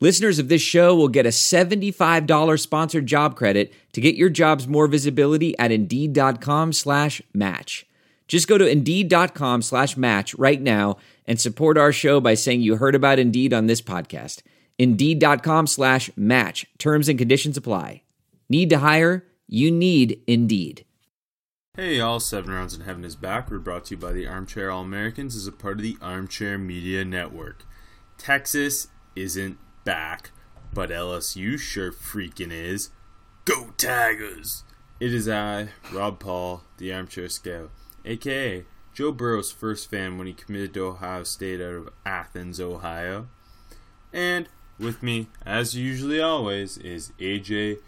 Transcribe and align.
Listeners 0.00 0.38
of 0.38 0.48
this 0.48 0.60
show 0.60 0.94
will 0.94 1.08
get 1.08 1.24
a 1.24 1.30
$75 1.30 2.60
sponsored 2.60 3.06
job 3.06 3.36
credit 3.36 3.72
to 3.92 4.00
get 4.00 4.16
your 4.16 4.28
jobs 4.28 4.66
more 4.66 4.86
visibility 4.88 5.56
at 5.58 5.70
Indeed.com 5.70 6.72
slash 6.72 7.22
match. 7.32 7.86
Just 8.26 8.48
go 8.48 8.58
to 8.58 8.66
Indeed.com 8.66 9.62
slash 9.62 9.96
match 9.96 10.34
right 10.34 10.60
now 10.60 10.96
and 11.26 11.40
support 11.40 11.78
our 11.78 11.92
show 11.92 12.20
by 12.20 12.34
saying 12.34 12.62
you 12.62 12.76
heard 12.76 12.94
about 12.94 13.18
Indeed 13.18 13.52
on 13.52 13.66
this 13.66 13.80
podcast. 13.80 14.42
Indeed.com 14.78 15.68
slash 15.68 16.10
match. 16.16 16.66
Terms 16.78 17.08
and 17.08 17.18
conditions 17.18 17.56
apply. 17.56 18.02
Need 18.48 18.70
to 18.70 18.78
hire? 18.78 19.26
You 19.46 19.70
need 19.70 20.20
Indeed. 20.26 20.84
Hey 21.76 21.96
y'all, 21.96 22.20
Seven 22.20 22.52
Rounds 22.52 22.74
in 22.74 22.82
Heaven 22.82 23.04
is 23.04 23.16
back. 23.16 23.50
We're 23.50 23.58
brought 23.58 23.86
to 23.86 23.94
you 23.94 24.00
by 24.00 24.12
the 24.12 24.26
Armchair 24.26 24.70
All 24.70 24.82
Americans 24.82 25.36
as 25.36 25.46
a 25.46 25.52
part 25.52 25.76
of 25.76 25.82
the 25.82 25.96
Armchair 26.00 26.56
Media 26.58 27.04
Network. 27.04 27.64
Texas 28.16 28.88
isn't 29.16 29.58
back, 29.84 30.30
but 30.72 30.90
LSU 30.90 31.58
sure 31.58 31.92
freaking 31.92 32.50
is. 32.50 32.90
Go 33.44 33.70
Tigers! 33.76 34.64
It 35.00 35.12
is 35.12 35.28
I, 35.28 35.68
Rob 35.92 36.18
Paul, 36.18 36.62
the 36.78 36.92
Armchair 36.92 37.28
Scout, 37.28 37.70
aka 38.04 38.64
Joe 38.94 39.12
Burrow's 39.12 39.52
first 39.52 39.90
fan 39.90 40.16
when 40.16 40.26
he 40.26 40.32
committed 40.32 40.72
to 40.74 40.86
Ohio 40.86 41.24
State 41.24 41.60
out 41.60 41.74
of 41.74 41.88
Athens, 42.06 42.60
Ohio. 42.60 43.28
And 44.12 44.48
with 44.78 45.02
me, 45.02 45.28
as 45.44 45.74
usually 45.74 46.20
always, 46.20 46.78
is 46.78 47.12
AJ 47.18 47.78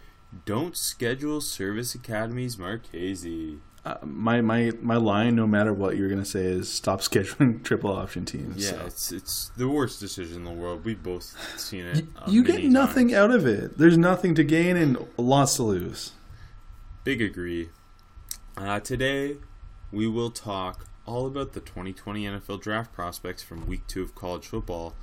Don't 0.44 0.76
Schedule 0.76 1.40
Service 1.40 1.94
Academies 1.94 2.58
Marchese. 2.58 3.58
Uh, 3.86 3.96
my 4.02 4.40
my 4.40 4.72
my 4.82 4.96
line, 4.96 5.36
no 5.36 5.46
matter 5.46 5.72
what 5.72 5.96
you're 5.96 6.08
gonna 6.08 6.24
say, 6.24 6.44
is 6.44 6.68
stop 6.68 7.00
scheduling 7.00 7.62
triple 7.62 7.92
option 7.92 8.24
teams. 8.24 8.64
Yeah, 8.64 8.80
so. 8.80 8.86
it's 8.86 9.12
it's 9.12 9.52
the 9.56 9.68
worst 9.68 10.00
decision 10.00 10.38
in 10.38 10.44
the 10.44 10.50
world. 10.50 10.84
We've 10.84 11.00
both 11.00 11.36
seen 11.56 11.86
it. 11.86 11.98
you, 11.98 12.08
uh, 12.16 12.24
you 12.26 12.42
get 12.42 12.64
nothing 12.64 13.10
times. 13.10 13.18
out 13.18 13.30
of 13.30 13.46
it. 13.46 13.78
There's 13.78 13.96
nothing 13.96 14.34
to 14.34 14.42
gain 14.42 14.76
and 14.76 15.06
lots 15.16 15.54
to 15.56 15.62
lose. 15.62 16.10
Big 17.04 17.22
agree. 17.22 17.68
Uh, 18.56 18.80
today, 18.80 19.36
we 19.92 20.08
will 20.08 20.32
talk 20.32 20.88
all 21.06 21.24
about 21.28 21.52
the 21.52 21.60
2020 21.60 22.24
NFL 22.24 22.60
draft 22.60 22.92
prospects 22.92 23.44
from 23.44 23.68
Week 23.68 23.86
Two 23.86 24.02
of 24.02 24.16
college 24.16 24.48
football, 24.48 24.94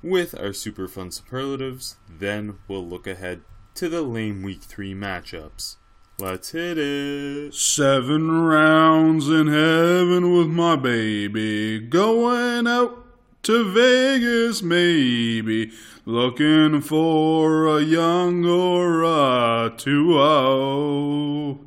with 0.00 0.40
our 0.40 0.52
super 0.52 0.86
fun 0.86 1.10
superlatives. 1.10 1.96
Then 2.08 2.58
we'll 2.68 2.86
look 2.86 3.08
ahead 3.08 3.40
to 3.74 3.88
the 3.88 4.02
lame 4.02 4.44
Week 4.44 4.62
Three 4.62 4.94
matchups. 4.94 5.74
Let's 6.22 6.52
hit 6.52 6.78
it. 6.78 7.52
Seven 7.52 8.30
rounds 8.42 9.28
in 9.28 9.48
heaven 9.48 10.32
with 10.32 10.46
my 10.46 10.76
baby. 10.76 11.80
Going 11.80 12.68
out 12.68 13.04
to 13.42 13.72
Vegas, 13.72 14.62
maybe. 14.62 15.72
Looking 16.04 16.80
for 16.80 17.76
a 17.76 17.82
young 17.82 18.44
or 18.44 19.02
a 19.02 19.74
2 19.76 21.58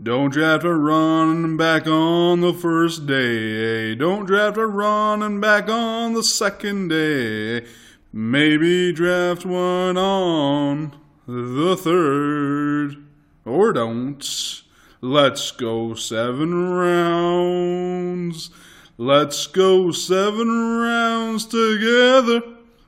Don't 0.00 0.30
draft 0.32 0.62
a 0.62 0.74
running 0.76 1.56
back 1.56 1.88
on 1.88 2.40
the 2.40 2.54
first 2.54 3.06
day. 3.06 3.96
Don't 3.96 4.26
draft 4.26 4.56
a 4.56 4.66
running 4.68 5.40
back 5.40 5.68
on 5.68 6.14
the 6.14 6.22
second 6.22 6.86
day. 6.86 7.66
Maybe 8.12 8.92
draft 8.92 9.44
one 9.44 9.96
on 9.98 10.94
the 11.26 11.76
third 11.76 13.04
or 13.44 13.72
don't. 13.72 14.62
Let's 15.00 15.50
go 15.50 15.94
seven 15.94 16.70
rounds. 16.70 18.50
Let's 18.96 19.46
go 19.46 19.90
seven 19.90 20.78
rounds 20.78 21.44
together. 21.46 22.42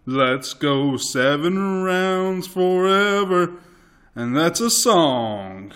Let's 0.06 0.54
go 0.54 0.96
seven 0.96 1.82
rounds 1.82 2.46
forever. 2.46 3.54
And 4.14 4.36
that's 4.36 4.60
a 4.60 4.70
song. 4.70 5.72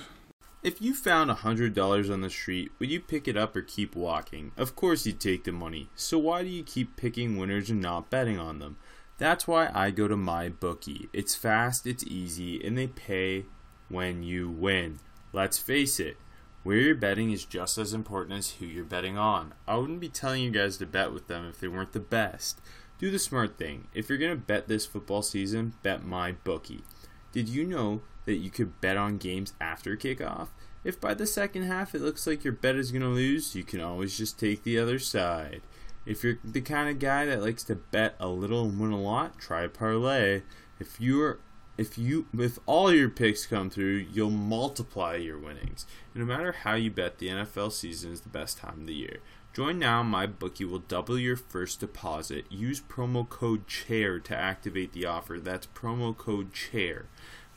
If 0.63 0.81
you 0.81 0.95
found 0.95 1.31
a 1.31 1.35
hundred 1.35 1.75
dollars 1.75 2.09
on 2.09 2.21
the 2.21 2.31
street, 2.31 2.71
would 2.79 2.91
you 2.91 3.01
pick 3.01 3.27
it 3.27 3.37
up 3.37 3.57
or 3.57 3.63
keep 3.63 3.97
walking? 3.97 4.53
Of 4.57 4.77
course 4.77 5.05
you'd 5.05 5.21
take 5.21 5.45
the 5.45 5.53
money. 5.53 5.89
So 5.95 6.19
why 6.19 6.43
do 6.43 6.49
you 6.49 6.63
keep 6.63 6.97
picking 6.97 7.37
winners 7.37 7.71
and 7.71 7.81
not 7.81 8.09
betting 8.09 8.39
on 8.39 8.61
them? 8.61 8.77
That's 9.19 9.49
why 9.49 9.71
I 9.75 9.91
go 9.91 10.07
to 10.07 10.17
my 10.17 10.49
bookie. 10.49 11.09
It's 11.13 11.35
fast, 11.35 11.87
it's 11.87 12.05
easy, 12.05 12.65
and 12.65 12.79
they 12.79 12.87
pay 12.87 13.47
when 13.91 14.23
you 14.23 14.49
win. 14.49 15.01
Let's 15.33 15.59
face 15.59 16.01
it, 16.01 16.17
where 16.63 16.77
you're 16.77 16.95
betting 16.95 17.31
is 17.31 17.45
just 17.45 17.77
as 17.77 17.93
important 17.93 18.39
as 18.39 18.51
who 18.53 18.67
you're 18.67 18.85
betting 18.85 19.19
on. 19.19 19.53
I 19.69 19.77
wouldn't 19.77 20.01
be 20.01 20.09
telling 20.09 20.43
you 20.43 20.51
guys 20.51 20.79
to 20.79 20.87
bet 20.87 21.13
with 21.13 21.27
them 21.27 21.47
if 21.47 21.61
they 21.61 21.69
weren't 21.69 21.93
the 21.93 22.01
best. 22.01 22.61
Do 22.99 23.11
the 23.11 23.19
smart 23.19 23.59
thing. 23.59 23.89
If 23.95 24.09
you're 24.09 24.19
going 24.19 24.33
to 24.33 24.37
bet 24.37 24.69
this 24.69 24.87
football 24.87 25.23
season, 25.23 25.75
bet 25.83 26.05
my 26.05 26.33
bookie. 26.33 26.85
Did 27.33 27.49
you 27.49 27.65
know 27.65 28.03
that 28.27 28.37
you 28.37 28.51
could 28.51 28.81
bet 28.81 28.97
on 28.97 29.19
games 29.19 29.55
after 29.61 29.97
kickoff? 29.97 30.49
If 30.85 31.01
by 31.01 31.15
the 31.15 31.27
second 31.27 31.65
half 31.65 31.95
it 31.95 32.01
looks 32.01 32.27
like 32.27 32.45
your 32.45 32.53
bet 32.53 32.77
is 32.77 32.91
going 32.91 33.03
to 33.03 33.09
lose, 33.09 33.55
you 33.55 33.65
can 33.65 33.81
always 33.81 34.17
just 34.17 34.39
take 34.39 34.63
the 34.63 34.79
other 34.79 34.99
side. 34.99 35.63
If 36.07 36.25
you're 36.25 36.39
the 36.43 36.61
kind 36.61 36.89
of 36.89 36.99
guy 36.99 37.27
that 37.27 37.43
likes 37.43 37.63
to 37.65 37.77
bet 37.77 38.17
a 38.19 38.29
little 38.29 38.65
and 38.65 38.81
win 38.81 38.93
a 38.93 39.01
lot, 39.01 39.39
try 39.39 39.67
parlay. 39.67 40.43
If 40.79 41.01
you're 41.01 41.39
if 41.81 41.97
you 41.97 42.27
if 42.37 42.59
all 42.67 42.93
your 42.93 43.09
picks 43.09 43.47
come 43.47 43.71
through, 43.71 44.05
you'll 44.13 44.29
multiply 44.29 45.15
your 45.15 45.39
winnings. 45.39 45.87
And 46.13 46.23
no 46.23 46.37
matter 46.37 46.53
how 46.53 46.75
you 46.75 46.91
bet, 46.91 47.17
the 47.17 47.29
NFL 47.29 47.73
season 47.73 48.13
is 48.13 48.21
the 48.21 48.29
best 48.29 48.59
time 48.59 48.81
of 48.83 48.87
the 48.87 48.95
year. 48.95 49.21
Join 49.55 49.79
now, 49.79 50.03
my 50.03 50.27
bookie 50.27 50.67
will 50.67 50.81
double 50.81 51.19
your 51.19 51.37
first 51.37 51.81
deposit. 51.81 52.45
Use 52.51 52.83
promo 52.83 53.27
code 53.27 53.67
CHAIR 53.67 54.21
to 54.21 54.37
activate 54.37 54.93
the 54.93 55.07
offer. 55.07 55.41
That's 55.41 55.69
promo 55.69 56.15
code 56.15 56.53
CHAIR. 56.53 57.07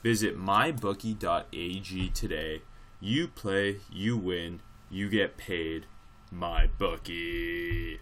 Visit 0.02 0.40
mybookie.ag 0.40 2.10
today. 2.10 2.62
You 3.02 3.28
play, 3.28 3.80
you 3.92 4.16
win, 4.16 4.62
you 4.90 5.10
get 5.10 5.36
paid. 5.36 5.86
My 6.32 6.68
bookie. 6.78 8.00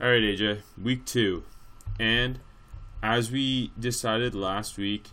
All 0.00 0.06
right, 0.10 0.22
AJ, 0.22 0.60
week 0.80 1.04
2. 1.04 1.42
And 1.98 2.38
as 3.02 3.32
we 3.32 3.72
decided 3.78 4.34
last 4.34 4.78
week, 4.78 5.08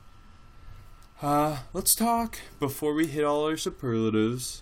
uh, 1.23 1.57
let's 1.73 1.95
talk 1.95 2.37
before 2.59 2.93
we 2.93 3.07
hit 3.07 3.23
all 3.23 3.45
our 3.45 3.57
superlatives. 3.57 4.61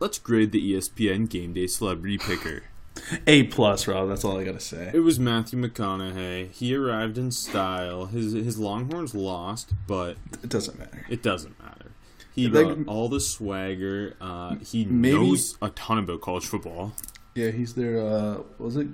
Let's 0.00 0.18
grade 0.18 0.52
the 0.52 0.72
ESPN 0.74 1.28
Game 1.28 1.52
Day 1.52 1.66
Celebrity 1.66 2.18
Picker. 2.18 2.64
A 3.26 3.44
plus, 3.44 3.88
Rob. 3.88 4.08
That's 4.08 4.24
all 4.24 4.38
I 4.38 4.44
gotta 4.44 4.60
say. 4.60 4.90
It 4.94 5.00
was 5.00 5.18
Matthew 5.18 5.58
McConaughey. 5.60 6.50
He 6.52 6.74
arrived 6.74 7.18
in 7.18 7.30
style. 7.32 8.06
His 8.06 8.32
his 8.32 8.58
Longhorns 8.58 9.14
lost, 9.14 9.72
but 9.86 10.16
It 10.42 10.48
doesn't 10.48 10.78
matter. 10.78 11.04
it 11.08 11.22
doesn't 11.22 11.58
matter. 11.62 11.90
He 12.34 12.48
Like- 12.48 12.66
brought 12.66 12.86
all 12.88 13.08
the 13.08 13.20
swagger. 13.20 14.14
Uh, 14.20 14.56
he 14.56 14.84
Maybe- 14.84 15.16
knows 15.16 15.56
a 15.62 15.70
ton 15.70 15.98
about 15.98 16.20
college 16.20 16.46
football. 16.46 16.92
Yeah, 17.34 17.50
he's 17.50 17.74
their 17.74 17.98
uh 18.00 18.38
was 18.58 18.76
it 18.76 18.86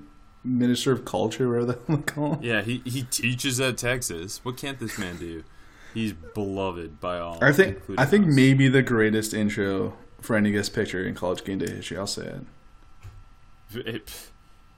Minister 0.42 0.92
of 0.92 1.04
Culture, 1.04 1.48
whatever 1.50 1.66
the 1.72 1.78
hell 1.86 1.96
they 1.98 2.02
call 2.02 2.34
him. 2.36 2.42
Yeah, 2.42 2.62
he, 2.62 2.80
he 2.86 3.02
teaches 3.02 3.60
at 3.60 3.76
Texas. 3.76 4.40
What 4.42 4.56
can't 4.56 4.78
this 4.78 4.98
man 4.98 5.16
do? 5.18 5.44
He's 5.94 6.12
beloved 6.12 7.00
by 7.00 7.18
all. 7.18 7.42
I 7.42 7.52
think 7.52 7.78
I 7.98 8.04
think 8.04 8.28
us. 8.28 8.34
maybe 8.34 8.68
the 8.68 8.82
greatest 8.82 9.34
intro 9.34 9.96
for 10.20 10.36
any 10.36 10.50
guest 10.52 10.74
picture 10.74 11.04
in 11.04 11.14
college 11.14 11.44
game 11.44 11.58
day 11.58 11.70
history. 11.70 11.96
I'll 11.98 12.06
say 12.06 12.26
it. 13.72 13.86
It- 13.86 14.30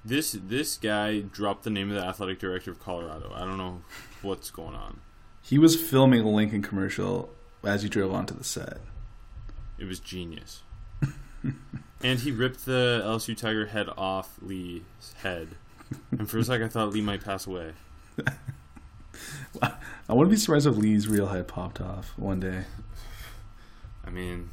this 0.05 0.32
this 0.32 0.79
guy 0.79 1.20
dropped 1.20 1.62
the 1.62 1.70
name 1.70 1.88
of 1.91 1.94
the 1.94 2.05
athletic 2.05 2.41
director 2.41 2.73
of 2.73 2.81
Colorado. 2.81 3.32
I 3.35 3.41
don't 3.41 3.56
know 3.56 3.82
what's 4.20 4.50
going 4.50 4.75
on. 4.75 5.00
He 5.43 5.59
was 5.59 5.81
filming 5.81 6.23
a 6.23 6.29
Lincoln 6.29 6.61
commercial 6.61 7.32
as 7.62 7.82
he 7.85 7.88
drove 7.88 8.12
onto 8.12 8.35
the 8.35 8.43
set. 8.44 8.79
It 9.79 9.85
was 9.85 10.00
genius. 10.00 10.62
and 12.03 12.19
he 12.19 12.32
ripped 12.32 12.65
the 12.65 13.03
LSU 13.05 13.37
Tiger 13.37 13.67
head 13.67 13.88
off 13.97 14.37
Lee's 14.41 14.82
head. 15.23 15.49
And 16.11 16.29
for 16.29 16.38
a 16.38 16.44
second, 16.44 16.67
I 16.67 16.69
thought 16.69 16.93
Lee 16.93 17.00
might 17.00 17.23
pass 17.23 17.47
away. 17.47 17.73
I 19.63 20.13
wouldn't 20.13 20.31
be 20.31 20.37
surprised 20.37 20.67
if 20.67 20.77
Lee's 20.77 21.09
real 21.09 21.29
head 21.29 21.49
popped 21.49 21.81
off 21.81 22.13
one 22.17 22.41
day. 22.41 22.65
I 24.05 24.11
mean, 24.11 24.51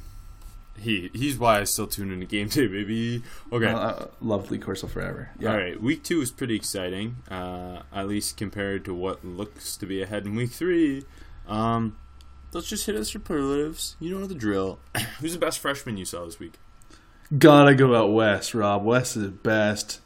he 0.78 1.10
he's 1.12 1.38
why 1.38 1.60
I 1.60 1.64
still 1.64 1.86
tune 1.86 2.12
into 2.12 2.26
game 2.26 2.48
day, 2.48 2.66
baby. 2.66 3.22
Okay. 3.52 3.66
Uh, 3.66 3.78
I 3.78 4.06
loved 4.20 4.50
Lee 4.50 4.58
Corso 4.58 4.86
forever. 4.86 5.30
Yeah. 5.38 5.50
All 5.50 5.58
right, 5.58 5.80
week 5.80 6.02
two 6.02 6.20
is 6.20 6.30
pretty 6.30 6.56
exciting, 6.56 7.16
uh, 7.30 7.82
at 7.92 8.08
least 8.08 8.36
compared 8.36 8.84
to 8.86 8.94
what 8.94 9.24
looks 9.24 9.76
to 9.76 9.86
be 9.86 10.02
ahead 10.02 10.24
in 10.26 10.34
week 10.34 10.52
three. 10.52 11.04
Um, 11.46 11.96
let's 12.52 12.68
just 12.68 12.86
hit 12.86 12.96
us 12.96 13.10
superlatives. 13.10 13.96
You 14.00 14.18
know 14.18 14.26
the 14.26 14.34
drill. 14.34 14.78
Who's 15.20 15.34
the 15.34 15.38
best 15.38 15.58
freshman 15.58 15.96
you 15.96 16.04
saw 16.04 16.24
this 16.24 16.38
week? 16.38 16.54
Gotta 17.36 17.74
go 17.74 17.94
out 17.94 18.12
west, 18.12 18.54
Rob. 18.54 18.84
West 18.84 19.16
is 19.16 19.22
the 19.22 19.28
best. 19.28 20.00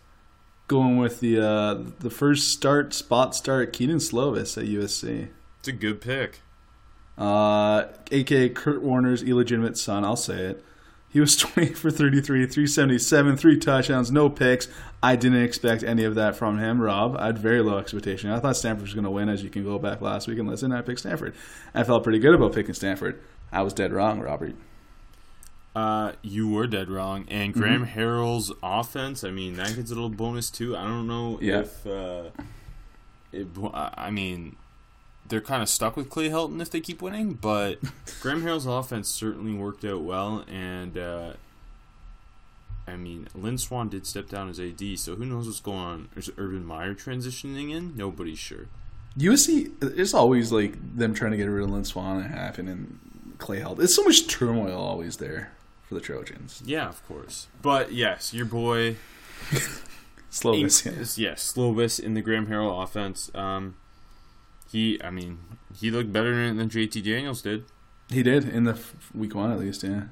Going 0.66 0.96
with 0.96 1.20
the 1.20 1.40
uh, 1.40 1.74
the 2.00 2.10
first 2.10 2.52
start 2.52 2.94
spot 2.94 3.34
start, 3.34 3.72
Kedon 3.72 3.98
Slovis 3.98 4.56
at 4.56 4.68
USC. 4.68 5.28
It's 5.58 5.68
a 5.68 5.72
good 5.72 6.00
pick. 6.00 6.40
Uh, 7.18 7.84
aka 8.10 8.48
Kurt 8.48 8.82
Warner's 8.82 9.22
illegitimate 9.22 9.76
son. 9.76 10.04
I'll 10.04 10.16
say 10.16 10.38
it. 10.46 10.64
He 11.14 11.20
was 11.20 11.36
20 11.38 11.74
for 11.74 11.92
33, 11.92 12.46
377, 12.46 13.36
three 13.36 13.56
touchdowns, 13.56 14.10
no 14.10 14.28
picks. 14.28 14.66
I 15.00 15.14
didn't 15.14 15.44
expect 15.44 15.84
any 15.84 16.02
of 16.02 16.16
that 16.16 16.34
from 16.34 16.58
him, 16.58 16.80
Rob. 16.80 17.16
I 17.18 17.26
had 17.26 17.38
very 17.38 17.62
low 17.62 17.78
expectation. 17.78 18.30
I 18.30 18.40
thought 18.40 18.56
Stanford 18.56 18.82
was 18.82 18.94
going 18.94 19.04
to 19.04 19.10
win, 19.10 19.28
as 19.28 19.44
you 19.44 19.48
can 19.48 19.62
go 19.62 19.78
back 19.78 20.00
last 20.00 20.26
week 20.26 20.38
and 20.40 20.48
listen. 20.48 20.72
I 20.72 20.80
picked 20.80 21.00
Stanford. 21.00 21.34
I 21.72 21.84
felt 21.84 22.02
pretty 22.02 22.18
good 22.18 22.34
about 22.34 22.52
picking 22.52 22.74
Stanford. 22.74 23.20
I 23.52 23.62
was 23.62 23.72
dead 23.72 23.92
wrong, 23.92 24.18
Robert. 24.20 24.56
Uh, 25.74 26.12
you 26.22 26.48
were 26.48 26.66
dead 26.66 26.88
wrong. 26.88 27.24
And 27.28 27.52
Mm-hmm. 27.52 27.60
Graham 27.60 27.86
Harrell's 27.86 28.52
offense, 28.62 29.24
I 29.24 29.30
mean, 29.30 29.54
that 29.56 29.74
gets 29.74 29.90
a 29.90 29.94
little 29.94 30.08
bonus 30.08 30.50
too. 30.50 30.76
I 30.76 30.84
don't 30.84 31.06
know 31.08 31.38
Yeah. 31.42 31.60
if, 31.60 31.86
uh, 31.86 32.30
it, 33.32 33.48
I 33.74 34.10
mean, 34.10 34.54
they're 35.26 35.40
kind 35.40 35.62
of 35.62 35.68
stuck 35.68 35.96
with 35.96 36.10
Clay 36.10 36.28
Helton 36.28 36.60
if 36.60 36.70
they 36.70 36.80
keep 36.80 37.02
winning, 37.02 37.32
but 37.34 37.78
Graham 38.20 38.42
Harrell's 38.42 38.66
offense 38.66 39.08
certainly 39.08 39.52
worked 39.54 39.84
out 39.84 40.02
well. 40.02 40.44
And, 40.48 40.96
uh, 40.96 41.32
I 42.86 42.96
mean, 42.96 43.28
Lynn 43.34 43.56
Swann 43.58 43.88
did 43.88 44.06
step 44.06 44.28
down 44.28 44.48
as 44.50 44.60
AD, 44.60 44.98
so 44.98 45.16
who 45.16 45.24
knows 45.24 45.46
what's 45.46 45.60
going 45.60 45.78
on? 45.78 46.08
Is 46.16 46.30
Urban 46.36 46.64
Meyer 46.66 46.94
transitioning 46.94 47.70
in? 47.74 47.96
Nobody's 47.96 48.38
sure. 48.38 48.66
USC, 49.18 49.72
it's 49.98 50.12
always 50.12 50.52
like 50.52 50.74
them 50.96 51.14
trying 51.14 51.30
to 51.30 51.36
get 51.36 51.46
rid 51.46 51.64
of 51.64 51.70
Lynn 51.70 51.84
Swann 51.84 52.20
and 52.20 52.32
happen 52.34 52.68
and 52.68 52.98
Clay 53.38 53.60
Held. 53.60 53.80
It's 53.80 53.94
so 53.96 54.04
much 54.04 54.26
turmoil 54.28 54.76
always 54.78 55.16
there 55.16 55.50
for 55.88 55.94
the 55.94 56.00
Trojans. 56.00 56.62
Yeah, 56.64 56.88
of 56.88 57.06
course. 57.06 57.48
But 57.62 57.92
yes, 57.92 58.32
your 58.34 58.46
boy 58.46 58.96
Slovis, 60.30 60.84
yeah. 60.84 60.92
Yes, 60.98 61.18
yes, 61.18 61.52
Slovis 61.54 62.00
in 62.00 62.14
the 62.14 62.22
Graham 62.22 62.46
Harrell 62.46 62.82
offense. 62.82 63.30
Um, 63.34 63.76
he, 64.70 65.00
I 65.02 65.10
mean, 65.10 65.38
he 65.78 65.90
looked 65.90 66.12
better 66.12 66.34
than 66.52 66.68
JT 66.68 67.04
Daniels 67.04 67.42
did. 67.42 67.64
He 68.10 68.22
did 68.22 68.48
in 68.48 68.64
the 68.64 68.78
week 69.14 69.34
one 69.34 69.50
at 69.50 69.58
least, 69.58 69.82
yeah. 69.82 70.04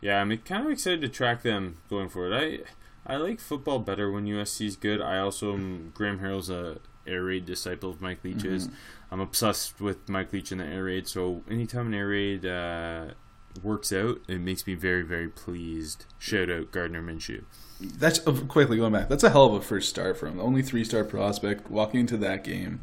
Yeah, 0.00 0.20
I'm 0.20 0.36
kind 0.38 0.66
of 0.66 0.72
excited 0.72 1.00
to 1.02 1.08
track 1.08 1.42
them 1.42 1.78
going 1.88 2.08
forward. 2.08 2.32
I 2.34 2.60
I 3.06 3.16
like 3.16 3.40
football 3.40 3.78
better 3.78 4.10
when 4.10 4.26
USC 4.26 4.66
is 4.66 4.76
good. 4.76 5.00
I 5.00 5.18
also 5.18 5.54
am, 5.54 5.92
Graham 5.94 6.18
Harrell's 6.18 6.50
a 6.50 6.78
air 7.06 7.22
raid 7.22 7.46
disciple 7.46 7.90
of 7.90 8.00
Mike 8.00 8.24
Leach's. 8.24 8.68
I'm 9.12 9.20
obsessed 9.20 9.80
with 9.80 10.08
Mike 10.08 10.32
Leach 10.32 10.50
and 10.50 10.60
the 10.60 10.64
air 10.64 10.84
raid. 10.84 11.06
So 11.06 11.42
anytime 11.48 11.86
an 11.88 11.94
air 11.94 12.08
raid 12.08 12.44
uh, 12.44 13.10
works 13.58 13.92
out, 13.92 14.20
it 14.28 14.40
makes 14.40 14.66
me 14.66 14.74
very 14.74 15.02
very 15.02 15.28
pleased. 15.28 16.04
Shout 16.18 16.50
out 16.50 16.72
Gardner 16.72 17.02
Minshew. 17.02 17.44
That's 17.80 18.18
quickly 18.18 18.78
going 18.78 18.92
back. 18.92 19.08
That's 19.08 19.22
a 19.24 19.30
hell 19.30 19.46
of 19.46 19.54
a 19.54 19.60
first 19.60 19.88
start 19.90 20.16
for 20.18 20.26
him. 20.26 20.40
Only 20.40 20.62
three 20.62 20.84
star 20.84 21.04
prospect 21.04 21.70
walking 21.70 22.00
into 22.00 22.16
that 22.18 22.42
game. 22.44 22.80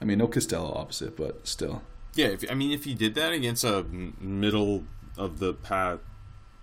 I 0.00 0.04
mean, 0.04 0.18
no 0.18 0.26
Costello 0.28 0.72
opposite, 0.74 1.16
but 1.16 1.46
still, 1.46 1.82
Yeah, 2.14 2.28
if, 2.28 2.50
I 2.50 2.54
mean 2.54 2.70
if 2.70 2.84
he 2.84 2.94
did 2.94 3.14
that 3.16 3.32
against 3.32 3.64
a 3.64 3.84
middle 4.20 4.84
of 5.16 5.40
the 5.40 5.52
path 5.54 5.98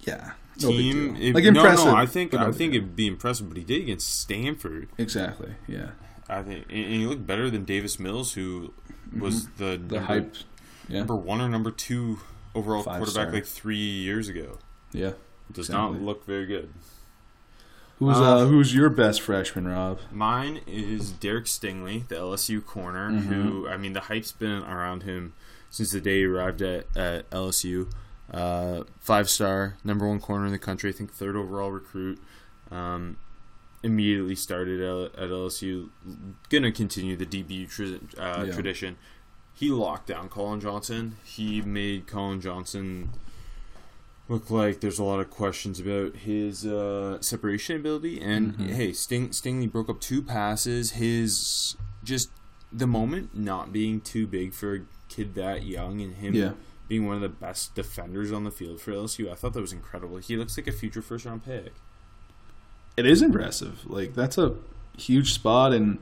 yeah, 0.01 0.31
no 0.62 0.69
team. 0.69 1.16
It- 1.18 1.33
like 1.36 1.44
no, 1.44 1.50
impressive. 1.50 1.86
No, 1.88 1.95
I 1.95 2.06
think 2.06 2.33
I 2.33 2.51
think 2.51 2.74
it'd 2.74 2.95
be 2.95 3.07
impressive, 3.07 3.48
but 3.50 3.57
he 3.57 3.63
did 3.63 3.81
against 3.81 4.19
Stanford. 4.21 4.88
exactly, 4.98 5.56
yeah. 5.68 5.89
I 6.28 6.42
think, 6.42 6.66
and 6.69 6.78
he 6.94 7.06
looked 7.06 7.28
better 7.28 7.50
than 7.51 7.66
Davis 7.66 8.00
Mills, 8.00 8.33
who 8.33 8.74
was 9.19 9.45
the, 9.57 9.78
Mm-hmm. 9.78 9.88
The 9.89 9.95
number, 9.95 10.00
hype, 10.07 10.36
yeah, 10.89 10.98
number 11.00 11.16
one 11.16 11.39
or 11.42 11.50
number 11.50 11.69
two 11.71 12.19
overall 12.56 12.81
Five 12.84 12.98
quarterback 12.98 13.12
star. 13.28 13.31
like 13.31 13.46
three 13.46 13.78
years 13.78 14.28
ago. 14.30 14.57
yeah. 14.92 15.12
Does 15.52 15.69
Exactly. 15.69 15.94
not 16.00 16.02
look 16.02 16.25
very 16.25 16.48
good. 16.48 16.69
Who's 18.00 18.18
Uh, 18.18 18.38
uh, 18.38 18.46
who's 18.48 18.74
your 18.74 18.90
best 18.90 19.22
freshman, 19.22 19.68
Rob? 19.68 20.00
Mine 20.12 20.62
is 20.68 21.12
Derek 21.12 21.46
Stingley, 21.46 22.07
the 22.07 22.16
LSU 22.16 22.66
corner, 22.66 23.10
Mm-hmm. 23.12 23.31
who 23.34 23.68
I 23.69 23.78
mean 23.78 23.94
the 23.94 24.02
hype's 24.02 24.31
been 24.31 24.63
around 24.63 25.04
him 25.04 25.34
since 25.69 25.92
the 25.92 26.02
day 26.02 26.18
he 26.19 26.25
arrived 26.25 26.62
at, 26.62 26.88
at 26.98 27.30
LSU. 27.30 27.92
Uh, 28.34 28.84
five 29.00 29.30
star, 29.30 29.78
number 29.84 30.07
one 30.07 30.19
corner 30.19 30.46
in 30.48 30.52
the 30.52 30.57
country, 30.60 30.90
I 30.90 30.94
think 30.94 31.13
third 31.13 31.36
overall 31.36 31.72
recruit. 31.72 32.19
Um, 32.72 33.18
immediately 33.84 34.34
started 34.36 34.81
at, 34.81 35.30
LSU, 35.30 35.90
gonna 36.50 36.72
continue 36.72 37.16
the 37.16 37.25
DBU 37.25 37.68
tra- 37.69 38.00
uh, 38.22 38.44
Yeah. 38.46 38.52
tradition. 38.54 38.98
He 39.56 39.69
locked 39.69 40.07
down 40.07 40.28
Collin 40.30 40.60
Johnson. 40.60 41.16
He 41.24 41.62
made 41.62 42.07
Collin 42.07 42.42
Johnson 42.42 43.10
look 44.28 44.50
like 44.50 44.81
there's 44.81 45.00
a 45.00 45.04
lot 45.04 45.19
of 45.19 45.30
questions 45.30 45.80
about 45.80 46.16
his 46.18 46.66
uh, 46.66 47.22
separation 47.22 47.78
ability. 47.78 48.19
And 48.22 48.54
Mm-hmm. 48.54 48.68
hey, 48.74 48.92
Sting, 48.94 49.30
Stingley 49.30 49.72
broke 49.72 49.88
up 49.90 50.02
two 50.02 50.22
passes. 50.22 50.92
His 50.92 51.75
just 52.04 52.30
the 52.72 52.88
moment 52.88 53.36
not 53.36 53.72
being 53.72 54.02
too 54.02 54.28
big 54.28 54.54
for 54.54 54.75
a 54.75 54.80
kid 55.07 55.36
that 55.36 55.63
young, 55.63 56.02
and 56.02 56.16
him 56.16 56.34
Yeah. 56.34 56.52
being 56.90 57.07
one 57.07 57.16
of 57.16 57.22
the 57.22 57.30
best 57.30 57.75
defenders 57.75 58.31
on 58.34 58.44
the 58.44 58.52
field 58.52 58.81
for 58.81 58.92
LSU. 58.92 59.31
I 59.31 59.36
thought 59.36 59.54
that 59.54 59.62
was 59.62 59.72
incredible. 59.72 60.18
He 60.18 60.36
looks 60.36 60.57
like 60.57 60.68
a 60.68 60.72
future 60.74 61.02
first 61.02 61.24
round 61.25 61.46
pick. 61.46 61.72
It 62.98 63.06
is 63.06 63.22
impressive. 63.22 63.86
Like 63.90 64.16
that's 64.16 64.38
a 64.38 64.56
huge 64.98 65.34
spot, 65.34 65.72
and 65.74 66.00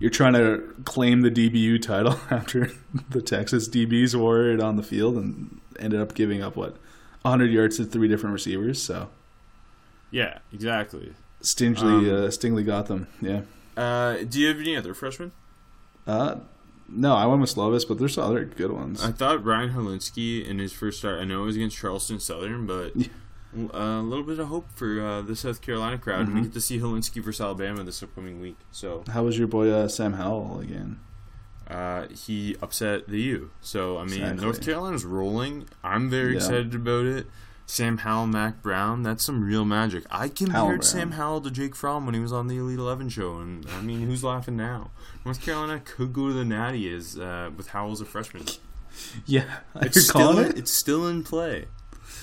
you're 0.00 0.10
trying 0.10 0.34
to 0.34 0.74
claim 0.84 1.20
the 1.22 1.30
DBU 1.30 1.82
title 1.82 2.18
after 2.30 2.70
the 3.10 3.22
Texas 3.22 3.68
DBs 3.68 4.14
wore 4.14 4.46
it 4.48 4.60
on 4.60 4.76
the 4.76 4.82
field 4.82 5.16
and 5.16 5.60
ended 5.78 6.00
up 6.00 6.14
giving 6.14 6.42
up 6.42 6.56
what 6.56 6.72
100 7.22 7.50
yards 7.50 7.76
to 7.78 7.84
three 7.84 8.08
different 8.08 8.32
receivers. 8.34 8.82
So 8.82 9.08
Yeah, 10.10 10.38
exactly. 10.52 11.12
Stingley, 11.42 11.82
Um, 11.82 12.08
uh, 12.08 12.28
Stingley 12.28 12.64
got 12.66 12.86
them. 12.86 13.06
Yeah. 13.20 13.42
Uh, 13.76 14.24
do 14.28 14.40
you 14.40 14.48
have 14.48 14.58
any 14.58 14.76
other 14.76 14.92
freshmen? 14.94 15.30
Uh, 16.06 16.36
no, 16.88 17.14
I 17.14 17.26
went 17.26 17.40
with 17.42 17.54
Slovis, 17.54 17.86
but 17.86 17.98
there's 17.98 18.16
other 18.18 18.44
good 18.44 18.72
ones. 18.72 19.04
I 19.04 19.12
thought 19.12 19.44
Ryan 19.44 19.70
Hilinski 19.70 20.44
in 20.44 20.58
his 20.58 20.72
first 20.72 20.98
start. 20.98 21.20
I 21.20 21.24
know 21.24 21.42
it 21.42 21.46
was 21.46 21.56
against 21.56 21.76
Charleston 21.76 22.18
Southern, 22.18 22.66
but 22.66 22.96
Yeah. 22.96 23.06
A 23.54 24.00
little 24.02 24.24
bit 24.24 24.38
of 24.38 24.48
hope 24.48 24.66
for 24.74 25.00
uh, 25.00 25.22
the 25.22 25.34
South 25.34 25.62
Carolina 25.62 25.96
crowd. 25.98 26.26
And 26.26 26.34
we 26.34 26.42
get 26.42 26.52
to 26.52 26.60
see 26.60 26.78
Hilinski 26.78 27.22
versus 27.22 27.40
Alabama 27.40 27.82
this 27.82 28.02
upcoming 28.02 28.40
week. 28.40 28.56
So 28.72 29.04
How 29.12 29.24
was 29.24 29.38
your 29.38 29.48
boy 29.48 29.70
uh, 29.70 29.88
Sam 29.88 30.14
Howell 30.14 30.60
again? 30.60 31.00
uh, 31.66 32.08
he 32.08 32.56
upset 32.62 33.08
the 33.08 33.20
U. 33.20 33.50
So 33.60 33.98
I 33.98 34.04
mean, 34.04 34.20
Exactly. 34.22 34.44
North 34.44 34.60
Carolina's 34.64 35.04
rolling. 35.04 35.66
I'm 35.84 36.08
very 36.10 36.30
Yeah. 36.32 36.36
excited 36.38 36.74
about 36.74 37.06
it. 37.06 37.26
Sam 37.66 37.98
Howell, 37.98 38.26
Mack 38.28 38.62
Brown, 38.62 39.02
that's 39.02 39.22
some 39.22 39.44
real 39.44 39.66
magic. 39.66 40.04
I 40.10 40.28
compared 40.28 40.54
Howell 40.56 40.82
Sam. 40.82 41.10
Howell 41.12 41.42
to 41.42 41.50
Jake 41.50 41.76
Fromm 41.76 42.06
when 42.06 42.14
he 42.14 42.20
was 42.20 42.32
on 42.32 42.46
the 42.46 42.56
Elite 42.56 42.78
Eleven 42.78 43.10
show, 43.10 43.36
and 43.40 43.66
I 43.76 43.82
mean, 43.82 44.00
who's 44.06 44.24
laughing 44.24 44.56
now? 44.56 44.90
North 45.26 45.42
Carolina 45.42 45.78
could 45.84 46.14
go 46.14 46.28
to 46.28 46.32
the 46.32 46.46
Natty 46.46 46.90
as 46.94 47.18
uh, 47.18 47.50
with 47.54 47.68
Howell 47.68 47.92
as 47.92 48.00
a 48.00 48.06
freshman. 48.06 48.44
Yeah, 49.26 49.44
It's 49.76 50.08
still 50.08 50.38
it. 50.38 50.56
it's 50.58 50.70
still 50.72 51.06
in 51.06 51.22
play. 51.22 51.66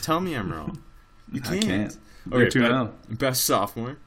Tell 0.02 0.20
me 0.20 0.34
I'm 0.34 0.52
wrong. 0.52 0.82
You 1.32 1.42
can't. 1.42 1.64
can't. 1.64 1.98
Okay, 2.28 2.38
You're 2.38 2.50
two 2.50 2.62
be- 2.62 2.70
now. 2.70 2.92
best 3.10 3.46
sophomore. 3.46 3.98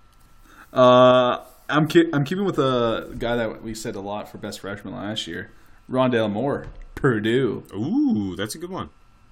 Uh, 0.72 1.38
I'm 1.68 1.86
ki- 1.88 2.08
I'm 2.12 2.24
keeping 2.24 2.44
with 2.44 2.58
a 2.58 3.14
guy 3.18 3.36
that 3.36 3.62
we 3.62 3.74
said 3.74 3.94
a 3.94 4.00
lot 4.00 4.28
for 4.30 4.38
best 4.38 4.60
freshman 4.60 4.94
last 4.94 5.26
year, 5.26 5.50
Rondale 5.90 6.30
Moore, 6.30 6.66
Purdue. 6.94 7.64
Ooh, 7.74 8.34
that's 8.36 8.54
a 8.54 8.58
good 8.58 8.70
one. 8.70 8.90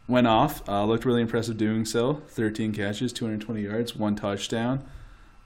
Went 0.08 0.26
off, 0.26 0.66
uh, 0.68 0.84
looked 0.84 1.04
really 1.04 1.20
impressive 1.22 1.56
doing 1.56 1.84
so. 1.84 2.22
13 2.28 2.72
catches, 2.72 3.12
220 3.12 3.62
yards, 3.62 3.96
one 3.96 4.14
touchdown. 4.14 4.84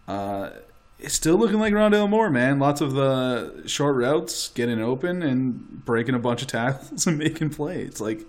Uh, 0.07 0.51
it's 0.99 1.15
still 1.15 1.37
looking 1.37 1.59
like 1.59 1.73
Rondale 1.73 2.09
Moore, 2.11 2.29
man. 2.29 2.59
Lots 2.59 2.83
of 2.83 2.93
the 2.93 3.63
short 3.67 3.97
routes, 3.97 4.49
getting 4.51 4.81
open 4.83 5.23
and 5.23 5.83
breaking 5.87 6.15
a 6.15 6.19
bunch 6.19 6.43
of 6.43 6.49
tackles 6.49 7.07
and 7.07 7.17
making 7.17 7.51
plays. 7.51 8.01
Like 8.03 8.27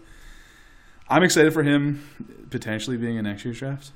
I'm 1.10 1.22
excited 1.24 1.52
for 1.54 1.64
him 1.64 2.08
potentially 2.50 2.96
being 2.96 3.18
a 3.18 3.22
next 3.22 3.44
year's 3.44 3.60
draft. 3.60 3.92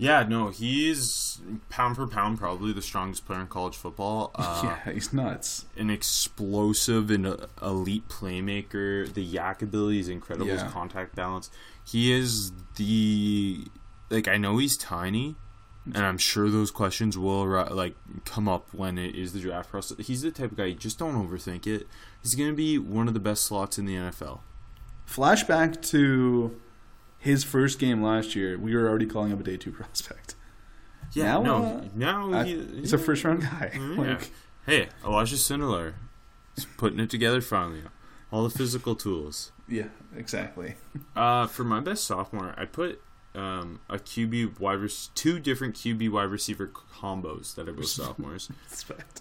Yeah, 0.00 0.22
no, 0.26 0.48
he's 0.48 1.42
pound 1.68 1.96
for 1.96 2.06
pound 2.06 2.38
probably 2.38 2.72
the 2.72 2.80
strongest 2.80 3.26
player 3.26 3.40
in 3.40 3.48
college 3.48 3.76
football. 3.76 4.30
Uh, 4.40 4.62
yeah, 4.86 4.92
he's 4.94 5.12
nuts. 5.12 5.66
An 5.76 5.90
explosive 5.90 7.10
and 7.10 7.36
elite 7.60 8.08
playmaker. 8.08 9.12
The 9.12 9.22
yak 9.22 9.60
ability 9.60 10.00
is 10.00 10.08
incredible. 10.08 10.46
Yeah. 10.46 10.64
His 10.64 10.72
contact 10.72 11.14
balance. 11.14 11.50
He 11.84 12.10
is 12.10 12.52
the 12.76 13.66
like. 14.08 14.26
I 14.26 14.38
know 14.38 14.56
he's 14.56 14.78
tiny, 14.78 15.36
and 15.84 15.98
I'm 16.06 16.16
sure 16.16 16.48
those 16.48 16.70
questions 16.70 17.18
will 17.18 17.46
like 17.70 17.94
come 18.24 18.48
up 18.48 18.72
when 18.72 18.96
it 18.96 19.14
is 19.14 19.34
the 19.34 19.40
draft 19.40 19.70
process. 19.70 20.06
He's 20.06 20.22
the 20.22 20.30
type 20.30 20.52
of 20.52 20.56
guy. 20.56 20.66
You 20.66 20.74
just 20.74 20.98
don't 20.98 21.14
overthink 21.14 21.66
it. 21.66 21.86
He's 22.22 22.34
going 22.34 22.48
to 22.48 22.56
be 22.56 22.78
one 22.78 23.08
of 23.08 23.14
the 23.14 23.20
best 23.20 23.44
slots 23.44 23.78
in 23.78 23.84
the 23.84 23.94
NFL. 23.94 24.40
Flashback 25.06 25.82
to 25.90 26.58
his 27.20 27.44
first 27.44 27.78
game 27.78 28.02
last 28.02 28.34
year, 28.34 28.58
we 28.58 28.74
were 28.74 28.88
already 28.88 29.06
calling 29.06 29.30
him 29.30 29.38
a 29.40 29.42
day 29.44 29.56
two 29.56 29.70
prospect. 29.72 30.34
Yeah, 31.12 31.34
Now, 31.34 31.42
no, 31.42 31.64
uh, 31.64 31.84
now 31.94 32.32
I- 32.32 32.44
he, 32.44 32.64
he's 32.80 32.92
a 32.92 32.98
first 32.98 33.22
round 33.24 33.42
guy. 33.42 33.70
Yeah. 33.74 33.80
Like, 33.96 34.30
hey, 34.66 34.88
Elijah 35.04 35.36
Sindelar 35.36 35.94
is 36.56 36.64
putting 36.76 36.98
it 37.00 37.10
together 37.10 37.40
finally. 37.40 37.82
all 38.32 38.44
the 38.44 38.50
physical 38.58 38.94
tools. 38.94 39.52
Yeah, 39.68 39.88
exactly. 40.16 40.74
Uh, 41.16 41.46
for 41.46 41.62
my 41.64 41.80
best 41.80 42.04
sophomore, 42.04 42.54
I 42.56 42.64
put 42.64 43.00
um, 43.34 43.80
a 43.88 43.96
QB 43.98 44.58
wide 44.60 44.78
res- 44.80 45.10
two 45.14 45.38
different 45.38 45.74
QB 45.76 46.10
wide 46.10 46.24
receiver 46.30 46.66
combos 46.68 47.54
that 47.54 47.68
are 47.68 47.72
both 47.72 47.86
sophomores. 48.00 48.48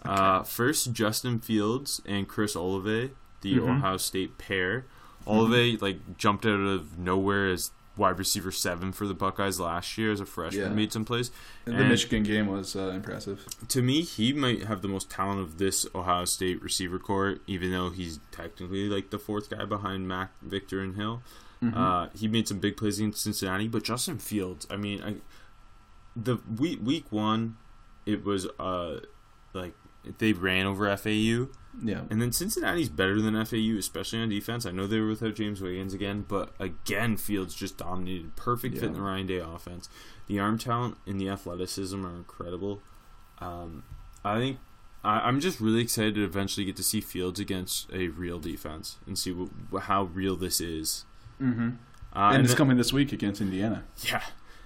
Uh, 0.03 0.43
first, 0.43 0.91
Justin 0.93 1.39
Fields 1.39 2.01
and 2.05 2.27
Chris 2.27 2.55
Olave, 2.55 3.11
the 3.41 3.55
Mhm. 3.55 3.77
Ohio 3.77 3.97
State 3.97 4.37
pair. 4.37 4.85
Olave 5.27 5.77
like 5.81 6.17
jumped 6.17 6.45
out 6.45 6.59
of 6.59 6.97
nowhere 6.97 7.49
as 7.51 7.71
wide 7.99 8.17
receiver 8.17 8.51
seven 8.51 8.91
for 8.91 9.05
the 9.05 9.13
Buckeyes 9.13 9.59
last 9.59 9.97
year 9.97 10.11
as 10.11 10.19
a 10.19 10.25
freshman. 10.25 10.69
Yeah. 10.69 10.75
Made 10.75 10.91
some 10.91 11.05
plays. 11.05 11.29
the 11.65 11.73
And- 11.73 11.89
Michigan 11.89 12.23
game 12.23 12.47
was 12.47 12.75
uh, 12.75 12.89
impressive. 12.95 13.45
To 13.67 13.81
me, 13.83 14.01
he 14.01 14.33
might 14.33 14.63
have 14.63 14.81
the 14.81 14.87
most 14.87 15.09
talent 15.11 15.39
of 15.41 15.57
this 15.59 15.85
Ohio 15.93 16.25
State 16.25 16.63
receiver 16.63 16.97
core, 16.97 17.37
even 17.45 17.71
though 17.71 17.89
he's 17.91 18.19
technically 18.31 18.87
like 18.89 19.11
the 19.11 19.19
fourth 19.19 19.49
guy 19.51 19.65
behind 19.65 20.07
Mack, 20.07 20.31
Victor, 20.41 20.81
and 20.81 20.95
Hill. 20.95 21.21
Mm-hmm. 21.61 21.77
Uh, 21.77 22.07
he 22.15 22.27
made 22.29 22.47
some 22.47 22.59
big 22.59 22.77
plays 22.77 22.99
in 22.99 23.11
Cincinnati, 23.13 23.67
but 23.67 23.83
Justin 23.83 24.17
Fields, 24.17 24.65
I 24.71 24.77
mean, 24.77 25.03
I, 25.03 25.15
the 26.15 26.37
week 26.57 26.79
week 26.81 27.11
one, 27.11 27.57
it 28.05 28.23
was 28.23 28.47
uh 28.57 29.01
like 29.53 29.73
they 30.17 30.33
ran 30.33 30.65
over 30.65 30.85
FAU, 30.97 31.47
Yeah, 31.81 32.01
and 32.09 32.21
then 32.21 32.31
Cincinnati's 32.31 32.89
better 32.89 33.21
than 33.21 33.33
FAU, 33.45 33.77
especially 33.77 34.19
on 34.19 34.29
defense. 34.29 34.65
I 34.65 34.71
know 34.71 34.87
they 34.87 34.99
were 34.99 35.07
without 35.09 35.35
James 35.35 35.61
Wiggins 35.61 35.93
again, 35.93 36.25
but 36.27 36.53
again, 36.59 37.15
Fields 37.17 37.53
just 37.55 37.77
dominated. 37.77 38.35
Perfect 38.35 38.75
fit 38.75 38.85
in 38.85 38.93
the 38.93 39.01
Ryan 39.01 39.27
Day 39.27 39.37
offense. 39.37 39.87
The 40.27 40.39
arm 40.39 40.57
talent 40.57 40.97
and 41.05 41.19
the 41.21 41.29
athleticism 41.29 42.05
are 42.05 42.15
incredible. 42.15 42.81
Um, 43.39 43.83
I 44.25 44.37
think 44.37 44.57
I, 45.03 45.19
I'm 45.21 45.39
just 45.39 45.59
really 45.61 45.81
excited 45.81 46.15
to 46.15 46.23
eventually 46.23 46.65
get 46.65 46.75
to 46.77 46.83
see 46.83 46.99
Fields 47.01 47.39
against 47.39 47.89
a 47.93 48.07
real 48.09 48.39
defense 48.39 48.97
and 49.07 49.17
see 49.17 49.33
wh- 49.73 49.79
how 49.83 50.03
real 50.03 50.35
this 50.35 50.59
is. 50.59 51.05
mm-hmm. 51.41 51.69
Uh, 52.11 52.31
and, 52.33 52.41
it's 52.41 52.49
then- 52.49 52.57
coming 52.57 52.77
this 52.77 52.91
week 52.91 53.13
against 53.13 53.39
Indiana. 53.41 53.83
yeah. 54.03 54.23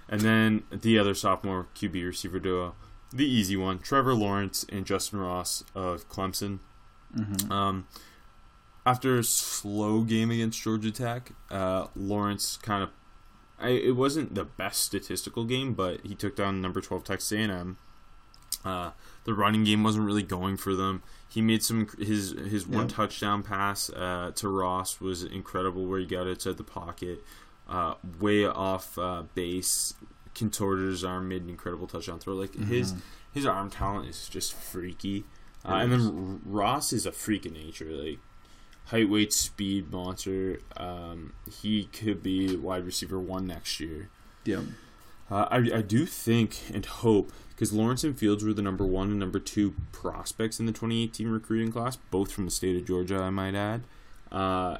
And 0.08 0.20
then 0.22 0.64
the 0.70 0.98
other 0.98 1.14
sophomore 1.14 1.68
QB 1.74 2.04
receiver 2.04 2.38
duo, 2.38 2.74
the 3.14 3.24
easy 3.26 3.56
one, 3.56 3.78
Trevor 3.78 4.14
Lawrence 4.14 4.66
and 4.70 4.84
Justyn 4.84 5.20
Ross 5.20 5.62
of 5.74 6.08
Clemson. 6.08 6.58
Mm-hmm. 7.16 7.50
Um, 7.52 7.86
after 8.84 9.18
a 9.18 9.24
slow 9.24 10.02
game 10.02 10.30
against 10.30 10.60
Georgia 10.60 10.90
Tech, 10.90 11.32
uh, 11.50 11.86
Lawrence 11.94 12.56
kind 12.58 12.82
of, 12.82 12.90
I, 13.58 13.68
it 13.70 13.96
wasn't 13.96 14.34
the 14.34 14.44
best 14.44 14.82
statistical 14.82 15.44
game, 15.44 15.74
but 15.74 16.00
he 16.04 16.14
took 16.14 16.36
down 16.36 16.60
number 16.60 16.80
twelve 16.80 17.04
Texas 17.04 17.32
A&M. 17.32 17.78
Uh, 18.64 18.90
the 19.24 19.34
running 19.34 19.64
game 19.64 19.82
wasn't 19.84 20.04
really 20.06 20.22
going 20.22 20.56
for 20.56 20.74
them. 20.74 21.02
He 21.28 21.40
made 21.40 21.62
some 21.62 21.88
his 21.98 22.32
his 22.32 22.66
one 22.66 22.88
Yeah. 22.88 22.94
touchdown 22.96 23.42
pass 23.42 23.90
uh, 23.90 24.32
to 24.36 24.48
Ross 24.48 25.00
was 25.00 25.22
incredible, 25.22 25.86
where 25.86 26.00
he 26.00 26.06
got 26.06 26.26
it 26.26 26.40
to 26.40 26.52
the 26.52 26.64
pocket, 26.64 27.22
uh, 27.68 27.94
way 28.20 28.44
off 28.46 28.98
uh, 28.98 29.22
base, 29.34 29.94
contorted 30.34 30.88
his 30.90 31.04
arm, 31.04 31.28
made 31.28 31.42
an 31.42 31.50
incredible 31.50 31.86
touchdown 31.86 32.18
throw. 32.18 32.34
Like 32.34 32.54
his 32.54 32.92
Mhm. 32.92 32.98
his 33.32 33.46
arm 33.46 33.70
talent 33.70 34.08
is 34.08 34.28
just 34.28 34.52
freaky. 34.54 35.24
Uh, 35.66 35.74
and 35.76 35.90
then 35.92 36.40
Ross 36.44 36.92
is 36.92 37.06
a 37.06 37.12
freak 37.12 37.46
of 37.46 37.52
nature, 37.52 37.90
like 37.90 38.18
height, 38.86 39.08
weight, 39.08 39.32
speed 39.32 39.90
monster. 39.90 40.60
Um, 40.76 41.32
he 41.60 41.84
could 41.86 42.22
be 42.22 42.54
wide 42.56 42.84
receiver 42.84 43.18
one 43.18 43.46
next 43.46 43.80
year. 43.80 44.10
Yeah, 44.44 44.60
Uh, 45.30 45.46
I, 45.50 45.56
I 45.78 45.80
do 45.82 46.04
think 46.04 46.60
and 46.74 46.84
hope 46.84 47.32
because 47.48 47.72
Lawrence 47.72 48.04
and 48.04 48.16
Fields 48.18 48.44
were 48.44 48.52
the 48.52 48.60
number 48.60 48.84
one 48.84 49.08
and 49.10 49.18
number 49.18 49.38
two 49.38 49.74
prospects 49.90 50.60
in 50.60 50.66
the 50.66 50.72
2018 50.72 51.28
recruiting 51.28 51.72
class, 51.72 51.96
both 52.10 52.30
from 52.30 52.44
the 52.44 52.50
state 52.50 52.76
of 52.76 52.84
Georgia, 52.86 53.16
I 53.16 53.30
might 53.30 53.54
add. 53.54 53.84
Uh, 54.30 54.76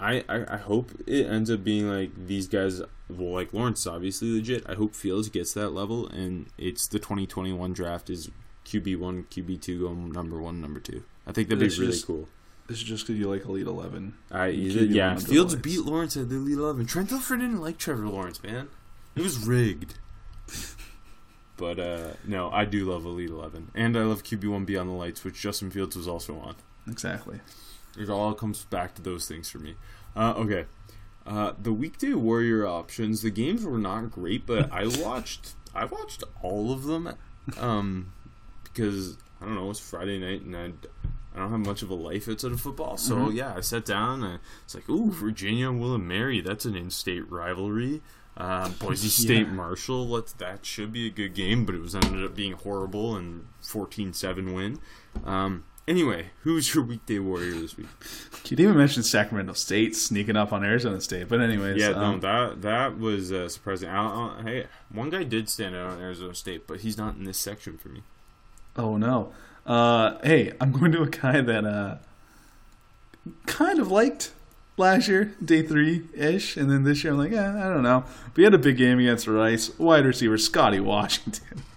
I, 0.00 0.24
I 0.28 0.54
I 0.54 0.56
hope 0.56 0.90
it 1.06 1.26
ends 1.26 1.50
up 1.50 1.62
being 1.62 1.88
like 1.88 2.10
these 2.26 2.48
guys. 2.48 2.80
Well, 3.08 3.32
like 3.32 3.52
Lawrence, 3.52 3.80
is 3.80 3.86
obviously 3.86 4.32
legit. 4.32 4.64
I 4.68 4.74
hope 4.74 4.94
Fields 4.94 5.28
gets 5.28 5.52
that 5.54 5.70
level, 5.70 6.08
and 6.08 6.46
it's 6.56 6.86
the 6.86 6.98
2021 6.98 7.72
draft 7.72 8.08
is 8.08 8.30
QB 8.64 8.98
one, 8.98 9.24
QB 9.24 9.60
two, 9.60 9.80
go 9.80 9.92
number 9.94 10.40
one, 10.40 10.60
number 10.60 10.80
two. 10.80 11.02
I 11.26 11.32
think 11.32 11.48
that'd 11.48 11.62
It's 11.62 11.74
be 11.76 11.80
really 11.82 11.92
just- 11.92 12.06
cool. 12.06 12.28
this 12.68 12.78
is 12.78 12.84
just 12.84 13.06
because 13.06 13.18
you 13.18 13.28
like 13.28 13.44
Elite 13.44 13.66
Eleven. 13.66 14.14
I 14.30 14.46
yeah, 14.48 15.14
one 15.14 15.20
Fields 15.24 15.54
beat 15.56 15.80
Lawrence 15.84 16.16
at 16.16 16.28
the 16.28 16.36
Elite 16.36 16.56
Eleven. 16.58 16.86
Trent 16.86 17.10
Dilfer 17.10 17.38
didn't 17.38 17.60
like 17.60 17.78
Trevor 17.78 18.06
Lawrence, 18.06 18.42
man. 18.42 18.68
It 19.16 19.22
was 19.22 19.44
rigged. 19.46 19.94
but 21.56 21.78
uh, 21.78 22.12
no, 22.24 22.50
I 22.50 22.64
do 22.64 22.84
love 22.90 23.04
Elite 23.04 23.30
Eleven, 23.30 23.70
and 23.74 23.96
I 23.96 24.02
love 24.04 24.22
QB 24.22 24.48
One 24.50 24.64
Beyond 24.64 24.88
the 24.88 24.94
Lights, 24.94 25.24
which 25.24 25.40
Justin 25.40 25.70
Fields 25.70 25.96
was 25.96 26.08
also 26.08 26.36
on. 26.38 26.54
Exactly. 26.88 27.40
It 27.98 28.08
all 28.10 28.34
comes 28.34 28.64
back 28.64 28.94
to 28.96 29.02
those 29.02 29.26
things 29.26 29.48
for 29.50 29.58
me. 29.58 29.74
Uh, 30.16 30.34
okay, 30.36 30.66
uh, 31.26 31.52
the 31.60 31.72
weekday 31.72 32.14
Warrior 32.14 32.66
options. 32.66 33.22
The 33.22 33.30
games 33.30 33.64
were 33.64 33.78
not 33.78 34.10
great, 34.10 34.46
but 34.46 34.70
I 34.72 34.86
watched. 35.02 35.54
I 35.74 35.84
watched 35.84 36.24
all 36.42 36.72
of 36.72 36.84
them, 36.84 37.14
um, 37.58 38.12
because 38.64 39.16
I 39.40 39.44
don't 39.46 39.54
know. 39.54 39.70
It's 39.70 39.80
Friday 39.80 40.18
night, 40.18 40.42
and 40.42 40.56
I. 40.56 40.72
I 41.32 41.38
don't 41.38 41.50
have 41.52 41.60
much 41.60 41.82
of 41.82 41.90
a 41.90 41.94
life 41.94 42.28
outside 42.28 42.50
of 42.50 42.60
football, 42.60 42.96
so 42.96 43.14
Mhm. 43.14 43.34
yeah, 43.36 43.54
I 43.56 43.60
sat 43.60 43.84
down. 43.84 44.24
And 44.24 44.40
it's 44.64 44.74
like, 44.74 44.88
ooh, 44.90 45.12
Virginia 45.12 45.70
and 45.70 45.80
William 45.80 46.08
Mary. 46.08 46.40
That's 46.40 46.64
an 46.64 46.74
in-state 46.74 47.30
rivalry. 47.30 48.02
Uh, 48.36 48.68
Boise 48.80 49.06
State 49.08 49.46
Yeah. 49.46 49.52
Marshall. 49.52 50.08
Let's, 50.08 50.32
that 50.34 50.66
should 50.66 50.92
be 50.92 51.06
a 51.06 51.10
good 51.10 51.34
game, 51.34 51.64
but 51.64 51.76
it 51.76 51.80
was 51.80 51.94
ended 51.94 52.24
up 52.24 52.34
being 52.34 52.54
horrible 52.54 53.14
and 53.14 53.46
14-7 53.62 54.52
win. 54.52 54.80
Um, 55.24 55.62
anyway, 55.88 56.30
who's 56.42 56.74
your 56.74 56.84
weekday 56.84 57.18
warrior 57.18 57.52
this 57.52 57.76
week? 57.76 57.88
You 58.44 58.56
didn't 58.56 58.64
even 58.64 58.78
mention 58.78 59.02
Sacramento 59.02 59.52
State 59.54 59.94
sneaking 59.96 60.36
up 60.36 60.52
on 60.52 60.64
Arizona 60.64 61.00
State, 61.00 61.28
but 61.28 61.40
anyways, 61.40 61.80
Yeah, 61.80 61.90
um, 61.90 62.20
no, 62.20 62.48
that 62.48 62.62
that 62.62 62.98
was 62.98 63.32
uh, 63.32 63.48
surprising. 63.48 63.88
I, 63.88 64.38
I, 64.38 64.42
hey, 64.42 64.66
one 64.92 65.10
guy 65.10 65.22
did 65.22 65.48
stand 65.48 65.74
out 65.76 65.90
on 65.92 66.00
Arizona 66.00 66.34
State, 66.34 66.66
but 66.66 66.80
he's 66.80 66.98
not 66.98 67.14
in 67.16 67.24
this 67.24 67.38
section 67.38 67.78
for 67.78 67.88
me. 67.88 68.02
Oh 68.76 68.96
no. 68.96 69.32
Uh, 69.66 70.18
hey, 70.24 70.52
I'm 70.60 70.72
going 70.72 70.90
to 70.92 71.02
a 71.02 71.08
guy 71.08 71.40
that 71.40 71.64
uh, 71.64 71.96
kind 73.46 73.78
of 73.78 73.90
liked 73.90 74.32
last 74.76 75.06
year, 75.08 75.34
day 75.44 75.62
three 75.62 76.04
ish, 76.14 76.56
and 76.56 76.70
then 76.70 76.82
this 76.84 77.04
year 77.04 77.12
I'm 77.12 77.18
like, 77.18 77.30
yeah, 77.30 77.66
I 77.66 77.68
don't 77.68 77.82
know. 77.82 78.04
But 78.26 78.36
he 78.36 78.42
had 78.42 78.54
a 78.54 78.58
big 78.58 78.78
game 78.78 78.98
against 78.98 79.26
Rice, 79.26 79.78
wide 79.78 80.06
receiver 80.06 80.38
Scotty 80.38 80.80
Washington. 80.80 81.62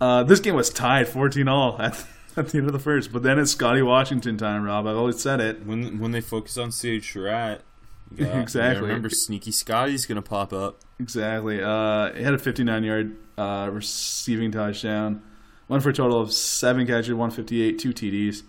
Uh, 0.00 0.22
this 0.22 0.40
game 0.40 0.54
was 0.54 0.70
tied 0.70 1.06
14 1.06 1.46
all 1.46 1.78
at, 1.78 2.06
at 2.36 2.48
the 2.48 2.58
end 2.58 2.66
of 2.66 2.72
the 2.72 2.78
first, 2.78 3.12
but 3.12 3.22
then 3.22 3.38
it's 3.38 3.52
Scotty 3.52 3.82
Washington 3.82 4.36
time, 4.36 4.62
Rob. 4.64 4.86
I've 4.86 4.96
always 4.96 5.20
said 5.20 5.40
it. 5.40 5.64
When 5.66 5.98
when 5.98 6.12
they 6.12 6.20
focus 6.20 6.56
on 6.58 6.72
Sage 6.72 7.12
Surratt, 7.12 7.62
you 8.16 8.26
Exactly. 8.26 8.86
remember, 8.88 9.08
Sneaky 9.10 9.52
Scotty's 9.52 10.06
gonna 10.06 10.22
pop 10.22 10.52
up. 10.52 10.80
Exactly. 10.98 11.62
Uh, 11.62 12.12
he 12.14 12.22
had 12.22 12.34
a 12.34 12.38
59 12.38 12.84
yard 12.84 13.16
uh, 13.38 13.70
receiving 13.72 14.50
touchdown. 14.52 15.22
one 15.66 15.80
for 15.80 15.88
a 15.90 15.92
total 15.92 16.20
of 16.20 16.32
seven 16.32 16.86
catches, 16.86 17.10
158, 17.14 17.78
two 17.78 17.92
TDs. 17.92 18.42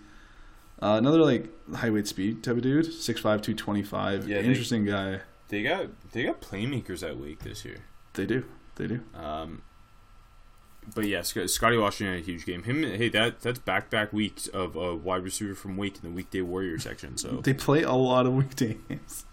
Uh, 0.82 0.96
another 0.98 1.18
like 1.22 1.48
high 1.74 1.90
weight 1.90 2.06
speed 2.08 2.42
type 2.42 2.56
of 2.56 2.62
dude, 2.62 2.86
6'5", 2.86 3.22
225. 3.22 4.28
Yeah, 4.28 4.42
they- 4.42 4.48
Interesting 4.48 4.84
guy. 4.84 5.20
They 5.48 5.62
got 5.62 5.86
they 6.12 6.24
got 6.24 6.40
playmakers 6.40 7.06
at 7.06 7.18
Wake 7.18 7.40
this 7.40 7.64
year. 7.64 7.76
They 8.14 8.24
do. 8.26 8.44
They 8.76 8.86
do. 8.86 9.00
Um, 9.14 9.62
but 10.94 11.06
yeah, 11.06 11.22
Scotty 11.22 11.76
Washington 11.76 12.14
had 12.14 12.22
a 12.22 12.26
huge 12.26 12.44
game. 12.44 12.64
Him, 12.64 12.82
hey, 12.82 13.08
that 13.10 13.40
that's 13.40 13.58
back 13.60 13.90
back 13.90 14.12
weeks 14.12 14.46
of 14.48 14.76
a 14.76 14.94
wide 14.94 15.22
receiver 15.22 15.54
from 15.54 15.76
Wake 15.76 15.96
in 15.96 16.02
the 16.02 16.14
weekday 16.14 16.40
Warrior 16.40 16.78
section. 16.78 17.16
So 17.16 17.40
They 17.42 17.54
play 17.54 17.82
a 17.82 17.92
lot 17.92 18.26
of 18.26 18.34
weekdays. 18.34 19.24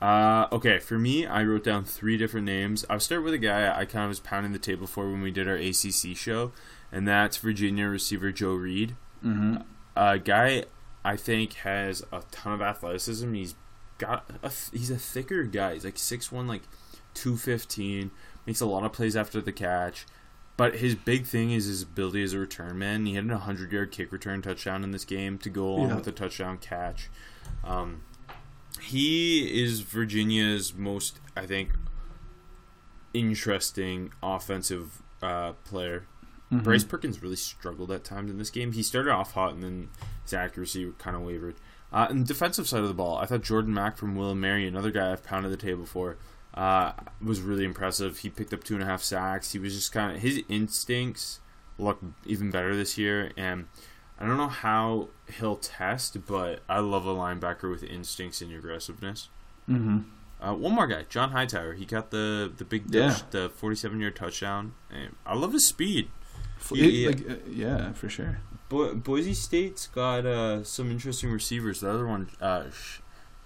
Uh, 0.00 0.48
okay, 0.50 0.80
for 0.80 0.98
me, 0.98 1.26
I 1.26 1.44
wrote 1.44 1.62
down 1.62 1.84
three 1.84 2.16
different 2.16 2.44
names. 2.44 2.84
I'll 2.90 2.98
start 2.98 3.22
with 3.22 3.34
a 3.34 3.38
guy 3.38 3.70
I 3.70 3.84
kind 3.84 4.04
of 4.04 4.08
was 4.08 4.18
pounding 4.18 4.52
the 4.52 4.58
table 4.58 4.88
for 4.88 5.08
when 5.08 5.22
we 5.22 5.30
did 5.30 5.46
our 5.46 5.54
ACC 5.54 6.16
show, 6.16 6.50
and 6.90 7.06
that's 7.06 7.36
Virginia 7.36 7.86
receiver 7.86 8.32
Joe 8.32 8.54
Reed. 8.54 8.96
Mm-hmm. 9.24 9.58
A 9.96 10.18
guy 10.18 10.64
I 11.04 11.16
think 11.16 11.54
has 11.54 12.02
a 12.12 12.22
ton 12.32 12.52
of 12.54 12.60
athleticism. 12.60 13.32
He's 13.32 13.54
got 13.98 14.28
a, 14.42 14.50
he's 14.72 14.90
a 14.90 14.98
thicker 14.98 15.44
guy. 15.44 15.74
He's 15.74 15.84
like 15.84 15.98
six 15.98 16.32
one, 16.32 16.48
like 16.48 16.62
two 17.14 17.36
fifteen. 17.36 18.10
Makes 18.44 18.60
a 18.60 18.66
lot 18.66 18.84
of 18.84 18.92
plays 18.92 19.16
after 19.16 19.40
the 19.40 19.52
catch. 19.52 20.04
But 20.56 20.76
his 20.76 20.94
big 20.94 21.24
thing 21.26 21.50
is 21.50 21.64
his 21.64 21.82
ability 21.82 22.22
as 22.22 22.34
a 22.34 22.38
return 22.38 22.78
man. 22.78 23.06
He 23.06 23.14
had 23.14 23.28
a 23.30 23.38
hundred 23.38 23.72
yard 23.72 23.90
kick 23.90 24.12
return 24.12 24.42
touchdown 24.42 24.84
in 24.84 24.90
this 24.90 25.04
game 25.04 25.38
to 25.38 25.50
go 25.50 25.66
along 25.66 25.88
Yeah. 25.88 25.94
with 25.96 26.04
the 26.04 26.12
touchdown 26.12 26.58
catch. 26.58 27.08
Um, 27.64 28.02
he 28.80 29.62
is 29.62 29.80
Virginia's 29.80 30.74
most, 30.74 31.20
I 31.36 31.46
think, 31.46 31.70
interesting 33.14 34.12
offensive 34.22 35.02
uh, 35.22 35.52
player. 35.64 36.06
Mm-hmm. 36.52 36.64
Bryce 36.64 36.84
Perkins 36.84 37.22
really 37.22 37.36
struggled 37.36 37.90
at 37.90 38.04
times 38.04 38.30
in 38.30 38.38
this 38.38 38.50
game. 38.50 38.72
He 38.72 38.82
started 38.82 39.10
off 39.10 39.32
hot 39.32 39.54
and 39.54 39.62
then 39.62 39.88
his 40.22 40.34
accuracy 40.34 40.92
kind 40.98 41.16
of 41.16 41.22
wavered. 41.22 41.54
Uh, 41.92 42.06
and 42.10 42.26
defensive 42.26 42.66
side 42.68 42.80
of 42.82 42.88
the 42.88 42.94
ball, 42.94 43.18
I 43.18 43.26
thought 43.26 43.42
Jordan 43.42 43.74
Mack 43.74 43.96
from 43.96 44.16
Will 44.16 44.30
and 44.30 44.40
Mary, 44.40 44.66
another 44.66 44.90
guy 44.90 45.12
I've 45.12 45.24
pounded 45.24 45.52
the 45.52 45.56
table 45.58 45.84
for, 45.86 46.16
uh, 46.54 46.92
was 47.24 47.40
really 47.40 47.64
impressive. 47.64 48.18
He 48.18 48.30
picked 48.30 48.52
up 48.52 48.64
two 48.64 48.74
and 48.74 48.82
a 48.82 48.86
half 48.86 49.02
sacks. 49.02 49.52
He 49.52 49.58
was 49.58 49.74
just 49.74 49.92
kind 49.92 50.16
of 50.16 50.22
his 50.22 50.40
instincts 50.48 51.40
look 51.78 51.98
even 52.26 52.50
better 52.50 52.74
this 52.76 52.96
year, 52.98 53.32
and 53.36 53.66
I 54.18 54.26
don't 54.26 54.36
know 54.36 54.48
how 54.48 55.08
he'll 55.38 55.56
test, 55.56 56.26
but 56.26 56.60
I 56.68 56.78
love 56.80 57.06
a 57.06 57.14
linebacker 57.14 57.70
with 57.70 57.82
instincts 57.82 58.40
and 58.42 58.52
aggressiveness. 58.52 59.28
Mm-hmm. 59.68 59.98
Uh, 60.40 60.54
one 60.54 60.72
more 60.74 60.86
guy, 60.88 61.04
John 61.08 61.30
Hightower. 61.30 61.74
He 61.74 61.84
got 61.86 62.10
the 62.10 62.52
the 62.56 62.64
big 62.64 62.92
Yeah. 62.92 63.16
the 63.30 63.48
47 63.48 64.00
yard 64.00 64.16
touchdown. 64.16 64.74
And 64.90 65.14
I 65.24 65.34
love 65.36 65.52
his 65.52 65.66
speed. 65.66 66.08
It- 66.72 67.06
like, 67.26 67.30
uh, 67.30 67.40
yeah, 67.48 67.92
for 67.92 68.08
sure. 68.08 68.40
Bo- 68.68 68.94
Boise 68.94 69.34
State's 69.34 69.86
got 69.86 70.24
uh, 70.26 70.64
some 70.64 70.90
interesting 70.90 71.30
receivers. 71.30 71.80
The 71.80 71.90
other 71.90 72.06
one, 72.06 72.28
uh, 72.40 72.70
Sh- 72.70 72.98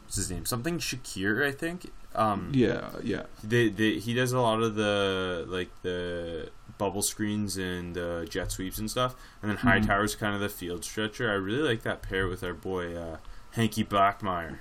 what's 0.06 0.14
his 0.16 0.30
name? 0.30 0.46
Something 0.46 0.78
Shakir, 0.78 1.44
I 1.44 1.50
think. 1.50 1.90
Um, 2.14 2.52
Yeah, 2.54 2.90
yeah. 3.02 3.24
they, 3.42 3.68
they, 3.68 3.98
he 3.98 4.14
does 4.14 4.32
a 4.32 4.40
lot 4.40 4.62
of 4.62 4.76
the 4.76 5.44
like 5.48 5.68
the 5.82 6.48
bubble 6.78 7.02
screens 7.02 7.56
and 7.56 7.98
uh, 7.98 8.24
jet 8.24 8.52
sweeps 8.52 8.78
and 8.78 8.88
stuff. 8.88 9.16
And 9.42 9.50
then. 9.50 9.58
Hightower's 9.58 10.14
kind 10.14 10.34
of 10.34 10.40
the 10.40 10.48
field 10.48 10.84
stretcher. 10.84 11.28
I 11.28 11.34
really 11.34 11.68
like 11.68 11.82
that 11.82 12.02
pair 12.02 12.28
with 12.28 12.44
our 12.44 12.54
boy 12.54 12.94
uh, 12.96 13.16
Hanky 13.52 13.84
Bachmeier. 13.84 14.58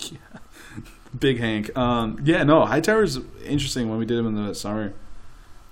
Yeah. 0.00 0.18
Big 1.18 1.38
Hank. 1.38 1.76
Um, 1.78 2.20
yeah, 2.22 2.42
no, 2.42 2.66
Hightower's 2.66 3.18
interesting 3.44 3.88
when 3.88 3.98
we 3.98 4.04
did 4.04 4.18
him 4.18 4.26
in 4.26 4.46
the 4.46 4.54
summer. 4.54 4.92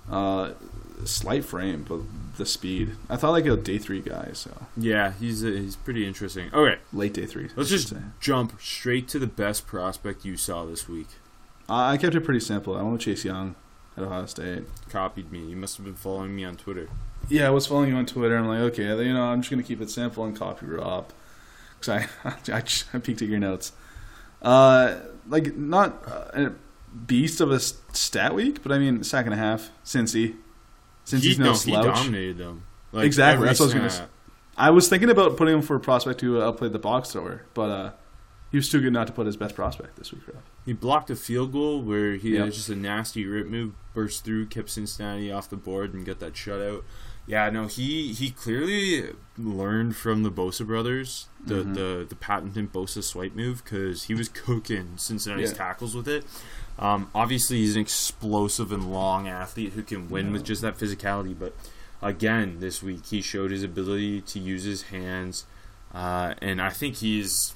Uh, 0.09 0.53
slight 1.05 1.45
frame, 1.45 1.85
but 1.87 1.99
the 2.37 2.45
speed. 2.45 2.91
I 3.09 3.15
thought 3.15 3.31
like 3.31 3.45
a 3.45 3.55
day 3.55 3.77
three 3.77 4.01
guy, 4.01 4.29
so 4.33 4.51
Yeah, 4.77 5.13
he's 5.19 5.43
uh, 5.43 5.47
he's 5.47 5.75
pretty 5.75 6.05
interesting. 6.07 6.49
Okay, 6.53 6.79
late 6.93 7.13
day 7.13 7.25
three. 7.25 7.49
let's 7.55 7.69
just 7.69 7.89
say. 7.89 7.97
jump 8.19 8.59
straight 8.61 9.07
to 9.09 9.19
the 9.19 9.27
best 9.27 9.67
prospect 9.67 10.25
you 10.25 10.35
saw 10.37 10.65
this 10.65 10.87
week. 10.89 11.07
Uh, 11.69 11.73
I 11.75 11.97
kept 11.97 12.13
it 12.15 12.21
pretty 12.21 12.39
simple. 12.41 12.75
I 12.75 12.81
went 12.81 12.93
with 12.93 13.01
Chase 13.01 13.25
Young 13.25 13.55
at 13.97 14.03
Ohio 14.03 14.25
State. 14.25 14.63
Copied 14.89 15.31
me. 15.31 15.39
You 15.45 15.55
must 15.55 15.77
have 15.77 15.85
been 15.85 15.95
following 15.95 16.35
me 16.35 16.43
on 16.45 16.55
Twitter. 16.57 16.89
Yeah, 17.29 17.47
I 17.47 17.49
was 17.49 17.65
following 17.65 17.89
you 17.89 17.95
on 17.95 18.05
Twitter. 18.05 18.37
I'm 18.37 18.47
like, 18.47 18.59
okay, 18.73 18.83
you 19.03 19.13
know, 19.13 19.23
I'm 19.23 19.41
just 19.41 19.49
gonna 19.49 19.63
keep 19.63 19.81
it 19.81 19.89
simple 19.89 20.23
and 20.25 20.37
copy 20.37 20.65
Rob, 20.67 21.11
because 21.79 21.89
I, 22.23 22.33
I 22.53 22.61
just- 22.61 22.85
I 22.93 22.99
peeked 22.99 23.21
at 23.21 23.29
your 23.29 23.39
notes. 23.39 23.71
Uh, 24.41 24.99
like 25.27 25.55
not 25.55 26.03
uh, 26.07 26.25
a 26.33 26.51
beast 26.95 27.41
of 27.41 27.49
a 27.51 27.59
stat 27.59 28.35
week, 28.35 28.61
but 28.61 28.71
I 28.71 28.77
mean, 28.77 29.03
second 29.03 29.33
and 29.33 29.41
a 29.41 29.43
half, 29.43 29.71
Cincy, 29.83 30.35
since 31.05 31.23
he, 31.23 31.29
he's 31.29 31.39
no 31.39 31.45
no, 31.45 31.51
he 31.53 31.57
slouch. 31.57 31.85
dominated 31.85 32.37
them. 32.37 32.63
Like, 32.91 33.05
Exactly, 33.05 33.45
that's 33.47 33.59
what 33.61 33.73
I 33.75 33.83
was 33.83 33.97
gonna. 33.97 34.09
I 34.57 34.69
was 34.71 34.87
thinking 34.89 35.09
about 35.09 35.37
putting 35.37 35.53
him 35.55 35.61
for 35.61 35.75
a 35.75 35.79
prospect 35.79 36.21
who 36.21 36.41
outplayed 36.41 36.71
the 36.73 36.79
box 36.79 37.11
thrower, 37.11 37.43
but 37.53 37.69
uh, 37.69 37.91
he 38.51 38.57
was 38.57 38.69
too 38.69 38.79
good 38.81 38.93
not 38.93 39.07
to 39.07 39.13
put 39.13 39.25
his 39.25 39.35
best 39.37 39.53
prospect 39.55 39.97
this 39.97 40.11
week. 40.13 40.21
Rob. 40.27 40.43
He 40.65 40.71
blocked 40.73 41.09
a 41.09 41.15
field 41.15 41.51
goal 41.51 41.81
where 41.81 42.13
he 42.15 42.31
Yep. 42.35 42.45
had 42.45 42.53
just 42.53 42.69
a 42.69 42.75
nasty 42.75 43.25
rip 43.25 43.47
move, 43.47 43.73
burst 43.93 44.23
through, 44.23 44.45
kept 44.47 44.69
Cincinnati 44.69 45.31
off 45.31 45.49
the 45.49 45.57
board, 45.57 45.93
and 45.93 46.05
got 46.05 46.19
that 46.19 46.33
shutout. 46.33 46.83
Yeah, 47.27 47.49
no, 47.49 47.65
he 47.67 48.13
he 48.13 48.29
clearly 48.29 49.09
learned 49.37 49.95
from 49.95 50.21
the 50.23 50.31
Bosa 50.31 50.65
brothers 50.65 51.27
the 51.43 51.63
Mhm. 51.63 51.73
the, 51.73 52.05
the 52.07 52.15
patented 52.15 52.71
Bosa 52.71 53.03
swipe 53.03 53.35
move 53.35 53.63
because 53.63 54.03
he 54.03 54.13
was 54.13 54.29
cooking 54.29 54.93
Cincinnati's 54.95 55.51
Yeah. 55.51 55.57
tackles 55.57 55.95
with 55.95 56.07
it. 56.07 56.23
Um, 56.77 57.09
obviously, 57.15 57.57
he's 57.57 57.75
an 57.75 57.81
explosive 57.81 58.71
and 58.71 58.91
long 58.91 59.27
athlete 59.27 59.73
who 59.73 59.81
can 59.83 60.09
win 60.09 60.27
Yeah. 60.27 60.31
with 60.33 60.43
just 60.43 60.61
that 60.61 60.77
physicality. 60.77 61.37
But 61.37 61.55
again, 62.01 62.59
this 62.59 62.83
week 62.83 63.05
he 63.05 63.21
showed 63.21 63.51
his 63.51 63.63
ability 63.63 64.21
to 64.21 64.39
use 64.39 64.63
his 64.63 64.83
hands, 64.83 65.45
uh, 65.93 66.33
and 66.41 66.61
I 66.61 66.69
think 66.69 66.95
he's 66.97 67.53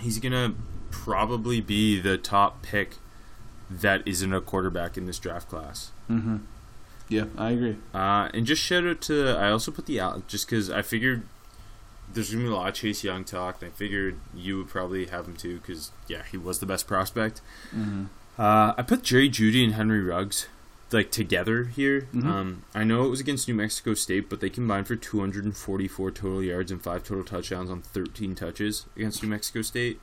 he's 0.00 0.18
gonna 0.18 0.54
probably 0.90 1.60
be 1.60 2.00
the 2.00 2.16
top 2.18 2.62
pick 2.62 2.96
that 3.70 4.02
isn't 4.06 4.32
a 4.32 4.40
quarterback 4.40 4.96
in 4.96 5.06
this 5.06 5.18
draft 5.18 5.48
class. 5.48 5.90
Mm-hmm. 6.10 6.38
Yeah, 7.08 7.24
I 7.36 7.50
agree. 7.50 7.76
Uh, 7.92 8.28
and 8.32 8.46
just 8.46 8.62
shout 8.62 8.86
out 8.86 9.00
to 9.02 9.28
I 9.38 9.50
also 9.50 9.70
put 9.70 9.84
the 9.86 10.00
out 10.00 10.26
just 10.28 10.46
because 10.46 10.70
I 10.70 10.80
figured 10.80 11.22
there's 12.12 12.30
gonna 12.30 12.44
be 12.44 12.50
a 12.50 12.54
lot 12.54 12.68
of 12.68 12.74
Chase 12.74 13.04
Young 13.04 13.24
talk, 13.24 13.60
and 13.60 13.70
I 13.70 13.74
figured 13.74 14.16
you 14.34 14.56
would 14.58 14.68
probably 14.68 15.06
have 15.06 15.26
him 15.26 15.36
too 15.36 15.58
because 15.58 15.90
yeah, 16.08 16.22
he 16.30 16.38
was 16.38 16.58
the 16.60 16.66
best 16.66 16.86
prospect. 16.86 17.42
Mm-hmm. 17.76 18.04
Uh, 18.38 18.72
I 18.76 18.82
put 18.82 19.02
Jerry 19.02 19.28
Jeudy 19.28 19.62
and 19.64 19.74
Henry 19.74 20.00
Ruggs 20.02 20.46
like 20.90 21.10
together 21.10 21.64
here. 21.64 22.08
Mhm. 22.14 22.24
Um, 22.24 22.62
I 22.74 22.84
know 22.84 23.04
it 23.04 23.08
was 23.08 23.20
against 23.20 23.48
New 23.48 23.54
Mexico 23.54 23.94
State, 23.94 24.28
but 24.28 24.40
they 24.40 24.50
combined 24.50 24.86
for 24.86 24.96
244 24.96 26.10
total 26.10 26.42
yards 26.42 26.70
and 26.70 26.82
five 26.82 27.02
total 27.04 27.24
touchdowns 27.24 27.70
on 27.70 27.80
13 27.82 28.34
touches 28.34 28.86
against 28.96 29.22
New 29.22 29.28
Mexico 29.28 29.62
State. 29.62 30.00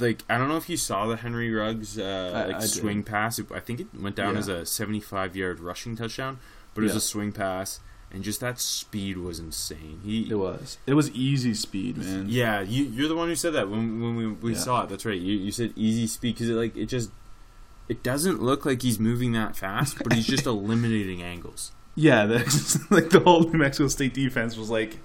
Like 0.00 0.22
I 0.28 0.38
don't 0.38 0.48
know 0.48 0.56
if 0.56 0.68
you 0.70 0.76
saw 0.78 1.06
the 1.06 1.16
Henry 1.16 1.52
Ruggs 1.52 1.98
uh, 1.98 2.32
I- 2.34 2.46
like 2.52 2.62
I 2.62 2.66
swing 2.66 3.02
pass. 3.02 3.38
I 3.54 3.60
think 3.60 3.80
it 3.80 3.88
went 3.94 4.16
down 4.16 4.34
Yeah. 4.34 4.40
as 4.40 4.48
a 4.48 4.64
75 4.66 5.36
yard 5.36 5.60
rushing 5.60 5.96
touchdown, 5.96 6.38
but 6.74 6.80
it 6.80 6.84
was 6.84 6.92
Yeah. 6.94 6.98
a 6.98 7.00
swing 7.02 7.32
pass, 7.32 7.80
and 8.12 8.22
just 8.22 8.40
that 8.40 8.60
speed 8.60 9.16
was 9.18 9.38
insane. 9.38 10.00
He 10.04 10.28
It 10.30 10.34
was. 10.34 10.78
It 10.86 10.94
was 10.94 11.10
easy 11.12 11.54
speed, 11.54 11.96
man. 11.98 12.26
yeah, 12.28 12.60
you 12.60 12.84
you're 12.84 13.08
the 13.08 13.14
one 13.16 13.28
who 13.28 13.34
said 13.34 13.54
that 13.54 13.68
when 13.70 14.00
when 14.00 14.16
we, 14.16 14.26
we 14.28 14.52
Yeah. 14.52 14.58
saw 14.58 14.82
it. 14.84 14.88
That's 14.90 15.04
right. 15.06 15.18
You 15.20 15.34
you 15.34 15.50
said 15.52 15.72
easy 15.76 16.06
speed 16.06 16.34
because 16.34 16.48
it 16.50 16.54
like 16.54 16.76
it 16.76 16.86
just 16.86 17.10
it 17.88 18.02
doesn't 18.02 18.40
look 18.42 18.64
like 18.64 18.82
he's 18.82 18.98
moving 19.00 19.32
that 19.32 19.56
fast, 19.56 19.98
but 20.02 20.12
he's 20.12 20.26
just 20.26 20.46
eliminating 20.54 21.22
angles. 21.22 21.72
Yeah, 21.94 22.26
that's 22.26 22.90
like 22.90 23.10
the 23.10 23.20
whole 23.20 23.42
New 23.50 23.58
Mexico 23.58 23.88
State 23.88 24.14
defense 24.14 24.56
was 24.56 24.70
like 24.70 24.98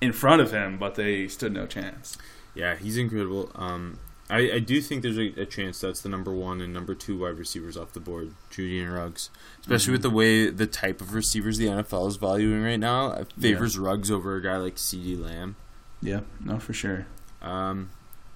in 0.00 0.12
front 0.12 0.42
of 0.42 0.50
him, 0.52 0.76
but 0.78 0.94
they 0.96 1.28
stood 1.28 1.52
no 1.52 1.66
chance. 1.66 2.18
Yeah, 2.54 2.76
he's 2.76 2.96
incredible. 2.96 3.50
Um, 3.54 3.98
I, 4.28 4.52
I 4.54 4.58
do 4.58 4.80
think 4.80 5.02
there's 5.02 5.18
a, 5.18 5.32
a 5.40 5.46
chance 5.46 5.80
that's 5.80 6.00
the 6.00 6.08
number 6.08 6.32
one 6.32 6.60
and 6.60 6.72
number 6.72 6.94
two 6.94 7.18
wide 7.18 7.38
receivers 7.38 7.76
off 7.76 7.92
the 7.92 8.00
board, 8.00 8.32
Jeudy 8.50 8.82
and 8.82 8.92
Ruggs. 8.92 9.30
Especially 9.60 9.92
with 9.92 10.02
the 10.02 10.10
way 10.10 10.50
the 10.50 10.66
type 10.66 11.00
of 11.00 11.14
receivers 11.14 11.58
the 11.58 11.66
NFL 11.66 12.08
is 12.08 12.16
valuing 12.16 12.62
right 12.62 12.80
now, 12.80 13.12
it 13.12 13.32
favors 13.38 13.78
Ruggs 13.78 14.10
over 14.10 14.36
a 14.36 14.42
guy 14.42 14.56
like 14.56 14.76
CeeDee 14.76 15.22
Lamb. 15.22 15.54
Yeah, 16.02 16.20
no, 16.44 16.58
for 16.58 16.72
sure. 16.72 17.06
Um, 17.40 17.90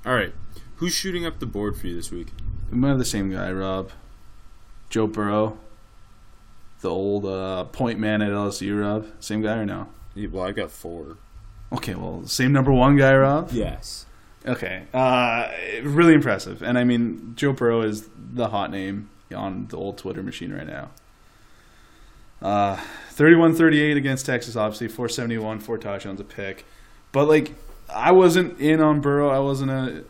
all 0.07 0.15
right, 0.15 0.33
who's 0.77 0.95
shooting 0.95 1.27
up 1.27 1.41
the 1.41 1.47
board 1.47 1.77
for 1.77 1.89
you 1.89 1.97
this 1.97 2.11
week? 2.13 2.29
We 2.71 2.79
might 2.79 2.91
have 2.91 2.99
the 2.99 3.05
same 3.05 3.31
guy, 3.31 3.51
Rob. 3.51 3.91
Joe 4.91 5.07
Burrow, 5.09 5.59
the 6.81 6.91
old 6.91 7.27
uh, 7.27 7.65
point 7.65 7.99
man 7.99 8.23
at 8.23 8.31
LSU, 8.31 8.81
Rob. 8.81 9.07
Same 9.19 9.43
guy 9.43 9.57
or 9.59 9.67
no? 9.67 9.89
Yeah, 10.15 10.29
Well, 10.31 10.45
I 10.45 10.53
got 10.53 10.71
four. 10.71 11.17
Okay, 11.73 11.95
well, 11.95 12.27
same 12.27 12.53
number 12.53 12.73
one 12.73 12.97
guy, 12.97 13.15
Rob. 13.15 13.51
Yes. 13.53 14.07
Okay, 14.47 14.85
uh, 14.95 15.51
really 15.83 16.15
impressive. 16.15 16.63
And 16.63 16.79
I 16.79 16.85
mean, 16.85 17.35
Joe 17.37 17.53
Burrow 17.53 17.83
is 17.83 18.09
the 18.17 18.49
hot 18.49 18.71
name 18.71 19.11
on 19.35 19.67
the 19.69 19.77
old 19.77 19.99
Twitter 19.99 20.23
machine 20.23 20.53
right 20.53 20.67
now. 20.67 20.91
Uh, 22.41 22.79
31-38 23.13 23.97
against 23.97 24.25
Texas, 24.25 24.57
obviously 24.57 24.89
471, 24.89 25.61
four 25.61 25.77
touchdowns, 25.77 26.21
a 26.21 26.25
pick. 26.25 26.65
But 27.13 27.27
like, 27.29 27.53
I 27.95 28.13
wasn't 28.13 28.59
in 28.59 28.81
on 28.81 29.01
Burrow. 29.01 29.29
I 29.29 29.41
wasn't 29.41 29.71
a 29.71 30.05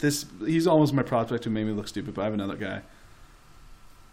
this. 0.00 0.26
He's 0.40 0.66
almost 0.66 0.92
my 0.92 1.02
prospect 1.02 1.44
who 1.44 1.50
made 1.50 1.64
me 1.64 1.72
look 1.72 1.88
stupid. 1.88 2.14
But 2.14 2.22
I 2.22 2.24
have 2.24 2.34
another 2.34 2.56
guy. 2.56 2.82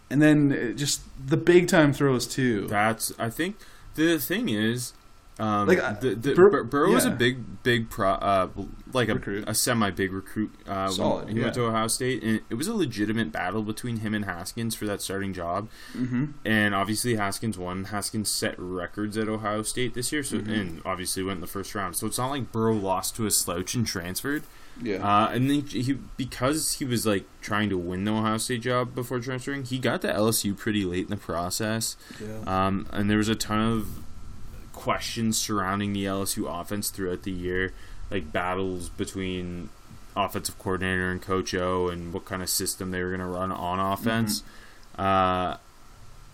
And 0.08 0.22
then 0.22 0.52
uh, 0.52 0.76
just 0.76 1.02
the 1.26 1.36
big 1.36 1.68
time 1.68 1.92
throws 1.92 2.26
too. 2.26 2.68
That's 2.68 3.12
I 3.18 3.28
think 3.28 3.56
the 3.96 4.18
thing 4.18 4.48
is, 4.48 4.92
um, 5.38 5.66
Like, 5.66 5.78
uh, 5.78 5.94
the, 5.94 6.14
the, 6.14 6.34
Bur- 6.34 6.50
Bur- 6.50 6.64
Burrow 6.64 6.92
was 6.92 7.04
a 7.04 7.10
big 7.10 7.62
big 7.62 7.90
pro, 7.90 8.12
uh, 8.12 8.48
like 8.94 9.08
a, 9.08 9.14
Recruit. 9.14 9.44
a 9.46 9.54
semi 9.54 9.90
big 9.90 10.12
recruit. 10.12 10.52
Uh, 10.66 10.84
when 10.86 10.92
Solid, 10.92 11.28
he 11.30 11.40
went 11.40 11.54
to 11.54 11.64
Ohio 11.64 11.88
State, 11.88 12.22
and 12.22 12.40
it 12.50 12.54
was 12.54 12.68
a 12.68 12.74
legitimate 12.74 13.32
battle 13.32 13.62
between 13.62 13.98
him 13.98 14.14
and 14.14 14.24
Haskins 14.24 14.74
for 14.74 14.84
that 14.86 15.00
starting 15.02 15.32
job. 15.32 15.68
Mm-hmm. 15.96 16.26
And 16.44 16.74
obviously 16.74 17.16
Haskins 17.16 17.56
won. 17.58 17.84
Haskins 17.84 18.30
set 18.30 18.54
records 18.58 19.16
at 19.16 19.28
Ohio 19.28 19.62
State 19.62 19.94
this 19.94 20.12
year, 20.12 20.22
so 20.22 20.38
Mhm. 20.38 20.60
and 20.60 20.82
obviously 20.84 21.22
went 21.22 21.36
in 21.38 21.40
the 21.40 21.46
first 21.46 21.74
round. 21.74 21.96
So 21.96 22.06
it's 22.06 22.18
not 22.18 22.30
like 22.30 22.52
Burrow 22.52 22.74
lost 22.74 23.16
to 23.16 23.26
a 23.26 23.30
slouch 23.30 23.74
and 23.74 23.86
transferred. 23.86 24.42
Yeah. 24.80 25.06
Uh, 25.06 25.28
and 25.28 25.50
then 25.50 25.60
he 25.66 25.98
because 26.16 26.72
he 26.74 26.86
was 26.86 27.04
like 27.04 27.24
trying 27.42 27.68
to 27.68 27.76
win 27.76 28.04
the 28.04 28.12
Ohio 28.12 28.38
State 28.38 28.62
job 28.62 28.94
before 28.94 29.20
transferring, 29.20 29.64
he 29.64 29.78
got 29.78 30.00
to 30.00 30.08
LSU 30.08 30.56
pretty 30.56 30.84
late 30.86 31.04
in 31.04 31.10
the 31.10 31.16
process. 31.18 31.96
yeah. 32.18 32.66
Um, 32.66 32.86
and 32.90 33.10
there 33.10 33.18
was 33.18 33.28
a 33.28 33.34
ton 33.34 33.60
of 33.60 33.86
questions 34.72 35.36
surrounding 35.36 35.92
the 35.92 36.04
LSU 36.06 36.46
offense 36.48 36.88
throughout 36.90 37.22
the 37.22 37.30
year, 37.30 37.72
like 38.12 38.32
battles 38.32 38.88
between 38.90 39.70
offensive 40.14 40.58
coordinator 40.58 41.10
and 41.10 41.22
Coach 41.22 41.54
O, 41.54 41.88
and 41.88 42.12
what 42.12 42.24
kind 42.24 42.42
of 42.42 42.48
system 42.48 42.90
they 42.90 43.02
were 43.02 43.08
going 43.08 43.20
to 43.20 43.26
run 43.26 43.50
on 43.50 43.80
offense. 43.80 44.42
Uh, 44.98 45.56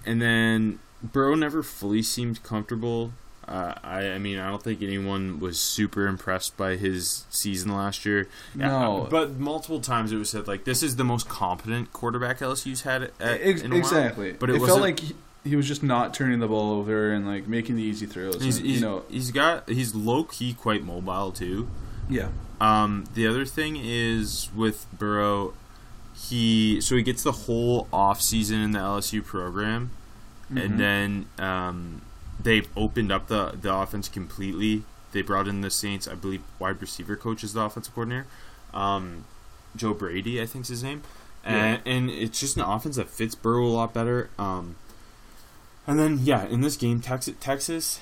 and 0.05 0.21
then 0.21 0.81
Burrow 1.03 1.35
never 1.35 1.63
fully 1.63 2.03
seemed 2.03 2.43
comfortable. 2.43 3.13
Uh, 3.47 3.75
I, 3.83 4.11
I 4.11 4.19
mean, 4.19 4.39
I 4.39 4.51
don't 4.51 4.63
think 4.63 4.83
anyone 4.83 5.41
was 5.41 5.59
super 5.59 6.07
impressed 6.07 6.57
by 6.59 6.77
his 6.77 7.25
season 7.31 7.75
last 7.75 8.05
year. 8.05 8.29
No. 8.55 9.05
Uh, 9.05 9.11
but 9.11 9.39
multiple 9.39 9.81
times 9.81 10.13
it 10.13 10.17
was 10.17 10.29
said 10.29 10.47
like 10.47 10.65
this 10.65 10.83
is 10.83 10.97
the 10.97 11.05
most 11.05 11.29
competent 11.29 11.93
quarterback 11.95 12.41
LSU's 12.41 12.83
had 12.83 13.05
at, 13.05 13.13
Ex- 13.21 13.63
in 13.63 13.73
a 13.73 13.77
while. 13.77 13.79
exactly. 13.79 14.33
But 14.33 14.51
it, 14.51 14.57
it, 14.57 14.67
felt 14.67 14.81
like 14.81 15.01
he, 15.01 15.15
he 15.49 15.57
was 15.57 15.67
just 15.67 15.83
not 15.83 16.13
turning 16.15 16.39
the 16.41 16.47
ball 16.49 16.73
over 16.79 17.11
and 17.13 17.27
like 17.27 17.49
making 17.49 17.77
the 17.77 17.83
easy 17.83 18.07
throws. 18.07 18.43
He's, 18.43 18.59
and, 18.59 18.67
he's, 18.67 18.81
you 18.81 18.87
know, 18.87 19.03
he's 19.09 19.31
got 19.31 19.69
he's 19.69 19.95
low 19.95 20.25
key 20.25 20.55
quite 20.55 20.85
mobile 20.85 21.33
too. 21.33 21.69
yeah, 22.09 22.29
Um, 22.61 23.05
the 23.15 23.27
other 23.27 23.45
thing 23.45 23.77
is 23.83 24.49
with 24.55 24.87
Burrow, 24.93 25.55
he 26.15 26.81
so 26.81 26.97
he 26.97 27.03
gets 27.03 27.23
the 27.23 27.33
whole 27.33 27.87
off 27.93 28.21
season 28.21 28.61
in 28.61 28.73
the 28.73 28.79
LSU 28.79 29.23
program, 29.25 29.91
Mhm. 30.53 30.65
and 30.65 30.81
then 30.81 31.27
um, 31.39 32.03
they've 32.43 32.69
opened 32.77 33.13
up 33.13 33.29
the 33.29 33.55
the 33.61 33.73
offense 33.75 34.09
completely. 34.09 34.83
They 35.13 35.23
brought 35.23 35.49
in 35.49 35.61
the 35.63 35.71
Saints, 35.71 36.07
I 36.07 36.15
believe, 36.15 36.43
wide 36.59 36.81
receiver 36.81 37.17
coach 37.17 37.43
is 37.43 37.53
the 37.55 37.61
offensive 37.63 37.95
coordinator. 37.95 38.27
Um, 38.75 39.25
Joe 39.77 39.95
Brady, 39.95 40.41
I 40.43 40.47
think's 40.47 40.69
his 40.69 40.83
name, 40.83 41.03
and, 41.45 41.81
and 41.87 42.11
it's 42.11 42.39
just 42.41 42.57
an 42.57 42.63
offense 42.63 42.97
that 42.97 43.09
fits 43.09 43.35
Burrow 43.35 43.65
a 43.67 43.69
lot 43.69 43.95
better. 43.95 44.29
Um, 44.39 44.77
and 45.89 45.99
then 45.99 46.21
yeah, 46.23 46.47
in 46.47 46.61
this 46.61 46.77
game, 46.77 47.01
Texas 47.01 47.35
Texas 47.41 47.99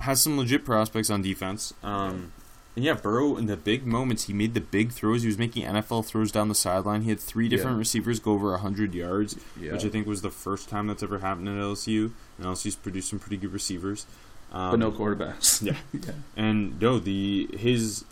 has 0.00 0.20
some 0.20 0.36
legit 0.36 0.64
prospects 0.64 1.10
on 1.10 1.22
defense. 1.22 1.72
Um, 1.84 2.32
and 2.74 2.84
yeah, 2.84 2.94
Burrow 2.94 3.36
in 3.36 3.46
the 3.46 3.56
big 3.56 3.86
moments, 3.86 4.24
he 4.24 4.32
made 4.32 4.54
the 4.54 4.60
big 4.60 4.90
throws. 4.90 5.22
He 5.22 5.28
was 5.28 5.38
making 5.38 5.64
NFL 5.64 6.04
throws 6.06 6.32
down 6.32 6.48
the 6.48 6.54
sideline. 6.56 7.02
He 7.02 7.10
had 7.10 7.20
three 7.20 7.48
different 7.48 7.76
Yeah. 7.76 7.80
receivers 7.80 8.18
go 8.18 8.32
over 8.32 8.56
hundred 8.56 8.94
yards, 8.94 9.36
Yeah. 9.60 9.72
which 9.74 9.84
I 9.84 9.88
think 9.90 10.06
was 10.08 10.22
the 10.22 10.30
first 10.30 10.68
time 10.68 10.88
that's 10.88 11.02
ever 11.02 11.20
happened 11.20 11.48
at 11.48 11.54
LSU. 11.54 12.10
And 12.38 12.46
LSU's 12.46 12.74
produced 12.74 13.10
some 13.10 13.20
pretty 13.20 13.36
good 13.36 13.52
receivers. 13.52 14.06
Um, 14.52 14.70
but 14.72 14.78
no 14.80 14.90
quarterbacks. 14.90 15.62
Yeah. 15.62 15.76
yeah. 15.92 16.12
and 16.36 16.80
no, 16.80 16.98
the 16.98 17.48
his 17.56 18.04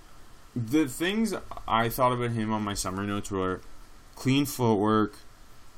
the 0.55 0.87
things 0.87 1.33
I 1.66 1.88
thought 1.88 2.12
about 2.12 2.33
him 2.33 2.52
on 2.52 2.62
my 2.62 2.74
summer 2.74 3.05
notes 3.05 3.31
were 3.31 3.61
clean 4.16 4.44
footwork, 4.44 5.14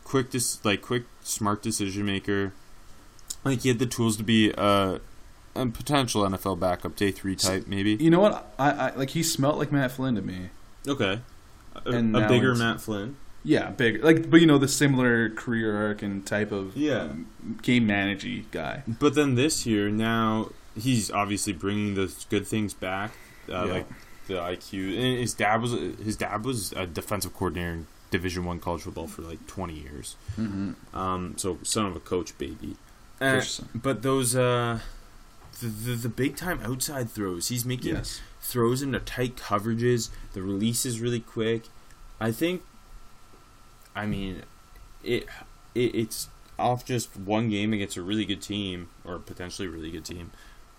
quick 0.03 0.31
dis- 0.31 0.63
like 0.65 0.83
quick 0.83 1.05
smart 1.23 1.63
decision 1.63 2.05
maker. 2.05 2.53
Like 3.45 3.61
he 3.61 3.69
had 3.69 3.79
the 3.79 3.87
tools 3.87 4.17
to 4.17 4.23
be 4.25 4.51
a, 4.57 5.01
a 5.55 5.67
potential 5.67 6.23
NFL 6.23 6.59
backup 6.61 6.97
day 6.97 7.11
three 7.11 7.37
type 7.37 7.67
maybe. 7.67 7.95
You 7.95 8.11
know 8.11 8.21
what? 8.21 8.53
I, 8.59 8.71
I 8.71 8.95
like 8.95 9.11
he 9.11 9.23
smelt 9.23 9.59
like 9.59 9.71
Matt 9.71 9.93
Flynn 9.93 10.15
to 10.17 10.23
me. 10.23 10.49
Okay, 10.89 11.21
a, 11.85 11.91
And 11.91 12.15
a 12.17 12.21
now 12.21 12.29
bigger 12.29 12.53
it's- 12.53 12.59
Matt 12.59 12.81
Flynn. 12.81 13.17
Yeah, 13.47 13.69
big 13.73 14.03
like, 14.03 14.31
but 14.31 14.41
you 14.41 14.47
know 14.47 14.57
the 14.57 14.69
similar 14.69 15.29
career 15.29 15.77
arc 15.77 16.01
and 16.01 16.25
type 16.27 16.51
of 16.51 16.75
Yeah. 16.79 17.03
um, 17.03 17.27
game 17.61 17.87
managey 17.87 18.45
guy. 18.51 18.83
But 18.89 19.15
then 19.15 19.35
this 19.35 19.67
year, 19.67 19.91
now 19.91 20.49
he's 20.75 21.11
obviously 21.11 21.53
bringing 21.53 21.95
those 21.95 22.25
good 22.31 22.47
things 22.47 22.73
back, 22.73 23.13
uh, 23.51 23.67
Yeah. 23.67 23.73
like 23.73 23.87
the 24.29 24.35
IQ. 24.37 24.97
And 24.99 25.19
his 25.19 25.35
dad 25.35 25.61
was 25.61 25.73
his 25.73 26.17
dad 26.17 26.43
was 26.43 26.73
a 26.73 26.87
defensive 26.87 27.35
coordinator 27.35 27.73
in 27.73 27.87
Division 28.11 28.47
One 28.47 28.61
college 28.61 28.81
football 28.85 29.09
for 29.09 29.21
like 29.21 29.47
twenty 29.47 29.75
years. 29.79 30.17
Mm-hmm. 30.41 30.97
Um, 30.97 31.35
so 31.37 31.59
son 31.63 31.85
of 31.85 31.95
a 31.95 32.01
coach, 32.01 32.39
baby. 32.39 32.77
Uh, 33.25 33.43
but 33.75 34.03
those 34.03 34.35
uh, 34.37 34.81
the, 35.61 35.67
the 35.67 35.95
the 35.95 36.09
big 36.09 36.37
time 36.37 36.61
outside 36.63 37.11
throws, 37.11 37.49
he's 37.49 37.65
making 37.65 37.95
Yes. 37.97 38.21
throws 38.41 38.83
into 38.83 38.99
tight 39.01 39.37
coverages. 39.37 40.11
The 40.33 40.43
release 40.43 40.85
is 40.87 41.01
really 41.01 41.21
quick. 41.21 41.65
I 42.21 42.31
think. 42.33 42.63
I 43.97 44.07
mean, 44.07 44.43
it, 45.03 45.27
it 45.75 45.95
it's 45.95 46.29
off 46.59 46.85
just 46.85 47.17
one 47.17 47.49
game 47.51 47.73
against 47.73 47.97
a 47.97 48.03
really 48.03 48.25
good 48.25 48.43
team 48.43 48.89
or 49.05 49.19
potentially 49.19 49.69
really 49.69 49.91
good 49.91 50.05
team. 50.05 50.31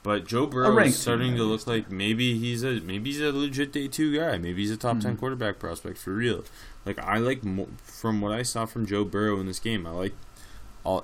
But 0.03 0.27
Joe 0.27 0.45
Burrow 0.45 0.77
is 0.79 0.99
starting 0.99 1.29
team, 1.29 1.37
to 1.37 1.43
look 1.45 1.65
like 1.65 1.89
maybe 1.89 2.37
he's 2.37 2.63
a 2.63 2.79
maybe 2.81 3.11
he's 3.11 3.21
a 3.21 3.31
legit 3.31 3.71
day 3.71 3.87
two 3.87 4.15
guy. 4.15 4.37
Maybe 4.37 4.61
he's 4.61 4.71
a 4.71 4.77
top 4.77 4.99
ten 4.99 5.15
Mhm. 5.15 5.19
quarterback 5.19 5.57
prospect 5.59 5.97
for 5.97 6.11
real. 6.13 6.43
Like 6.85 6.99
I 6.99 7.17
like 7.17 7.43
mo- 7.43 7.69
from 7.83 8.21
what 8.21 8.31
I 8.31 8.43
saw 8.43 8.65
from 8.65 8.85
Joe 8.85 9.03
Burrow 9.03 9.39
in 9.39 9.47
this 9.47 9.59
game, 9.59 9.87
I 9.87 9.91
like 9.91 10.13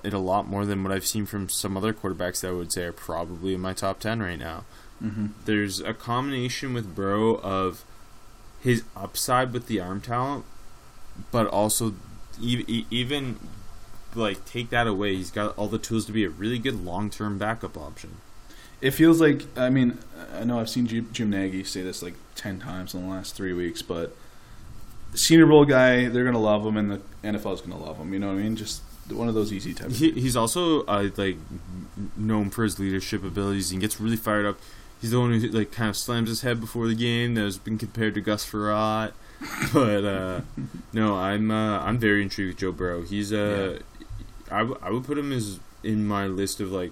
it 0.04 0.14
a 0.14 0.20
lot 0.20 0.48
more 0.48 0.66
than 0.66 0.84
what 0.84 0.92
I've 0.94 1.06
seen 1.06 1.26
from 1.26 1.50
some 1.50 1.76
other 1.78 1.94
quarterbacks 1.94 2.42
that 2.42 2.50
I 2.50 2.52
would 2.52 2.72
say 2.72 2.84
are 2.86 2.92
probably 2.92 3.54
in 3.54 3.62
my 3.62 3.74
top 3.74 4.00
ten 4.00 4.22
right 4.22 4.40
now 4.40 4.64
Mm-hmm. 5.04 5.28
there's 5.46 5.80
a 5.80 5.96
combination 5.96 6.76
with 6.76 6.94
Burrow 6.96 7.38
of 7.40 7.84
his 8.62 8.84
upside 8.96 9.52
with 9.52 9.66
the 9.66 9.80
arm 9.80 10.00
talent, 10.00 10.46
but 11.32 11.48
also 11.48 11.96
e- 12.40 12.86
even 12.92 13.40
like 14.14 14.46
take 14.46 14.70
that 14.70 14.86
away, 14.86 15.16
he's 15.16 15.32
got 15.32 15.58
all 15.58 15.68
the 15.68 15.80
tools 15.80 16.06
to 16.06 16.12
be 16.12 16.24
a 16.24 16.30
really 16.30 16.60
good 16.60 16.86
long 16.86 17.10
term 17.10 17.40
backup 17.40 17.76
option. 17.78 18.18
It 18.80 18.92
feels 18.92 19.20
like 19.20 19.46
I 19.58 19.70
mean 19.72 19.98
I 20.40 20.44
know 20.44 20.60
I've 20.60 20.70
seen 20.70 20.86
Jim, 20.86 21.10
Jim 21.12 21.32
Nagy 21.32 21.64
say 21.64 21.82
this 21.82 22.04
like 22.04 22.14
ten 22.36 22.60
times 22.60 22.94
in 22.94 23.02
the 23.02 23.10
last 23.12 23.34
three 23.34 23.54
weeks, 23.54 23.82
but 23.82 24.16
Senior 25.16 25.48
Bowl 25.48 25.66
guy, 25.66 26.08
they're 26.10 26.26
gonna 26.26 26.40
love 26.40 26.64
him, 26.64 26.78
and 26.78 26.92
the 26.92 27.02
NFL 27.24 27.56
is 27.56 27.62
gonna 27.62 27.84
love 27.84 27.98
him. 27.98 28.14
You 28.14 28.20
know 28.20 28.28
what 28.28 28.34
I 28.40 28.44
mean? 28.44 28.56
Just 28.56 28.82
one 29.12 29.28
of 29.28 29.34
those 29.34 29.52
easy 29.54 29.74
type. 29.74 29.88
Of 29.88 29.98
He, 29.98 30.12
he's 30.12 30.36
also 30.36 30.84
uh, 30.86 31.10
like 31.18 31.38
known 32.18 32.50
for 32.50 32.64
his 32.64 32.80
leadership 32.80 33.24
abilities. 33.24 33.70
He 33.70 33.78
gets 33.78 34.00
really 34.00 34.16
fired 34.18 34.46
up. 34.46 34.58
He's 35.00 35.12
the 35.12 35.20
one 35.20 35.32
who 35.34 35.48
like 35.48 35.72
kind 35.72 35.90
of 35.90 35.98
slams 35.98 36.30
his 36.30 36.42
head 36.42 36.60
before 36.60 36.88
the 36.88 36.96
game. 36.96 37.34
That 37.36 37.42
has 37.42 37.58
been 37.58 37.78
compared 37.78 38.14
to 38.16 38.22
Gus 38.22 38.46
Frerotte, 38.50 39.14
but 39.74 40.06
uh, 40.06 40.42
no, 40.94 41.16
I'm 41.18 41.50
uh, 41.52 41.80
I'm 41.80 41.98
very 41.98 42.22
intrigued 42.22 42.50
with 42.50 42.58
Joe 42.58 42.72
Burrow. 42.72 43.02
He's 43.02 43.34
uh, 43.34 43.80
I, 44.52 44.60
w- 44.60 44.78
I 44.82 44.92
would 44.92 45.04
put 45.06 45.18
him 45.18 45.32
as 45.32 45.60
in 45.84 46.06
my 46.06 46.28
list 46.28 46.60
of 46.60 46.72
like 46.72 46.92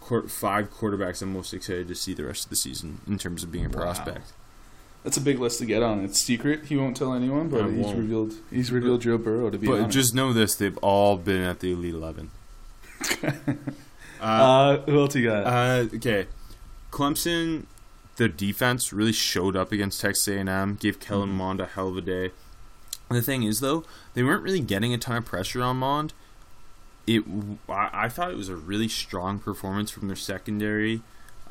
quar- 0.00 0.26
five 0.28 0.72
quarterbacks 0.74 1.22
I'm 1.22 1.32
most 1.32 1.54
excited 1.54 1.86
to 1.88 1.94
see 1.94 2.12
the 2.14 2.24
rest 2.24 2.44
of 2.44 2.50
the 2.50 2.56
season 2.56 3.00
in 3.06 3.18
terms 3.18 3.44
of 3.44 3.52
being 3.52 3.66
a 3.66 3.68
Wow. 3.68 3.82
prospect. 3.82 4.32
That's 5.04 5.16
a 5.16 5.20
big 5.20 5.40
list 5.40 5.58
to 5.58 5.66
get 5.66 5.82
on. 5.82 6.04
It's 6.04 6.20
secret. 6.20 6.66
He 6.66 6.76
won't 6.76 6.96
tell 6.96 7.12
anyone, 7.12 7.48
but 7.48 7.62
I 7.64 7.70
he's 7.70 7.86
won't. 7.86 7.98
revealed. 7.98 8.34
He's 8.50 8.70
revealed 8.70 9.00
Joe 9.02 9.18
Burrow 9.18 9.50
to 9.50 9.58
be. 9.58 9.66
But 9.66 9.80
honest. 9.80 9.90
just 9.90 10.14
know 10.14 10.32
this: 10.32 10.54
they've 10.54 10.76
all 10.78 11.16
been 11.16 11.42
at 11.42 11.58
the 11.60 11.72
Elite 11.72 11.94
Eleven. 11.94 12.30
uh, 13.22 13.26
uh, 14.20 14.76
who 14.82 15.00
else 15.00 15.14
you 15.16 15.24
got? 15.28 15.44
Uh, 15.46 15.86
okay, 15.96 16.26
Clemson, 16.90 17.64
the 18.16 18.28
defense 18.28 18.92
really 18.92 19.12
showed 19.12 19.56
up 19.56 19.72
against 19.72 20.00
Texas 20.00 20.28
A&M. 20.28 20.76
Gave 20.80 21.00
Kellen 21.00 21.30
Mhm. 21.30 21.34
Mond 21.34 21.60
a 21.60 21.66
hell 21.66 21.88
of 21.88 21.96
a 21.96 22.00
day. 22.00 22.30
The 23.10 23.22
thing 23.22 23.42
is, 23.42 23.60
though, 23.60 23.84
they 24.14 24.22
weren't 24.22 24.42
really 24.42 24.60
getting 24.60 24.94
a 24.94 24.98
ton 24.98 25.16
of 25.16 25.24
pressure 25.24 25.62
on 25.62 25.78
Mond. 25.78 26.14
It, 27.06 27.24
I, 27.68 27.90
I 27.92 28.08
thought 28.08 28.30
it 28.30 28.36
was 28.36 28.48
a 28.48 28.56
really 28.56 28.88
strong 28.88 29.38
performance 29.40 29.90
from 29.90 30.06
their 30.06 30.16
secondary. 30.16 31.02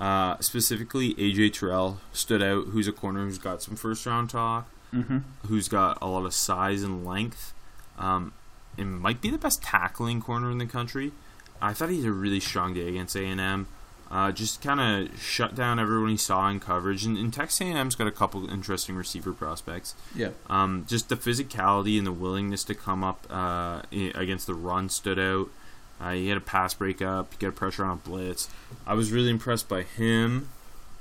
Uh, 0.02 0.38
specifically, 0.40 1.14
AJ 1.14 1.54
Terrell 1.54 2.00
stood 2.12 2.42
out. 2.42 2.68
Who's 2.68 2.88
a 2.88 2.92
corner 2.92 3.24
who's 3.26 3.38
got 3.38 3.62
some 3.62 3.76
first 3.76 4.06
round 4.06 4.32
talk 4.32 4.68
mm-hmm. 4.94 5.20
who's 5.48 5.68
got 5.68 5.98
a 6.02 6.08
lot 6.08 6.26
of 6.26 6.34
size 6.34 6.84
and 6.84 7.06
length. 7.06 7.54
Um, 7.98 8.34
and 8.78 9.00
might 9.00 9.22
be 9.22 9.30
the 9.30 9.38
best 9.38 9.62
tackling 9.62 10.22
corner 10.22 10.50
in 10.50 10.58
the 10.58 10.66
country. 10.66 11.12
I 11.62 11.74
thought 11.74 11.90
he 11.90 11.98
had 11.98 12.08
a 12.08 12.12
really 12.12 12.40
strong 12.40 12.74
day 12.74 12.88
against 12.88 13.16
A 13.16 13.24
and 13.24 13.40
M. 13.40 13.68
Uh, 14.10 14.32
just 14.32 14.62
kind 14.62 14.80
of 15.10 15.22
shut 15.22 15.56
down 15.56 15.80
everyone 15.80 16.10
he 16.10 16.18
saw 16.18 16.50
in 16.50 16.60
coverage. 16.60 17.06
And, 17.06 17.18
and 17.18 17.34
Texas 17.34 17.62
A&M's 17.62 17.96
got 17.96 18.08
a 18.08 18.12
couple 18.12 18.50
interesting 18.50 18.96
receiver 18.96 19.32
prospects. 19.32 19.96
Yeah. 20.14 20.32
Um, 20.50 20.86
just 20.90 21.08
the 21.08 21.16
physicality 21.16 21.98
and 21.98 22.06
the 22.06 22.12
willingness 22.12 22.66
to 22.66 22.76
come 22.76 23.06
up 23.06 23.26
uh, 23.30 23.84
against 23.92 24.48
the 24.48 24.54
run 24.54 24.90
stood 24.90 25.18
out. 25.18 25.48
Uh, 26.02 26.12
he 26.14 26.30
had 26.30 26.38
a 26.38 26.42
pass 26.42 26.74
breakup, 26.74 27.32
he 27.34 27.46
got 27.46 27.56
pressure 27.56 27.86
on 27.86 27.98
blitz. 28.00 28.50
I 28.88 28.94
was 28.96 29.12
really 29.12 29.30
impressed 29.30 29.70
by 29.70 29.84
him. 29.84 30.50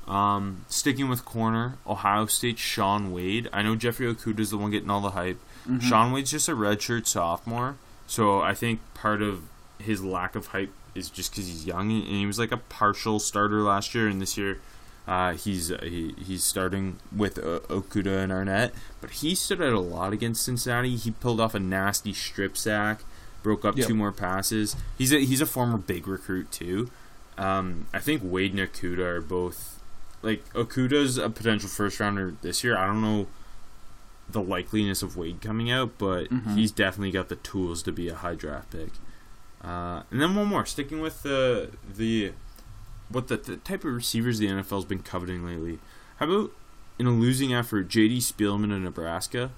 Um, 0.07 0.65
sticking 0.69 1.09
with 1.09 1.25
corner, 1.25 1.75
Ohio 1.87 2.27
State 2.27 2.59
Shaun 2.59 3.13
Wade. 3.13 3.49
I 3.53 3.63
know 3.63 3.77
Jeffrey 3.77 4.13
Okudah 4.13 4.41
is 4.41 4.51
the 4.51 4.59
one 4.59 4.71
getting 4.73 4.91
all 4.91 5.01
the 5.01 5.11
hype. 5.13 5.39
Mhm. 5.69 5.81
Shaun 5.81 6.11
Wade's 6.13 6.33
just 6.33 6.49
a 6.49 6.53
redshirt 6.53 7.07
sophomore, 7.07 7.77
so 8.07 8.41
I 8.41 8.55
think 8.55 8.81
part 8.95 9.23
of 9.23 9.43
his 9.79 10.03
lack 10.03 10.35
of 10.35 10.49
hype 10.49 10.73
is 10.95 11.09
just 11.09 11.31
because 11.31 11.47
he's 11.47 11.65
young 11.65 11.91
and 11.93 12.07
he 12.09 12.27
was 12.27 12.39
like 12.41 12.51
a 12.51 12.57
partial 12.57 13.21
starter 13.21 13.63
last 13.63 13.95
year, 13.95 14.09
and 14.09 14.21
this 14.21 14.37
year 14.37 14.59
uh, 15.07 15.33
he's 15.35 15.71
uh, 15.71 15.79
he, 15.83 16.15
he's 16.19 16.43
starting 16.43 16.97
with 17.15 17.39
uh, 17.39 17.61
Okudah 17.69 18.23
and 18.25 18.33
Arnette. 18.33 18.73
But 19.01 19.11
he 19.11 19.35
stood 19.37 19.63
out 19.63 19.73
a 19.73 19.81
lot 19.81 20.13
against 20.13 20.43
Cincinnati. 20.45 20.97
He 20.97 21.13
pulled 21.13 21.41
off 21.41 21.55
a 21.55 21.61
nasty 21.61 22.13
strip 22.13 22.57
sack, 22.57 23.03
broke 23.43 23.65
up 23.65 23.77
Yep. 23.77 23.87
two 23.89 23.95
more 23.95 24.13
passes. 24.13 24.77
He's 24.99 25.13
a 25.13 25.21
he's 25.25 25.41
a 25.41 25.47
former 25.47 25.79
big 25.79 26.07
recruit 26.09 26.51
too. 26.51 26.91
Um, 27.39 27.87
I 27.95 27.99
think 28.01 28.23
Wade 28.25 28.53
and 28.55 28.61
Okudah 28.61 28.99
are 28.99 29.21
both 29.21 29.81
like 30.23 30.51
Okudah's 30.53 31.17
a 31.19 31.31
potential 31.31 31.69
first 31.69 31.99
rounder 32.01 32.35
this 32.43 32.63
year. 32.63 32.77
I 32.77 32.87
don't 32.87 33.01
know 33.03 33.27
the 34.29 34.41
likeliness 34.43 35.03
of 35.03 35.17
Wade 35.17 35.41
coming 35.41 35.71
out, 35.71 35.93
but 35.99 36.29
Mhm. 36.31 36.55
he's 36.55 36.71
definitely 36.71 37.11
got 37.11 37.29
the 37.29 37.37
tools 37.37 37.83
to 37.85 37.93
be 37.93 38.09
a 38.09 38.15
high 38.15 38.35
draft 38.35 38.71
pick. 38.71 38.91
Uh, 39.63 40.03
and 40.11 40.21
then 40.21 40.35
one 40.35 40.47
more, 40.47 40.65
sticking 40.67 41.01
with 41.01 41.23
the 41.23 41.71
the 41.97 42.33
what 43.09 43.27
the, 43.29 43.37
the 43.37 43.57
type 43.57 43.85
of 43.85 43.93
receivers 43.95 44.39
the 44.39 44.47
NFL's 44.47 44.85
been 44.85 45.03
coveting 45.03 45.45
lately. 45.45 45.79
How 46.19 46.27
about 46.27 46.53
in 46.99 47.07
a 47.07 47.11
losing 47.11 47.53
effort, 47.55 47.89
J.D. 47.89 48.19
Spielman 48.19 48.73
of 48.75 48.83
Nebraska, 48.83 49.51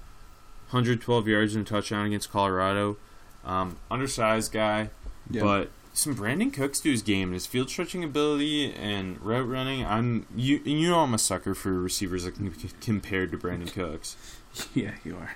112 0.69 1.27
yards 1.27 1.55
and 1.55 1.67
a 1.67 1.69
touchdown 1.69 2.05
against 2.05 2.31
Colorado. 2.31 2.97
Um, 3.45 3.77
undersized 3.91 4.51
guy, 4.51 4.89
Yeah. 5.29 5.41
but 5.43 5.69
some 5.93 6.15
Brandin 6.15 6.51
Cooks 6.53 6.79
to 6.79 6.89
his 6.91 7.01
game, 7.01 7.33
his 7.33 7.45
field 7.45 7.69
stretching 7.69 8.03
ability 8.03 8.73
and 8.73 9.21
route 9.21 9.47
running. 9.47 9.85
I'm 9.85 10.25
you 10.35 10.61
you 10.65 10.89
know 10.89 10.99
I'm 11.01 11.13
a 11.13 11.17
sucker 11.19 11.53
for 11.53 11.73
receivers 11.73 12.23
that 12.23 12.35
can 12.35 12.51
compared 12.81 13.31
to 13.31 13.37
Brandin 13.37 13.71
Cooks. 13.71 14.15
yeah, 14.73 14.91
you 15.03 15.17
are. 15.17 15.35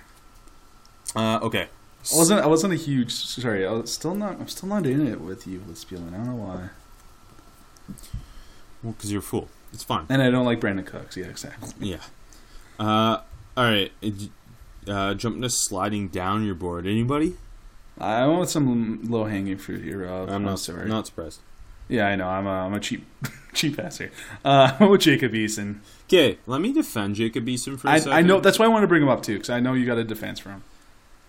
Uh, 1.16 1.38
okay, 1.44 1.68
I 2.12 2.16
wasn't. 2.16 2.40
I 2.40 2.46
wasn't 2.46 2.72
a 2.72 2.76
huge. 2.76 3.12
Sorry, 3.12 3.66
I 3.66 3.72
was 3.72 3.92
still 3.92 4.14
not. 4.14 4.40
I'm 4.40 4.48
still 4.48 4.68
not 4.68 4.86
in 4.86 5.06
it 5.06 5.20
with 5.20 5.46
you 5.46 5.60
with 5.66 5.76
Spielman. 5.76 6.14
I 6.14 6.18
don't 6.18 6.26
know 6.26 6.34
why. 6.44 6.68
well 8.82 8.92
because 8.92 9.10
you're 9.12 9.20
a 9.20 9.22
fool. 9.22 9.48
It's 9.72 9.84
fine. 9.84 10.06
And 10.08 10.22
I 10.22 10.30
don't 10.30 10.46
like 10.46 10.60
Brandin 10.60 10.86
Cooks. 10.86 11.16
Yeah, 11.16 11.26
exactly. 11.26 11.70
Yeah. 11.90 11.98
Uh, 12.80 13.20
all 13.56 13.64
right. 13.64 13.92
Uh, 14.86 15.14
jumping 15.14 15.42
to 15.42 15.50
sliding 15.50 16.08
down 16.08 16.44
your 16.44 16.54
board. 16.54 16.86
Anybody? 16.86 17.36
I 18.00 18.26
want 18.26 18.48
some 18.48 19.02
low 19.10 19.24
hanging 19.24 19.58
fruit 19.58 19.82
here, 19.82 20.04
Rob. 20.06 20.30
I'm 20.30 20.44
not 20.44 20.58
sorry. 20.60 20.88
Not 20.88 21.06
surprised. 21.06 21.40
Yeah, 21.88 22.06
I 22.06 22.16
know. 22.16 22.28
I'm 22.28 22.46
a, 22.46 22.50
I'm 22.50 22.74
a 22.74 22.80
cheap 22.80 23.06
cheap 23.54 23.78
ass 23.78 23.98
here. 23.98 24.10
Uh, 24.44 24.76
I'm 24.78 24.90
with 24.90 25.00
Jacob 25.00 25.32
Eason. 25.32 25.80
Okay, 26.04 26.38
let 26.46 26.60
me 26.60 26.72
defend 26.72 27.14
Jacob 27.16 27.46
Eason 27.46 27.78
for 27.78 27.88
a 27.88 27.92
I, 27.92 27.98
second. 27.98 28.12
I 28.12 28.20
know 28.22 28.40
that's 28.40 28.58
why 28.58 28.66
I 28.66 28.68
want 28.68 28.82
to 28.82 28.86
bring 28.88 29.02
him 29.02 29.08
up 29.08 29.22
too, 29.22 29.34
because 29.34 29.50
I 29.50 29.60
know 29.60 29.72
you 29.74 29.86
got 29.86 29.98
a 29.98 30.04
defense 30.04 30.38
for 30.38 30.50
him. 30.50 30.62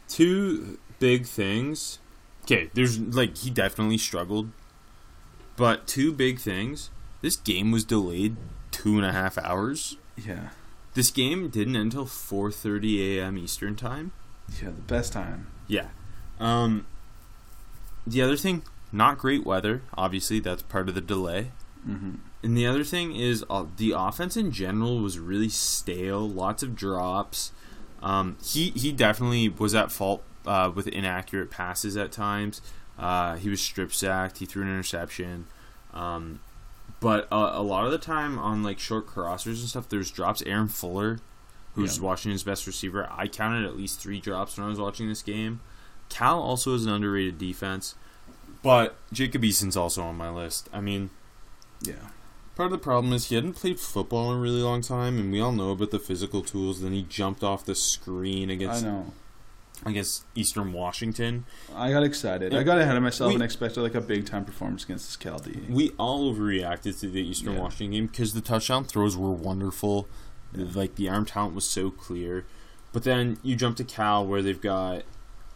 two 0.08 0.78
big 1.00 1.26
things. 1.26 2.00
Okay, 2.44 2.70
there's 2.74 3.00
like 3.00 3.38
he 3.38 3.50
definitely 3.50 3.98
struggled, 3.98 4.50
but 5.56 5.88
two 5.88 6.12
big 6.12 6.40
things. 6.40 6.90
This 7.22 7.36
game 7.36 7.72
was 7.72 7.84
delayed 7.84 8.36
two 8.72 8.98
and 8.98 9.06
a 9.06 9.12
half 9.12 9.38
hours. 9.38 9.98
Yeah, 10.18 10.50
This 10.94 11.12
game 11.12 11.50
didn't 11.50 11.76
end 11.76 11.94
until 11.94 12.06
4:30 12.06 13.18
a.m. 13.18 13.38
Eastern 13.38 13.76
time. 13.76 14.12
yeah, 14.62 14.70
the 14.70 14.82
best 14.82 15.14
time. 15.14 15.48
Yeah. 15.68 15.88
Um. 16.40 16.86
The 18.08 18.22
other 18.22 18.38
thing, 18.38 18.64
not 18.92 19.18
great 19.18 19.46
weather. 19.46 19.82
Obviously, 19.96 20.40
that's 20.40 20.64
part 20.64 20.90
of 20.90 20.96
the 20.96 21.02
delay. 21.02 21.52
hmm 21.86 22.16
And 22.42 22.58
the 22.58 22.66
other 22.66 22.84
thing 22.84 23.16
is 23.16 23.44
uh, 23.50 23.66
the 23.78 23.92
offense 23.96 24.36
in 24.36 24.52
general 24.52 25.00
was 25.00 25.20
really 25.20 25.50
stale. 25.50 26.28
Lots 26.28 26.64
of 26.64 26.76
drops. 26.76 27.52
Um, 28.02 28.38
he 28.44 28.70
he 28.72 28.92
definitely 28.92 29.50
was 29.50 29.76
at 29.76 29.92
fault 29.92 30.24
uh, 30.46 30.72
with 30.74 30.88
inaccurate 30.88 31.52
passes 31.52 31.98
at 31.98 32.12
times. 32.12 32.62
Uh, 32.98 33.36
he 33.36 33.50
was 33.50 33.62
strip 33.62 33.94
sacked. 33.94 34.40
He 34.40 34.46
threw 34.46 34.64
an 34.64 34.70
interception. 34.70 35.46
Um, 35.94 36.40
but 37.00 37.28
uh, 37.32 37.52
a 37.54 37.62
lot 37.62 37.86
of 37.86 37.92
the 37.92 37.98
time 37.98 38.40
on 38.40 38.64
like 38.64 38.80
short 38.80 39.06
crossers 39.08 39.60
and 39.60 39.70
stuff, 39.70 39.88
there's 39.90 40.10
drops. 40.12 40.42
Aaron 40.44 40.68
Fuller, 40.68 41.20
who's 41.76 41.98
Yeah. 41.98 42.04
Washington's 42.06 42.44
best 42.44 42.66
receiver, 42.66 43.08
I 43.12 43.28
counted 43.28 43.66
at 43.66 43.78
least 43.78 44.00
three 44.02 44.20
drops 44.20 44.58
when 44.58 44.66
I 44.66 44.70
was 44.70 44.80
watching 44.80 45.08
this 45.08 45.22
game. 45.22 45.60
Cal 46.10 46.42
also 46.42 46.74
is 46.74 46.86
an 46.86 46.92
underrated 46.92 47.38
defense, 47.38 47.96
but 48.64 48.96
Jacob 49.14 49.44
Eason's 49.46 49.78
also 49.78 50.02
on 50.04 50.16
my 50.18 50.30
list. 50.30 50.70
I 50.74 50.82
mean, 50.82 51.10
Yeah, 51.82 51.94
Part 52.56 52.68
of 52.68 52.72
the 52.72 52.78
problem 52.84 53.14
is 53.14 53.28
he 53.28 53.36
hadn't 53.36 53.54
played 53.54 53.80
football 53.80 54.32
in 54.34 54.38
a 54.38 54.42
really 54.42 54.62
long 54.62 54.82
time, 54.82 55.18
and 55.18 55.32
we 55.32 55.40
all 55.40 55.54
know 55.54 55.72
about 55.72 55.92
the 55.92 56.00
physical 56.00 56.42
tools. 56.42 56.82
Then 56.82 56.92
he 56.92 57.04
jumped 57.04 57.42
off 57.42 57.64
the 57.64 57.74
screen 57.76 58.50
against 58.50 58.84
I 58.84 58.88
know. 58.90 59.14
against 59.86 60.26
Eastern 60.36 60.74
Washington. 60.74 61.46
I 61.74 61.92
got 61.92 62.04
excited. 62.04 62.52
Yeah. 62.52 62.60
I 62.60 62.64
got 62.64 62.78
ahead 62.80 62.98
of 62.98 63.04
myself 63.04 63.30
We- 63.30 63.36
and 63.36 63.44
expected 63.44 63.82
like 63.82 63.96
a 63.96 64.02
big 64.02 64.26
time 64.26 64.44
performance 64.44 64.84
against 64.84 65.08
this 65.08 65.16
Cal 65.16 65.40
D. 65.40 65.58
We 65.70 65.92
all 65.98 66.34
overreacted 66.34 67.00
to 67.00 67.08
the 67.08 67.22
Eastern 67.22 67.54
Yeah. 67.54 67.62
Washington 67.62 67.92
game 67.92 68.08
because 68.08 68.34
the 68.34 68.42
touchdown 68.42 68.84
throws 68.84 69.16
were 69.16 69.32
wonderful. 69.32 70.10
Yeah. 70.54 70.66
Like 70.74 70.96
the 70.96 71.08
arm 71.08 71.26
talent 71.26 71.56
was 71.56 71.64
so 71.64 71.90
clear, 71.90 72.46
but 72.92 73.04
then 73.04 73.38
you 73.42 73.56
jump 73.56 73.78
to 73.78 73.86
Cal 73.86 74.26
where 74.28 74.42
they've 74.42 74.60
got 74.60 75.04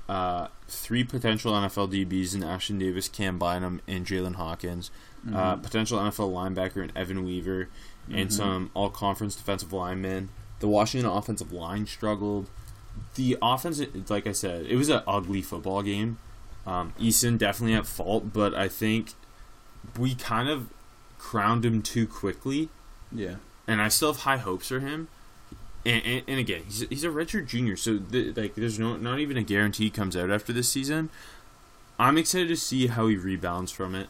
uh, 0.10 0.48
three 0.68 1.04
potential 1.04 1.54
NFL 1.54 1.92
DBs 1.92 2.36
in 2.36 2.42
Ashtyn 2.42 2.80
Davis, 2.80 3.08
Cam 3.08 3.38
Bynum, 3.39 3.82
and 3.88 4.06
Jaylinn 4.06 4.36
Hawkins. 4.36 4.92
Mm-hmm. 5.26 5.36
uh, 5.38 5.56
potential 5.56 5.98
NFL 6.00 6.34
linebacker 6.34 6.84
in 6.84 6.92
Evan 6.98 7.24
Weaver, 7.24 7.70
and 8.12 8.28
Mhm. 8.28 8.34
some 8.34 8.72
all 8.74 8.89
conference 8.89 9.36
defensive 9.38 9.72
linemen. 9.72 10.28
The 10.60 10.68
Washington 10.68 11.10
offensive 11.10 11.54
line 11.54 11.86
struggled. 11.88 12.50
The 13.16 13.38
offense, 13.42 13.82
like 14.10 14.28
I 14.28 14.34
said, 14.34 14.66
it 14.66 14.76
was 14.76 14.89
an 14.89 15.02
ugly 15.08 15.42
football 15.42 15.82
game. 15.82 16.18
Um, 16.68 16.92
Eason 17.00 17.38
definitely 17.38 17.74
at 17.76 17.86
fault, 17.88 18.34
but 18.34 18.54
I 18.54 18.68
think 18.68 19.13
we 19.98 20.13
kind 20.13 20.50
of 20.50 20.68
crowned 21.18 21.63
him 21.63 21.82
too 21.82 22.06
quickly, 22.06 22.68
yeah, 23.10 23.36
and 23.66 23.82
I 23.82 23.88
still 23.88 24.12
have 24.12 24.24
high 24.24 24.38
hopes 24.38 24.68
for 24.68 24.82
him. 24.82 25.08
And, 25.86 26.06
and, 26.06 26.24
and 26.28 26.39
again, 26.39 26.62
he's, 26.65 26.88
he's 26.89 27.04
a 27.04 27.10
redshirt 27.10 27.48
junior, 27.48 27.76
so 27.76 27.98
the, 27.98 28.32
like 28.34 28.56
there's 28.56 28.80
no 28.80 28.96
not 28.96 29.19
even 29.19 29.36
a 29.36 29.43
guarantee 29.43 29.86
he 29.86 29.89
comes 29.89 30.15
out 30.15 30.32
after 30.32 30.54
this 30.54 30.69
season. 30.69 31.10
I'm 32.00 32.17
excited 32.17 32.48
to 32.48 32.56
see 32.56 32.88
how 32.88 33.08
he 33.08 33.17
rebounds 33.17 33.72
from 33.72 33.93
it. 33.93 34.08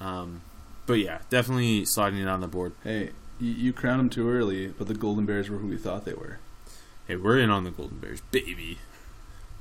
Um, 0.00 0.42
but 0.86 0.94
yeah, 0.94 1.20
definitely 1.30 1.84
sliding 1.84 2.20
it 2.20 2.28
on 2.28 2.40
the 2.40 2.48
board. 2.48 2.72
hey, 2.82 3.10
you, 3.40 3.52
you 3.52 3.72
crowned 3.72 4.00
him 4.00 4.10
too 4.10 4.28
early, 4.28 4.68
but 4.68 4.88
the 4.88 4.94
Golden 4.94 5.24
Bears 5.24 5.48
were 5.48 5.58
who 5.58 5.68
we 5.68 5.76
thought 5.76 6.04
they 6.04 6.14
were. 6.14 6.38
Hey, 7.06 7.16
we're 7.16 7.38
in 7.38 7.50
on 7.50 7.64
the 7.64 7.70
Golden 7.70 7.98
Bears, 7.98 8.20
baby. 8.32 8.78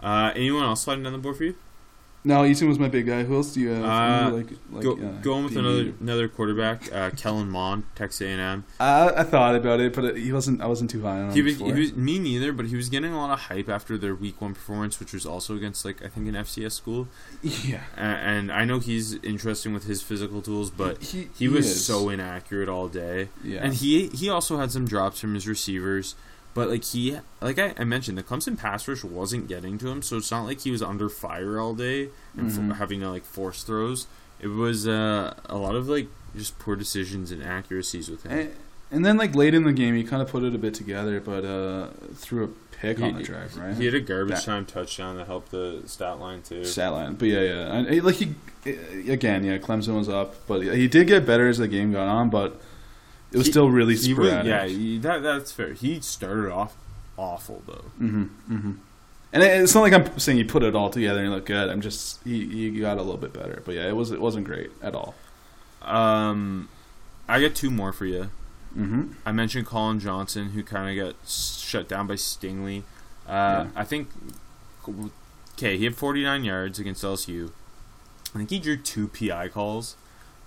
Uh, 0.02 0.32
anyone 0.36 0.64
else 0.64 0.84
sliding 0.84 1.04
down 1.04 1.14
the 1.14 1.20
board 1.20 1.38
for 1.38 1.44
you? 1.44 1.56
No, 2.24 2.42
Eason 2.44 2.68
was 2.68 2.78
my 2.78 2.88
big 2.88 3.08
guy. 3.08 3.24
Who 3.24 3.36
else 3.36 3.54
do 3.54 3.62
you 3.62 3.70
have? 3.70 3.84
Uh, 3.84 4.36
like, 4.36 4.48
like, 4.72 4.84
Go, 4.84 4.94
uh, 4.94 5.12
going 5.22 5.44
with 5.46 5.58
another 5.58 5.94
another 6.00 6.28
quarterback, 6.28 6.94
uh, 6.94 7.10
Kellen 7.12 7.50
Mond, 7.50 7.84
Texas 7.96 8.22
A&M. 8.22 8.64
I, 8.80 9.10
I 9.10 9.24
thought 9.24 9.56
about 9.56 9.80
it, 9.80 9.96
but 9.96 10.16
he 10.18 10.32
wasn't. 10.32 10.62
I 10.62 10.68
wasn't 10.68 10.92
too 10.92 11.02
high 11.02 11.20
on 11.20 11.30
him. 11.30 11.34
He 11.34 11.42
was, 11.42 11.58
he 11.58 11.72
was 11.72 11.94
me 11.96 12.20
neither, 12.20 12.54
but 12.54 12.68
he 12.68 12.76
was 12.76 12.90
getting 12.90 13.12
a 13.12 13.18
lot 13.18 13.32
of 13.32 13.40
hype 13.40 13.70
after 13.70 13.98
their 13.98 14.14
Week 14.14 14.40
One 14.40 14.54
performance, 14.54 15.00
which 15.00 15.14
was 15.14 15.26
also 15.26 15.56
against 15.56 15.84
like 15.84 16.06
I 16.06 16.10
think 16.10 16.28
an 16.28 16.36
FCS 16.36 16.74
school. 16.74 17.08
yeah, 17.42 17.82
A- 17.98 18.00
and 18.02 18.52
I 18.52 18.66
know 18.66 18.78
he's 18.78 19.16
interesting 19.24 19.74
with 19.74 19.86
his 19.86 20.04
physical 20.04 20.44
tools, 20.44 20.70
but 20.70 21.02
he, 21.02 21.30
he 21.36 21.48
was 21.48 21.66
is. 21.66 21.84
so 21.86 22.10
inaccurate 22.10 22.70
all 22.70 22.88
day. 22.88 23.30
Yeah, 23.44 23.62
And 23.64 23.74
he 23.74 24.08
he 24.10 24.30
also 24.30 24.58
had 24.58 24.72
some 24.72 24.86
drops 24.86 25.20
from 25.20 25.34
his 25.34 25.48
receivers, 25.48 26.14
but 26.54 26.70
like 26.70 26.84
he 26.84 27.18
like 27.42 27.58
I, 27.60 27.74
I 27.78 27.84
mentioned, 27.84 28.18
the 28.18 28.24
Clemson 28.24 28.58
pass 28.58 28.88
rush 28.88 29.04
wasn't 29.04 29.48
getting 29.48 29.78
to 29.80 29.90
him, 29.90 30.02
so 30.02 30.18
it's 30.18 30.32
not 30.32 30.44
like 30.44 30.62
he 30.62 30.72
was 30.72 30.82
under 30.82 31.10
fire 31.10 31.60
all 31.60 31.74
day 31.74 32.10
and 32.38 32.52
f- 32.52 32.58
Mhm. 32.58 32.76
having 32.78 33.00
to 33.02 33.10
like 33.10 33.26
force 33.26 33.64
throws. 33.64 34.08
It 34.40 34.48
was 34.48 34.88
uh, 34.88 35.34
a 35.46 35.56
lot 35.58 35.76
of 35.76 35.88
like 35.88 36.08
just 36.36 36.58
poor 36.60 36.76
decisions 36.76 37.32
and 37.32 37.44
accuracies 37.44 38.10
with 38.10 38.24
him. 38.24 38.32
and, 38.32 38.52
and 38.92 39.06
then 39.06 39.18
like 39.18 39.36
late 39.36 39.54
in 39.54 39.64
the 39.64 39.74
game, 39.74 39.96
he 39.96 40.04
kind 40.04 40.22
of 40.22 40.28
put 40.30 40.44
it 40.44 40.54
a 40.56 40.58
bit 40.58 40.74
together, 40.74 41.20
but 41.20 41.46
uh, 41.46 41.88
threw 42.16 42.44
a 42.46 42.48
pick 42.76 43.00
on 43.02 43.14
the 43.14 43.22
drive, 43.24 43.56
right? 43.58 43.76
He 43.78 43.86
had 43.86 43.94
a 43.94 44.00
garbage 44.02 44.36
That- 44.38 44.44
time 44.44 44.66
touchdown 44.66 45.16
that 45.18 45.28
helped 45.28 45.52
the 45.52 45.84
stat 45.86 46.20
line 46.20 46.42
too. 46.42 46.66
Stat 46.66 46.92
line, 46.92 47.14
but 47.14 47.28
yeah, 47.28 47.42
yeah. 47.42 47.74
And, 47.76 48.04
like 48.04 48.16
he 48.16 48.34
again, 49.10 49.44
yeah, 49.44 49.58
Clemson 49.60 49.96
was 49.98 50.10
up, 50.10 50.36
but 50.48 50.62
he 50.62 50.88
did 50.88 51.08
get 51.08 51.26
better 51.26 51.48
as 51.48 51.58
the 51.60 51.68
game 51.68 51.92
got 51.92 52.08
on, 52.08 52.30
but 52.30 52.60
it 53.32 53.38
was 53.38 53.48
He- 53.48 53.52
still 53.52 53.70
really 53.70 53.96
sporadic. 53.96 54.46
yeah, 54.46 54.66
he, 54.66 54.98
that 55.00 55.22
that's 55.24 55.52
fair. 55.52 55.74
He 55.74 56.00
started 56.02 56.52
off 56.52 56.76
awful 57.18 57.62
though. 57.68 57.86
Mm-hmm, 58.00 58.24
mm-hmm. 58.54 58.72
And 59.34 59.44
it- 59.44 59.62
it's 59.62 59.74
not 59.76 59.82
like 59.82 59.94
I'm 59.94 60.20
saying 60.20 60.38
he 60.38 60.44
put 60.44 60.64
it 60.64 60.76
all 60.76 60.90
together 60.90 61.20
and 61.20 61.28
he 61.30 61.34
looked 61.34 61.48
good. 61.48 61.70
I'm 61.70 61.82
just 61.82 62.22
he, 62.24 62.46
he 62.48 62.80
got 62.80 62.98
a 62.98 63.02
little 63.02 63.18
bit 63.18 63.34
better, 63.34 63.62
but 63.66 63.76
yeah, 63.76 63.88
it 63.88 63.96
was 63.96 64.12
it 64.12 64.20
wasn't 64.22 64.46
great 64.46 64.72
at 64.82 64.94
all. 64.96 65.16
Um, 65.82 66.70
I 67.28 67.40
got 67.42 67.56
two 67.56 67.72
more 67.72 67.92
for 67.94 68.06
you. 68.06 68.30
Mm-hmm. 68.78 69.14
I 69.26 69.32
mentioned 69.32 69.66
Collin 69.66 70.00
Johnson, 70.00 70.50
who 70.52 70.64
kind 70.64 70.98
of 70.98 71.06
got 71.06 71.16
shut 71.28 71.88
down 71.90 72.08
by 72.08 72.14
Stingley. 72.16 72.84
Uh, 73.28 73.66
Yeah. 73.66 73.68
I 73.76 73.84
think. 73.84 74.10
Okay, 75.58 75.78
he 75.78 75.84
had 75.86 75.96
49 75.96 76.44
yards 76.44 76.80
against 76.80 77.04
LSU. 77.04 77.52
I 78.34 78.38
think 78.40 78.50
he 78.50 78.60
drew 78.60 78.78
two 78.78 79.08
PI 79.10 79.50
calls, 79.50 79.96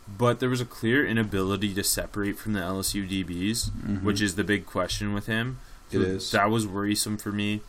but 0.06 0.40
there 0.40 0.48
was 0.48 0.60
a 0.60 0.64
clear 0.66 1.06
inability 1.06 1.72
to 1.74 1.82
separate 1.84 2.38
from 2.38 2.52
the 2.52 2.60
LSU 2.60 3.06
DBs, 3.06 3.70
Mhm. 3.70 4.02
which 4.02 4.20
is 4.20 4.34
the 4.36 4.44
big 4.44 4.66
question 4.66 5.12
with 5.14 5.26
him. 5.26 5.58
It 5.90 5.98
So 5.98 6.00
is. 6.02 6.30
That 6.32 6.50
was 6.50 6.66
worrisome 6.66 7.16
for 7.16 7.32
me. 7.32 7.62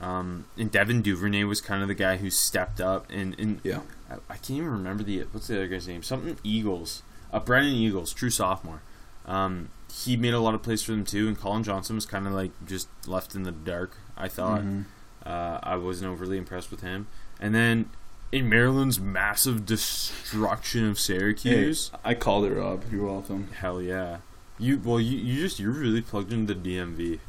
Um, 0.00 0.44
and 0.58 0.70
Devin 0.70 1.02
Duvernay 1.02 1.44
was 1.44 1.60
kind 1.60 1.82
of 1.82 1.88
the 1.88 1.94
guy 1.94 2.16
who 2.16 2.30
stepped 2.30 2.80
up, 2.80 3.06
and, 3.10 3.38
and 3.38 3.60
Yeah. 3.62 3.80
I, 4.10 4.14
I 4.30 4.34
can't 4.34 4.50
even 4.58 4.70
remember 4.70 5.02
the 5.04 5.20
what's 5.32 5.46
the 5.48 5.56
other 5.56 5.68
guy's 5.68 5.86
name? 5.86 6.02
Something 6.02 6.38
Eagles. 6.42 7.02
Uh, 7.32 7.40
Brennan 7.40 7.72
Eagles, 7.74 8.12
true 8.12 8.30
sophomore. 8.30 8.82
Um, 9.26 9.68
he 9.92 10.16
made 10.16 10.34
a 10.34 10.40
lot 10.40 10.54
of 10.54 10.62
plays 10.62 10.82
for 10.82 10.92
them 10.92 11.04
too, 11.04 11.28
and 11.28 11.38
Collin 11.38 11.62
Johnson 11.62 11.94
was 11.96 12.06
kind 12.06 12.26
of 12.26 12.32
like 12.32 12.50
just 12.66 12.88
left 13.06 13.34
in 13.34 13.42
the 13.44 13.52
dark. 13.52 13.96
I 14.16 14.28
thought 14.28 14.62
Mhm. 14.62 14.84
uh, 15.24 15.58
I 15.62 15.76
wasn't 15.76 16.10
overly 16.10 16.36
impressed 16.38 16.70
with 16.70 16.80
him. 16.80 17.06
And 17.40 17.54
then 17.54 17.90
in 18.32 18.48
Maryland's 18.48 18.98
massive 18.98 19.64
destruction 19.66 20.88
of 20.88 20.96
Hey, 20.96 21.02
Syracuse, 21.02 21.90
I 22.02 22.14
called 22.14 22.46
it, 22.46 22.54
Rob. 22.54 22.84
You're 22.90 23.06
welcome. 23.06 23.48
hell 23.58 23.80
yeah. 23.80 24.18
You 24.58 24.80
well, 24.82 24.98
you, 24.98 25.18
you 25.18 25.40
just 25.40 25.60
you're 25.60 25.72
really 25.72 26.00
plugged 26.00 26.32
into 26.32 26.54
the 26.54 26.76
DMV. 26.76 27.20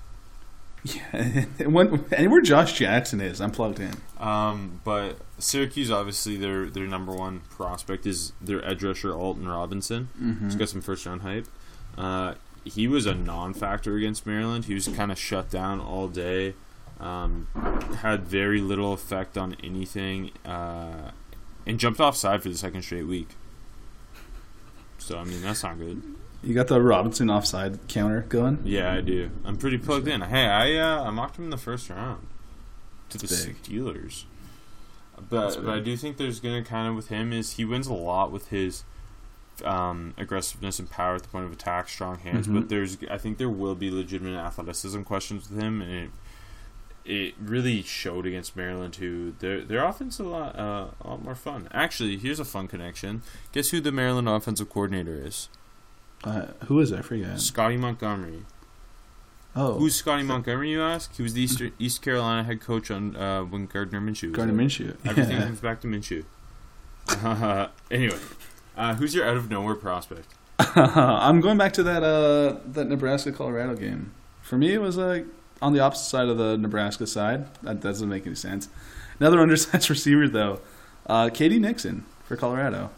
Yeah, 0.86 1.02
and 1.60 1.74
when, 1.74 2.06
anywhere 2.12 2.42
Josh 2.42 2.74
Jackson 2.74 3.22
is, 3.22 3.40
I'm 3.40 3.52
plugged 3.52 3.80
in. 3.80 3.94
Um, 4.20 4.82
but 4.84 5.18
Syracuse, 5.40 5.92
obviously, 5.92 6.38
their 6.38 6.70
their 6.70 6.88
number 6.88 7.14
one 7.14 7.42
prospect 7.50 8.06
is 8.06 8.34
their 8.42 8.66
edge 8.66 8.84
rusher 8.84 9.14
Alton 9.14 9.48
Robinson. 9.48 10.10
Mm-hmm. 10.22 10.46
He's 10.46 10.56
got 10.56 10.70
some 10.70 10.82
first 10.82 11.06
round 11.06 11.22
hype. 11.22 11.48
Uh, 11.98 12.36
he 12.66 12.88
was 12.88 13.06
a 13.06 13.14
non 13.14 13.54
factor 13.54 13.96
against 13.96 14.26
Maryland. 14.26 14.66
He 14.66 14.74
was 14.74 14.88
kind 14.88 15.12
of 15.12 15.18
shut 15.20 15.50
down 15.50 15.80
all 15.80 16.08
day. 16.08 16.56
Um, 17.04 17.48
had 18.02 18.24
very 18.26 18.62
little 18.62 18.94
effect 18.94 19.38
on 19.38 19.58
anything, 19.62 20.32
uh, 20.46 21.12
and 21.66 21.78
jumped 21.78 22.00
offside 22.00 22.42
for 22.42 22.48
the 22.50 22.58
second 22.58 22.84
straight 22.84 23.04
week. 23.08 23.30
So 25.00 25.18
I 25.18 25.26
mean 25.26 25.42
that's 25.42 25.64
not 25.64 25.78
good. 25.78 26.02
You 26.42 26.54
got 26.54 26.68
the 26.68 26.82
Robinson 26.82 27.30
offside 27.30 27.88
counter 27.88 28.22
going. 28.22 28.60
Yeah, 28.64 28.94
I 28.94 29.02
do. 29.02 29.32
I'm 29.44 29.58
pretty 29.58 29.78
plugged 29.78 30.08
in. 30.08 30.22
Hey, 30.22 30.46
I 30.46 30.76
uh, 30.76 31.04
I 31.04 31.10
mocked 31.10 31.38
him 31.38 31.46
in 31.46 31.50
the 31.50 31.58
first 31.58 31.90
round 31.90 32.26
to 33.10 33.18
the 33.18 33.28
That's 33.28 33.46
big. 33.46 33.62
Steelers. 33.64 34.24
But, 35.30 35.64
but 35.64 35.70
I 35.74 35.80
do 35.80 35.96
think 35.96 36.18
there's 36.18 36.40
gonna 36.40 36.64
kind 36.64 36.88
of 36.88 36.96
with 36.96 37.10
him 37.10 37.32
is 37.34 37.54
he 37.54 37.66
wins 37.66 37.88
a 37.88 37.94
lot 37.94 38.32
with 38.32 38.48
his 38.50 38.84
um, 39.64 40.14
aggressiveness 40.18 40.80
and 40.80 40.90
power 40.90 41.16
at 41.16 41.24
the 41.24 41.28
point 41.30 41.46
of 41.46 41.52
attack, 41.52 41.88
strong 41.90 42.20
hands. 42.20 42.48
Mhm. 42.48 42.54
But 42.56 42.70
there's 42.70 42.98
I 43.12 43.18
think 43.18 43.38
there 43.38 43.50
will 43.50 43.76
be 43.76 43.92
legitimate 43.92 44.38
athleticism 44.38 45.02
questions 45.04 45.50
with 45.50 45.60
him, 45.60 45.82
and 45.82 45.92
it, 45.92 46.10
it 47.06 47.34
really 47.40 47.82
showed 47.82 48.26
against 48.26 48.56
Maryland 48.56 48.94
too. 48.94 49.36
Their 49.40 49.62
their 49.62 49.84
offense 49.84 50.20
a 50.20 50.24
lot 50.24 50.58
uh, 50.58 50.88
a 51.02 51.08
lot 51.10 51.24
more 51.24 51.36
fun. 51.36 51.68
Actually, 51.72 52.18
here's 52.18 52.40
a 52.40 52.46
fun 52.46 52.68
connection. 52.68 53.22
Guess 53.52 53.70
who 53.70 53.80
the 53.82 53.92
Maryland 53.92 54.30
offensive 54.30 54.70
coordinator 54.70 55.16
is? 55.26 55.50
Uh, 56.24 56.48
who 56.68 56.80
is 56.80 56.92
it? 56.92 57.00
I 57.00 57.02
forget. 57.02 57.40
Scottie 57.42 57.78
Montgomery. 57.78 58.44
Oh, 59.56 59.78
Who's 59.78 59.94
Scottie 59.96 60.24
Montgomery? 60.24 60.72
You 60.72 60.82
ask. 60.82 61.16
He 61.16 61.22
was 61.22 61.34
the 61.36 61.42
East, 61.42 61.62
East 61.78 62.02
Carolina 62.02 62.44
head 62.44 62.60
coach 62.60 62.90
on 62.90 63.16
uh, 63.16 63.42
when 63.44 63.68
Gardner 63.68 64.02
Minshew. 64.02 64.30
was 64.30 64.38
Gardner 64.38 64.56
there. 64.56 64.66
Minshew? 64.66 64.96
Everything 65.06 65.38
Yeah. 65.38 65.44
comes 65.46 65.60
back 65.60 65.80
to 65.82 65.88
Minshew. 65.88 66.24
Uh, 67.08 67.68
anyway, 67.92 68.18
uh, 68.76 68.96
who's 68.96 69.14
your 69.14 69.28
out 69.28 69.38
of 69.38 69.52
nowhere 69.52 69.76
prospect? 69.76 70.34
I'm 70.58 71.40
going 71.42 71.58
back 71.60 71.74
to 71.74 71.84
that 71.84 72.02
uh, 72.04 72.58
that 72.66 72.88
Nebraska 72.88 73.32
Colorado 73.32 73.76
game. 73.76 74.14
For 74.42 74.58
me, 74.58 74.74
it 74.74 74.82
was 74.82 74.98
like 74.98 75.28
on 75.62 75.74
the 75.74 75.80
opposite 75.80 76.06
side 76.10 76.28
of 76.28 76.38
the 76.38 76.58
Nebraska 76.58 77.08
side. 77.08 77.46
That 77.64 77.80
doesn't 77.82 78.08
make 78.10 78.26
any 78.26 78.36
sense. 78.36 78.70
Another 79.20 79.40
undersized 79.42 79.90
receiver 79.90 80.28
though, 80.28 80.60
uh, 81.08 81.30
K.D. 81.34 81.60
Nixon 81.60 82.06
for 82.26 82.36
Colorado. 82.36 82.90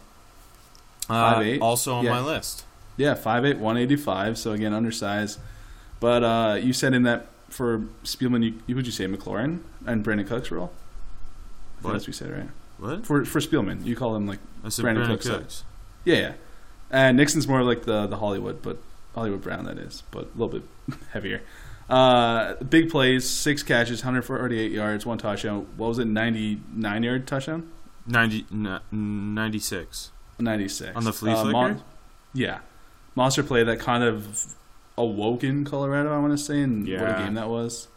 Uh, 1.08 1.36
5'8"? 1.36 1.60
also 1.60 1.94
on 1.94 2.04
Yeah. 2.04 2.10
my 2.10 2.20
list. 2.20 2.64
Yeah, 2.96 3.14
5'8", 3.14 3.58
185, 3.58 4.38
So 4.38 4.52
again, 4.52 4.72
undersized. 4.72 5.38
But 6.00 6.24
uh, 6.24 6.54
you 6.60 6.72
said 6.72 6.94
in 6.94 7.02
that 7.04 7.26
for 7.48 7.80
Spielman, 8.04 8.42
you, 8.42 8.54
you 8.66 8.74
would 8.74 8.86
you 8.86 8.92
say 8.92 9.06
McLaurin 9.06 9.60
and 9.86 10.04
Brandin 10.04 10.26
Cooks 10.26 10.50
role? 10.50 10.72
What? 11.82 11.92
That's 11.92 12.02
what 12.04 12.06
you 12.08 12.12
said, 12.14 12.30
right? 12.32 12.48
What? 12.78 13.06
For 13.06 13.24
for 13.24 13.38
Spielman, 13.40 13.84
you 13.86 13.94
call 13.96 14.16
him 14.16 14.26
like 14.26 14.38
Brandin 14.64 14.82
Brandin, 14.84 15.06
Cooks, 15.06 15.26
uh, 15.28 15.38
Cooks. 15.38 15.64
yeah, 16.04 16.14
yeah. 16.16 16.32
And 16.90 17.16
Nixon's 17.16 17.46
more 17.48 17.62
like 17.62 17.84
the 17.84 18.06
the 18.06 18.16
Hollywood, 18.16 18.60
but 18.62 18.78
Hollywood 19.14 19.42
Brown 19.42 19.64
that 19.66 19.78
is, 19.78 20.02
but 20.10 20.24
a 20.24 20.38
little 20.38 20.48
bit 20.48 20.62
heavier. 21.12 21.40
Uh, 21.88 22.54
big 22.64 22.90
plays, 22.90 23.28
six 23.28 23.62
catches, 23.62 24.00
148 24.00 24.72
yards, 24.72 25.06
one 25.06 25.18
touchdown. 25.18 25.66
What 25.76 25.88
was 25.88 25.98
it? 25.98 26.06
99 26.06 27.02
yard 27.02 27.26
touchdown. 27.26 27.70
90, 28.08 28.46
n- 28.52 28.80
96. 28.92 30.10
96 30.38 30.96
On 30.96 31.04
the 31.04 31.12
flea 31.12 31.32
Uh, 31.32 31.42
flicker? 31.42 31.80
yeah, 32.34 32.58
monster 33.14 33.42
play 33.42 33.64
that 33.64 33.78
kind 33.80 34.04
of 34.04 34.54
awoken 34.98 35.64
Colorado. 35.64 36.12
I 36.14 36.18
want 36.18 36.32
to 36.36 36.38
say, 36.44 36.60
and 36.60 36.86
what 36.86 37.08
a 37.20 37.22
game 37.24 37.34
that 37.34 37.48
was. 37.48 37.88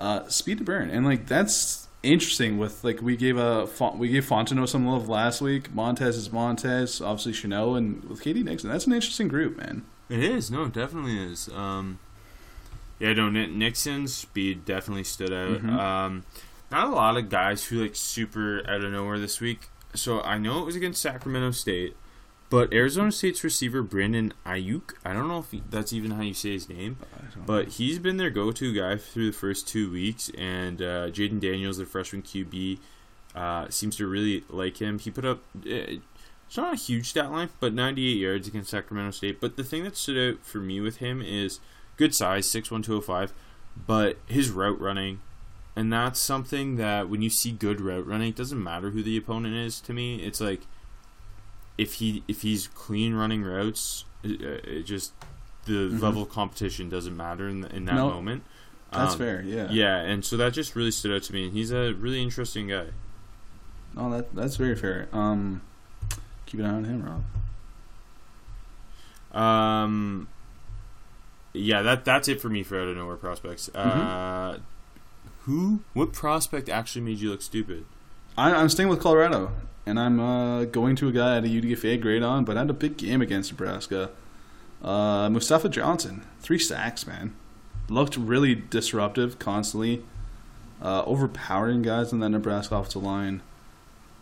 Uh, 0.00 0.26
speed 0.28 0.58
to 0.58 0.64
burn, 0.64 0.90
and 0.90 1.04
like 1.06 1.26
that's 1.28 1.86
interesting. 2.02 2.58
With 2.58 2.82
like 2.82 3.00
we 3.00 3.16
gave 3.16 3.36
a 3.38 3.68
we 3.96 4.08
gave 4.08 4.24
Fontenot 4.26 4.68
some 4.68 4.84
love 4.86 5.08
last 5.08 5.40
week. 5.40 5.72
Montez 5.72 6.16
is 6.16 6.32
Montez, 6.32 7.00
obviously 7.00 7.32
Shenault, 7.32 7.76
and 7.78 8.02
with 8.04 8.20
K.D. 8.20 8.42
Nixon, 8.42 8.68
that's 8.70 8.86
an 8.88 8.92
interesting 8.92 9.28
group, 9.28 9.56
man. 9.58 9.82
It 10.08 10.24
is. 10.24 10.50
No, 10.50 10.64
it 10.64 10.72
definitely 10.72 11.16
is. 11.18 11.48
Um, 11.54 12.00
yeah, 13.02 13.14
no, 13.14 13.28
Nixon's 13.28 14.14
speed 14.14 14.64
definitely 14.64 15.02
stood 15.02 15.32
out. 15.32 15.60
Mhm. 15.60 15.70
Um, 15.76 16.24
not 16.70 16.86
a 16.86 16.90
lot 16.90 17.16
of 17.16 17.28
guys 17.28 17.64
who 17.64 17.82
like 17.82 17.96
super 17.96 18.62
out 18.70 18.84
of 18.84 18.92
nowhere 18.92 19.18
this 19.18 19.40
week. 19.40 19.68
So 19.92 20.20
I 20.22 20.38
know 20.38 20.62
it 20.62 20.66
was 20.66 20.76
against 20.76 21.02
Sacramento 21.02 21.50
State, 21.50 21.96
but 22.48 22.72
Arizona 22.72 23.10
State's 23.10 23.42
receiver 23.42 23.82
Brandon 23.82 24.32
Aiyuk. 24.46 24.94
I 25.04 25.12
don't 25.12 25.26
know 25.26 25.40
if 25.40 25.50
he, 25.50 25.64
that's 25.68 25.92
even 25.92 26.12
how 26.12 26.22
you 26.22 26.32
say 26.32 26.52
his 26.52 26.68
name, 26.68 26.96
but 27.44 27.68
he's 27.70 27.98
been 27.98 28.18
their 28.18 28.30
go-to 28.30 28.72
guy 28.72 28.96
through 28.98 29.26
the 29.32 29.36
first 29.36 29.66
two 29.66 29.90
weeks. 29.90 30.30
And 30.38 30.80
uh, 30.80 31.10
Jayden 31.10 31.40
Daniels, 31.40 31.78
the 31.78 31.84
freshman 31.86 32.22
QB, 32.22 32.78
uh, 33.34 33.68
seems 33.68 33.96
to 33.96 34.06
really 34.06 34.44
like 34.48 34.76
him. 34.80 35.00
He 35.00 35.10
put 35.10 35.24
up. 35.24 35.40
Uh, 35.56 35.98
it's 36.46 36.56
not 36.56 36.74
a 36.74 36.76
huge 36.76 37.08
stat 37.08 37.32
line, 37.32 37.48
but 37.60 37.72
98 37.74 38.16
yards 38.16 38.46
against 38.46 38.70
Sacramento 38.70 39.10
State. 39.10 39.40
But 39.40 39.56
the 39.56 39.64
thing 39.64 39.82
that 39.84 39.96
stood 39.96 40.34
out 40.36 40.44
for 40.44 40.58
me 40.58 40.80
with 40.80 40.98
him 40.98 41.20
is 41.22 41.58
good 41.96 42.14
size, 42.14 42.46
6'1", 42.46 42.82
205, 42.84 43.32
but 43.86 44.18
his 44.26 44.50
route 44.50 44.80
running. 44.80 45.20
And 45.74 45.90
that's 45.92 46.20
something 46.20 46.76
that 46.76 47.08
when 47.08 47.22
you 47.22 47.30
see 47.30 47.50
good 47.50 47.80
route 47.80 48.06
running, 48.06 48.28
it 48.28 48.36
doesn't 48.36 48.62
matter 48.62 48.90
who 48.90 49.02
the 49.02 49.16
opponent 49.16 49.54
is 49.54 49.80
to 49.82 49.92
me. 49.94 50.16
It's 50.22 50.40
like 50.40 50.62
if 51.78 51.94
he 51.94 52.22
if 52.28 52.42
he's 52.42 52.68
clean 52.68 53.14
running 53.14 53.42
routes, 53.42 54.04
it, 54.22 54.40
it 54.42 54.82
just 54.82 55.12
the 55.64 55.88
Mhm. 55.88 56.02
level 56.02 56.22
of 56.22 56.28
competition 56.28 56.88
doesn't 56.90 57.16
matter 57.16 57.48
in, 57.48 57.64
in 57.64 57.86
that 57.86 57.94
No, 57.94 58.10
moment. 58.10 58.42
That's 58.92 59.12
Um, 59.14 59.18
fair, 59.20 59.42
yeah. 59.42 59.72
Yeah, 59.72 59.96
and 59.96 60.22
so 60.24 60.36
that 60.36 60.52
just 60.52 60.76
really 60.76 60.90
stood 60.90 61.12
out 61.16 61.22
to 61.22 61.32
me. 61.32 61.44
And 61.44 61.52
he's 61.54 61.70
a 61.70 61.94
really 61.94 62.20
interesting 62.22 62.68
guy. 62.68 62.88
Oh, 63.96 64.10
that 64.10 64.34
that's 64.34 64.56
very 64.56 64.76
fair. 64.76 65.08
Um, 65.12 65.62
keep 66.44 66.60
an 66.60 66.66
eye 66.66 66.74
on 66.74 66.84
him, 66.84 67.02
Rob. 69.32 69.40
Um, 69.42 70.28
yeah, 71.52 71.82
that 71.82 72.04
that's 72.04 72.28
it 72.28 72.40
for 72.40 72.48
me 72.48 72.62
for 72.62 72.80
out 72.80 72.88
of 72.88 72.96
nowhere 72.96 73.16
prospects. 73.16 73.68
Uh, 73.74 74.58
who? 75.40 75.80
What 75.92 76.12
prospect 76.12 76.68
actually 76.68 77.02
made 77.02 77.18
you 77.18 77.30
look 77.30 77.42
stupid? 77.42 77.84
I, 78.36 78.52
I'm 78.52 78.68
staying 78.68 78.88
with 78.88 79.00
Colorado, 79.00 79.52
and 79.84 79.98
I'm 79.98 80.20
uh, 80.20 80.64
going 80.64 80.96
to 80.96 81.08
a 81.08 81.12
guy 81.12 81.36
at 81.36 81.44
a 81.44 81.48
UDFA 81.48 82.00
grade 82.00 82.22
on, 82.22 82.44
but 82.44 82.56
I 82.56 82.60
had 82.60 82.70
a 82.70 82.74
big 82.74 82.96
game 82.96 83.20
against 83.20 83.52
Nebraska. 83.52 84.10
Uh, 84.82 85.28
Mustafa 85.30 85.68
Johnson, 85.68 86.24
three 86.40 86.58
sacks, 86.58 87.06
man. 87.06 87.34
Looked 87.88 88.16
really 88.16 88.54
disruptive, 88.54 89.38
constantly 89.38 90.02
uh, 90.80 91.04
overpowering 91.04 91.82
guys 91.82 92.12
on 92.12 92.20
that 92.20 92.30
Nebraska 92.30 92.76
offensive 92.76 93.02
line. 93.02 93.42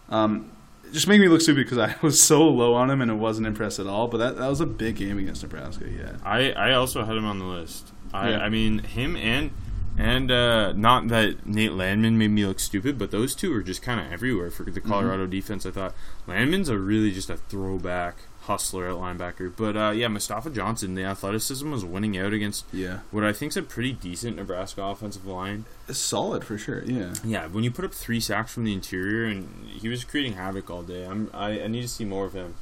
Um, 0.08 0.50
just 0.92 1.09
made 1.09 1.20
me 1.20 1.29
look 1.29 1.40
stupid 1.40 1.64
because 1.66 1.79
I 1.79 1.94
was 2.03 2.20
so 2.20 2.46
low 2.48 2.74
on 2.74 2.90
him 2.90 3.00
and 3.00 3.11
it 3.11 3.14
wasn't 3.14 3.46
impressed 3.46 3.79
at 3.79 3.87
all. 3.87 4.09
But 4.09 4.18
that, 4.18 4.37
that 4.37 4.48
was 4.48 4.61
a 4.61 4.66
big 4.66 4.96
game 4.96 5.18
against 5.18 5.42
Nebraska. 5.42 5.88
Yeah, 5.88 6.16
I 6.24 6.53
I 6.53 6.72
also 6.72 7.05
had 7.05 7.16
him 7.16 7.24
on 7.24 7.38
the 7.38 7.44
list. 7.44 7.92
I 8.12 8.31
Yeah. 8.31 8.38
I 8.38 8.48
mean 8.48 8.81
him 8.81 9.16
and 9.16 9.50
and 9.98 10.31
uh, 10.31 10.72
not 10.72 11.09
that 11.09 11.46
Nate 11.46 11.72
Landman 11.72 12.16
made 12.16 12.31
me 12.31 12.46
look 12.46 12.59
stupid, 12.59 12.98
but 12.98 13.11
those 13.11 13.35
two 13.35 13.53
are 13.55 13.62
just 13.62 13.83
kind 13.83 14.00
of 14.00 14.11
everywhere 14.11 14.50
for 14.50 14.64
the 14.64 14.81
Colorado 14.81 15.26
defense. 15.26 15.66
I 15.66 15.72
thought 15.72 15.94
Landman's 16.26 16.70
a 16.70 16.79
really 16.79 17.11
just 17.11 17.29
a 17.29 17.37
throwback 17.37 18.16
hustler 18.50 18.86
at 18.88 18.94
linebacker, 18.96 19.52
but 19.56 19.76
uh, 19.76 19.90
yeah, 19.90 20.08
Mustafa 20.08 20.50
Johnson, 20.50 20.94
the 20.94 21.04
athleticism 21.04 21.70
was 21.70 21.84
winning 21.84 22.18
out 22.18 22.32
against 22.32 22.64
yeah, 22.72 22.98
what 23.10 23.22
I 23.24 23.32
think 23.32 23.52
is 23.52 23.56
a 23.56 23.62
pretty 23.62 23.92
decent 23.92 24.36
Nebraska 24.36 24.82
offensive 24.82 25.24
line. 25.26 25.64
It's 25.88 25.98
solid 25.98 26.44
for 26.44 26.58
sure. 26.58 26.82
Yeah, 26.84 27.14
Yeah, 27.24 27.46
when 27.46 27.64
you 27.64 27.70
put 27.70 27.84
up 27.84 27.94
three 27.94 28.20
sacks 28.20 28.52
from 28.52 28.64
the 28.64 28.72
interior 28.72 29.24
and 29.24 29.48
he 29.68 29.88
was 29.88 30.04
creating 30.04 30.34
havoc 30.34 30.68
all 30.70 30.82
day, 30.82 31.04
I'm 31.06 31.30
I, 31.32 31.62
I 31.62 31.66
need 31.68 31.82
to 31.82 31.88
see 31.88 32.04
more 32.04 32.26
of 32.26 32.32
him. 32.32 32.54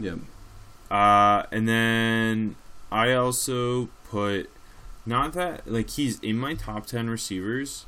yeah. 0.00 0.16
Uh, 0.90 1.42
and 1.50 1.68
then 1.68 2.54
I 2.92 3.12
also 3.12 3.88
put 4.08 4.48
not 5.04 5.32
that 5.32 5.70
like 5.70 5.90
he's 5.90 6.20
in 6.20 6.38
my 6.38 6.54
top 6.54 6.86
ten 6.86 7.08
receivers, 7.10 7.86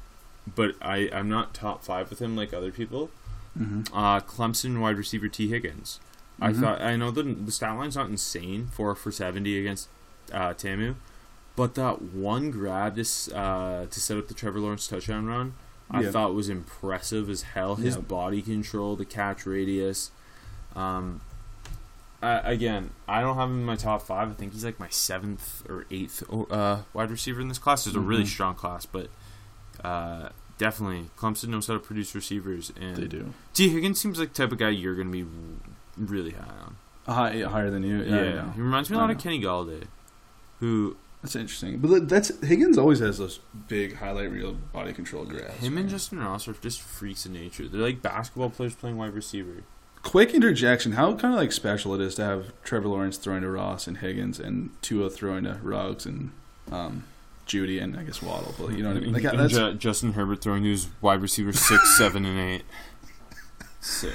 but 0.53 0.75
I 0.83 1.09
I'm 1.13 1.29
not 1.29 1.55
top 1.55 1.85
five 1.85 2.11
with 2.11 2.19
him 2.21 2.37
like 2.37 2.53
other 2.53 2.71
people. 2.73 3.11
hmm 3.57 3.83
Uh, 3.93 4.21
Clemson 4.21 4.81
wide 4.81 4.97
receiver 4.97 5.29
Tee 5.29 5.49
Higgins. 5.49 6.01
I 6.41 6.53
Mhm. 6.53 6.61
thought 6.61 6.81
I 6.81 6.97
know 6.97 7.11
the 7.11 7.23
the 7.23 7.51
stat 7.53 7.77
line's 7.77 7.97
not 7.97 8.09
insane 8.09 8.69
four 8.69 8.95
for 8.95 9.11
seventy 9.11 9.59
against 9.59 9.89
uh, 10.33 10.53
Tamu, 10.55 10.95
but 11.57 11.75
that 11.75 12.01
one 12.03 12.51
grab 12.51 12.97
to 12.97 13.37
uh, 13.37 13.87
to 13.87 14.01
set 14.01 14.17
up 14.19 14.29
the 14.29 14.35
Trevor 14.35 14.61
Lawrence 14.61 14.87
touchdown 14.87 15.27
run. 15.27 15.55
I 15.91 16.03
Yeah. 16.03 16.11
thought 16.11 16.35
was 16.35 16.49
impressive 16.49 17.29
as 17.31 17.43
hell. 17.43 17.77
His 17.77 17.95
Yeah. 17.97 18.03
body 18.03 18.43
control, 18.43 18.95
the 18.95 19.05
catch 19.07 19.47
radius. 19.47 20.11
Um, 20.77 21.23
I, 22.23 22.53
again, 22.53 22.91
I 23.09 23.21
don't 23.21 23.37
have 23.37 23.49
him 23.49 23.61
in 23.61 23.65
my 23.65 23.77
top 23.77 24.03
five. 24.03 24.29
I 24.31 24.35
think 24.35 24.53
he's 24.53 24.65
like 24.65 24.79
my 24.79 24.89
seventh 24.91 25.63
or 25.69 25.87
eighth 25.91 26.23
uh, 26.51 26.83
wide 26.93 27.11
receiver 27.11 27.41
in 27.41 27.49
this 27.49 27.59
class. 27.59 27.87
It's 27.87 27.97
a 27.97 28.01
really 28.01 28.25
Mhm. 28.25 28.29
strong 28.29 28.55
class, 28.55 28.85
but 28.87 29.09
uh, 29.83 30.29
definitely 30.59 31.11
Clemson 31.17 31.49
knows 31.49 31.69
how 31.69 31.75
to 31.75 31.81
produce 31.81 32.15
receivers, 32.15 32.71
and 32.79 32.97
They 32.97 33.07
do. 33.07 33.33
Tee 33.55 33.69
Higgins 33.71 33.99
seems 34.01 34.19
like 34.19 34.35
the 34.35 34.43
type 34.43 34.53
of 34.53 34.59
guy 34.59 34.69
you're 34.71 34.95
going 34.97 35.07
to 35.11 35.25
be 35.25 35.27
really 35.99 36.33
high 36.33 36.55
on. 36.65 36.77
High, 37.07 37.41
higher 37.41 37.71
than 37.71 37.83
you. 37.83 38.03
Yeah, 38.03 38.33
know. 38.33 38.53
he 38.55 38.61
reminds 38.61 38.91
me 38.91 38.97
a 38.97 39.01
lot 39.01 39.11
of. 39.11 39.19
Kenny 39.19 39.41
Golladay, 39.41 39.85
who 40.61 40.97
That's 41.23 41.35
interesting. 41.37 41.79
But 41.79 42.09
that's 42.09 42.31
Higgins 42.43 42.77
always 42.79 42.99
has 43.01 43.19
those 43.19 43.41
big 43.67 43.97
highlight 43.97 44.31
reel 44.31 44.53
body 44.73 44.93
control 44.93 45.25
grabs. 45.25 45.55
him 45.55 45.79
and. 45.79 45.89
Justyn 45.89 46.23
Ross 46.23 46.47
are 46.47 46.53
just 46.53 46.81
freaks 46.81 47.25
of 47.25 47.33
nature. 47.33 47.67
They're 47.67 47.81
like 47.81 48.03
basketball 48.03 48.51
players 48.51 48.75
playing 48.75 48.97
wide 48.99 49.15
receiver. 49.15 49.63
quick 50.03 50.35
interjection. 50.35 50.93
How 50.93 51.15
kind 51.15 51.35
of 51.35 51.41
like 51.41 51.53
special 51.53 51.95
it 51.95 52.01
is 52.01 52.15
to 52.17 52.25
have 52.25 52.53
Trevor 52.63 52.89
Lawrence 52.89 53.17
throwing 53.17 53.43
to 53.43 53.51
Ross 53.51 53.87
and 53.87 53.99
Higgins 53.99 54.39
and 54.39 54.71
Tua 54.83 55.09
throwing 55.11 55.45
to 55.45 55.59
Ruggs 55.63 56.05
and 56.05 56.31
um, 56.71 57.05
Jeudy 57.47 57.83
and 57.83 57.99
I 57.99 58.05
guess 58.05 58.23
Waddle. 58.23 58.55
But 58.59 58.77
you 58.77 58.83
know 58.83 58.91
what 58.91 58.99
I 58.99 59.01
mean? 59.01 59.13
Like 59.15 59.25
And 59.25 59.41
that's 59.41 59.79
Justin 59.79 60.13
Herbert 60.13 60.43
throwing 60.43 60.63
to 60.63 60.69
his 60.69 60.89
wide 61.01 61.23
receiver 61.23 61.53
six, 61.53 61.97
seven, 61.97 62.25
and 62.25 62.39
eight. 62.39 62.63
Sick. 63.81 64.13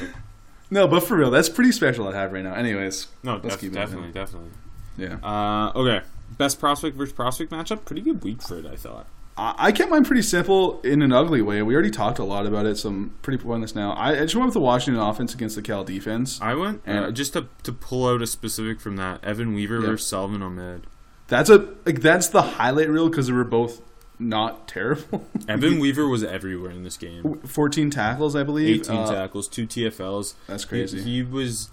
No, 0.74 0.88
but 0.88 1.02
for 1.04 1.18
real, 1.18 1.30
that's 1.32 1.50
pretty 1.50 1.72
special 1.72 2.08
I 2.08 2.16
have 2.16 2.34
right 2.34 2.44
now. 2.44 2.54
Anyways, 2.56 3.08
No, 3.24 3.38
def- 3.40 3.62
definitely, 3.72 4.12
definitely. 4.12 4.50
yeah, 4.98 5.18
Uh, 5.24 5.72
okay, 5.76 6.02
best 6.38 6.60
prospect 6.60 6.98
versus 6.98 7.14
prospect 7.14 7.52
matchup. 7.52 7.86
Pretty 7.86 8.02
good 8.02 8.24
week 8.24 8.42
for 8.42 8.58
it, 8.58 8.66
I 8.66 8.76
thought. 8.76 9.06
I, 9.38 9.54
I 9.58 9.72
kept 9.72 9.90
mine 9.90 10.04
pretty 10.06 10.22
simple 10.24 10.80
in 10.82 11.02
an 11.02 11.12
ugly 11.12 11.42
way. 11.42 11.62
We 11.62 11.74
already 11.74 11.90
talked 11.92 12.20
a 12.20 12.24
lot 12.24 12.46
about 12.46 12.66
it, 12.66 12.78
so 12.78 12.90
I'm 12.90 13.14
pretty 13.22 13.44
pointless 13.44 13.74
now. 13.76 13.92
I, 13.94 14.12
I 14.12 14.20
just 14.22 14.36
went 14.36 14.46
with 14.48 14.54
the 14.54 14.60
Washington 14.62 15.02
offense 15.02 15.34
against 15.34 15.56
the 15.56 15.62
Cal 15.62 15.84
defense. 15.84 16.40
I 16.42 16.54
went 16.56 16.82
uh, 16.88 16.92
And- 16.92 17.16
just 17.16 17.34
to 17.34 17.48
to 17.64 17.72
pull 17.72 18.08
out 18.08 18.22
a 18.22 18.28
specific 18.28 18.80
from 18.82 18.96
that. 18.98 19.24
Evan 19.24 19.54
Weaver 19.54 19.80
versus 19.80 20.08
Salvon 20.08 20.42
Ahmed. 20.42 20.88
That's 21.28 21.50
a 21.50 21.70
like 21.86 22.02
that's 22.02 22.28
the 22.28 22.42
highlight 22.42 22.90
reel 22.90 23.10
because 23.10 23.28
they 23.28 23.34
were 23.34 23.44
both 23.44 23.82
not 24.30 24.68
terrible. 24.68 25.26
Evan 25.48 25.80
Weaver 25.80 26.08
was 26.08 26.24
everywhere 26.24 26.72
in 26.72 26.84
this 26.84 26.98
game. 26.98 27.40
14 27.46 27.90
tackles, 27.90 28.36
I 28.36 28.44
believe. 28.44 28.82
18 28.82 28.96
Uh, 28.96 29.12
tackles, 29.12 29.48
two 29.48 29.66
TFLs. 29.68 30.34
That's 30.48 30.64
He- 30.64 30.70
crazy. 30.70 31.02
He, 31.02 31.22
was, 31.24 31.70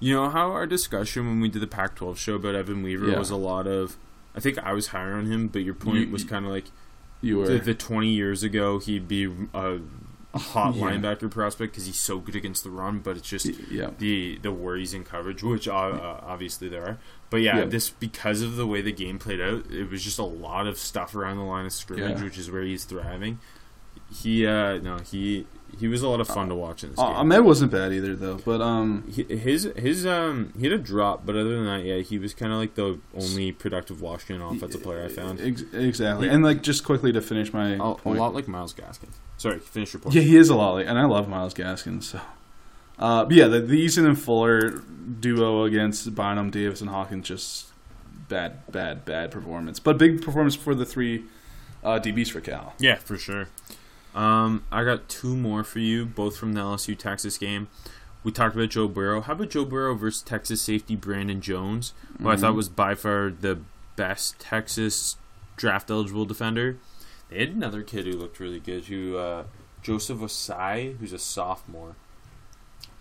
you 0.00 0.14
know, 0.14 0.28
how 0.30 0.50
our 0.52 0.66
discussion 0.66 1.26
when 1.26 1.40
we 1.40 1.48
did 1.48 1.60
the 1.62 1.66
Pac-12 1.66 2.16
show 2.16 2.34
about 2.34 2.54
Evan 2.54 2.82
Weaver 2.82 3.08
Yeah. 3.10 3.18
was 3.18 3.30
a 3.30 3.36
lot 3.36 3.66
of. 3.66 3.96
I 4.34 4.40
think 4.40 4.58
I 4.58 4.72
was 4.72 4.88
higher 4.88 5.14
on 5.14 5.26
him, 5.26 5.48
but 5.48 5.62
your 5.62 5.74
point 5.74 6.06
You- 6.08 6.12
was 6.12 6.24
kind 6.24 6.44
of 6.44 6.50
like 6.52 6.66
you 7.22 7.38
were. 7.38 7.46
the, 7.48 7.58
the 7.58 7.74
20 7.74 8.08
years 8.10 8.42
ago 8.42 8.78
he'd 8.78 9.08
be 9.08 9.24
a, 9.54 9.78
a 10.34 10.38
hot 10.38 10.74
Yeah. 10.74 10.82
linebacker 10.90 11.30
prospect 11.30 11.72
because 11.72 11.86
he's 11.86 11.98
so 11.98 12.18
good 12.18 12.36
against 12.36 12.62
the 12.62 12.68
run, 12.70 12.98
but 12.98 13.16
it's 13.16 13.28
just 13.28 13.46
yeah. 13.70 13.90
the 13.98 14.38
the 14.42 14.52
worries 14.52 14.92
in 14.92 15.02
coverage, 15.04 15.42
which 15.42 15.66
uh, 15.66 15.72
uh, 15.72 16.20
obviously 16.22 16.68
there 16.68 16.82
are. 16.84 16.98
But 17.30 17.38
yeah, 17.38 17.58
Yeah. 17.58 17.64
this 17.64 17.90
because 17.90 18.40
of 18.42 18.56
the 18.56 18.66
way 18.66 18.80
the 18.82 18.92
game 18.92 19.18
played 19.18 19.40
out, 19.40 19.64
it 19.70 19.90
was 19.90 20.02
just 20.04 20.18
a 20.18 20.24
lot 20.24 20.66
of 20.66 20.78
stuff 20.78 21.14
around 21.14 21.38
the 21.38 21.42
line 21.44 21.66
of 21.66 21.72
scrimmage, 21.72 22.18
Yeah. 22.18 22.24
which 22.24 22.38
is 22.38 22.50
where 22.50 22.62
he's 22.62 22.84
thriving. 22.84 23.38
He 24.14 24.46
uh 24.46 24.78
no 24.78 24.98
he 24.98 25.46
he 25.80 25.88
was 25.88 26.00
a 26.00 26.08
lot 26.08 26.20
of 26.20 26.28
fun 26.28 26.48
to 26.48 26.54
watch 26.54 26.84
in 26.84 26.90
this 26.90 26.98
Uh, 26.98 27.06
game. 27.08 27.16
Ahmed 27.16 27.44
wasn't 27.44 27.72
bad 27.72 27.92
either, 27.92 28.14
though. 28.14 28.38
But 28.44 28.60
um, 28.62 29.02
He- 29.10 29.24
his 29.24 29.64
his 29.76 30.06
um 30.06 30.52
he 30.56 30.62
had 30.64 30.72
a 30.72 30.78
drop, 30.78 31.26
but 31.26 31.34
other 31.34 31.56
than 31.56 31.64
that, 31.66 31.84
yeah, 31.84 31.98
he 31.98 32.16
was 32.18 32.32
kind 32.32 32.52
of 32.52 32.58
like 32.58 32.76
the 32.76 32.98
only 33.14 33.50
productive 33.52 34.00
Washington 34.00 34.46
offensive 34.46 34.82
player 34.84 35.04
I 35.04 35.08
found. 35.08 35.40
ex- 35.40 35.64
exactly. 35.72 36.28
And 36.28 36.44
like 36.44 36.62
just 36.62 36.84
quickly 36.84 37.12
to 37.12 37.20
finish 37.20 37.52
my 37.52 37.70
A, 37.72 37.82
a 37.82 38.10
lot 38.10 38.32
like 38.32 38.46
Myles 38.46 38.72
Gaskin. 38.72 39.08
Sorry, 39.38 39.58
finish 39.58 39.92
your 39.92 40.00
point. 40.00 40.14
Yeah, 40.14 40.22
he 40.22 40.36
is 40.36 40.48
a 40.48 40.54
lot 40.54 40.74
like, 40.74 40.86
and 40.86 40.98
I 40.98 41.04
love 41.04 41.28
Myles 41.28 41.52
Gaskin. 41.52 42.00
So, 42.02 42.20
uh, 42.98 43.24
but 43.24 43.34
yeah, 43.34 43.46
the, 43.46 43.60
the 43.60 43.84
Eason 43.84 44.06
and 44.06 44.18
Fuller 44.18 44.82
duo 45.20 45.64
against 45.64 46.14
Bynum, 46.14 46.50
Davis, 46.50 46.80
and 46.80 46.90
Hawkins 46.90 47.28
just 47.28 47.66
bad, 48.28 48.70
bad, 48.70 49.04
bad 49.04 49.30
performance. 49.30 49.78
But 49.78 49.98
big 49.98 50.22
performance 50.22 50.54
for 50.54 50.74
the 50.74 50.84
three 50.84 51.24
uh, 51.84 52.00
DBs 52.00 52.30
for 52.30 52.40
Cal. 52.40 52.74
Yeah, 52.78 52.96
for 52.96 53.16
sure. 53.16 53.48
Um, 54.14 54.64
I 54.72 54.82
got 54.82 55.08
two 55.08 55.36
more 55.36 55.62
for 55.62 55.78
you, 55.78 56.06
both 56.06 56.36
from 56.36 56.54
the 56.54 56.60
LSU 56.60 56.96
Texas 56.96 57.36
game. 57.38 57.68
We 58.24 58.32
talked 58.32 58.56
about 58.56 58.70
Joe 58.70 58.88
Burrow. 58.88 59.20
How 59.20 59.34
about 59.34 59.50
Joe 59.50 59.64
Burrow 59.64 59.94
versus 59.94 60.22
Texas 60.22 60.60
safety 60.60 60.96
Brandon 60.96 61.40
Jones, 61.40 61.92
who 62.18 62.28
I 62.28 62.36
thought 62.36 62.54
was 62.54 62.68
by 62.68 62.94
far 62.94 63.30
the 63.30 63.60
best 63.94 64.40
Texas 64.40 65.16
draft 65.56 65.90
eligible 65.90 66.24
defender. 66.24 66.78
They 67.28 67.40
had 67.40 67.50
another 67.50 67.82
kid 67.82 68.06
who 68.06 68.12
looked 68.12 68.40
really 68.40 68.60
good, 68.60 68.84
who 68.84 69.16
uh, 69.16 69.44
Joseph 69.82 70.18
Ossai, 70.18 70.96
who's 70.98 71.12
a 71.12 71.18
sophomore. 71.18 71.96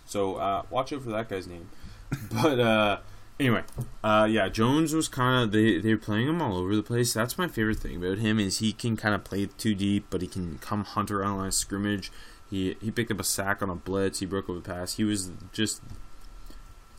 So 0.06 0.36
uh, 0.36 0.64
watch 0.70 0.94
out 0.94 1.02
for 1.04 1.10
that 1.12 1.30
guy's 1.30 1.48
name. 1.48 1.70
But 2.32 2.60
uh, 2.60 3.00
anyway, 3.40 3.64
uh, 4.04 4.28
yeah, 4.30 4.48
Jones 4.48 4.94
was 4.94 5.08
kind 5.08 5.44
of 5.44 5.52
they 5.52 5.80
they 5.80 5.94
were 5.94 6.00
playing 6.00 6.28
him 6.28 6.42
all 6.42 6.58
over 6.58 6.76
the 6.76 6.84
place. 6.84 7.14
That's 7.14 7.38
my 7.38 7.48
favorite 7.48 7.80
thing 7.80 7.96
about 7.98 8.20
him 8.20 8.40
is 8.40 8.60
he 8.60 8.72
can 8.74 8.96
kind 8.96 9.16
of 9.16 9.24
play 9.24 9.48
too 9.58 9.74
deep, 9.76 10.06
but 10.10 10.22
he 10.22 10.28
can 10.28 10.58
come 10.60 10.84
hunt 10.84 11.10
around 11.12 11.32
the 11.34 11.38
line 11.40 11.48
of 11.48 11.54
scrimmage. 11.56 12.12
He 12.50 12.76
he 12.82 12.92
picked 12.92 13.12
up 13.12 13.20
a 13.20 13.24
sack 13.24 13.62
on 13.64 13.70
a 13.70 13.76
blitz. 13.76 14.20
He 14.20 14.26
broke 14.28 14.48
up 14.50 14.58
a 14.58 14.62
pass. 14.62 14.96
He 14.96 15.04
was 15.04 15.32
just 15.52 15.82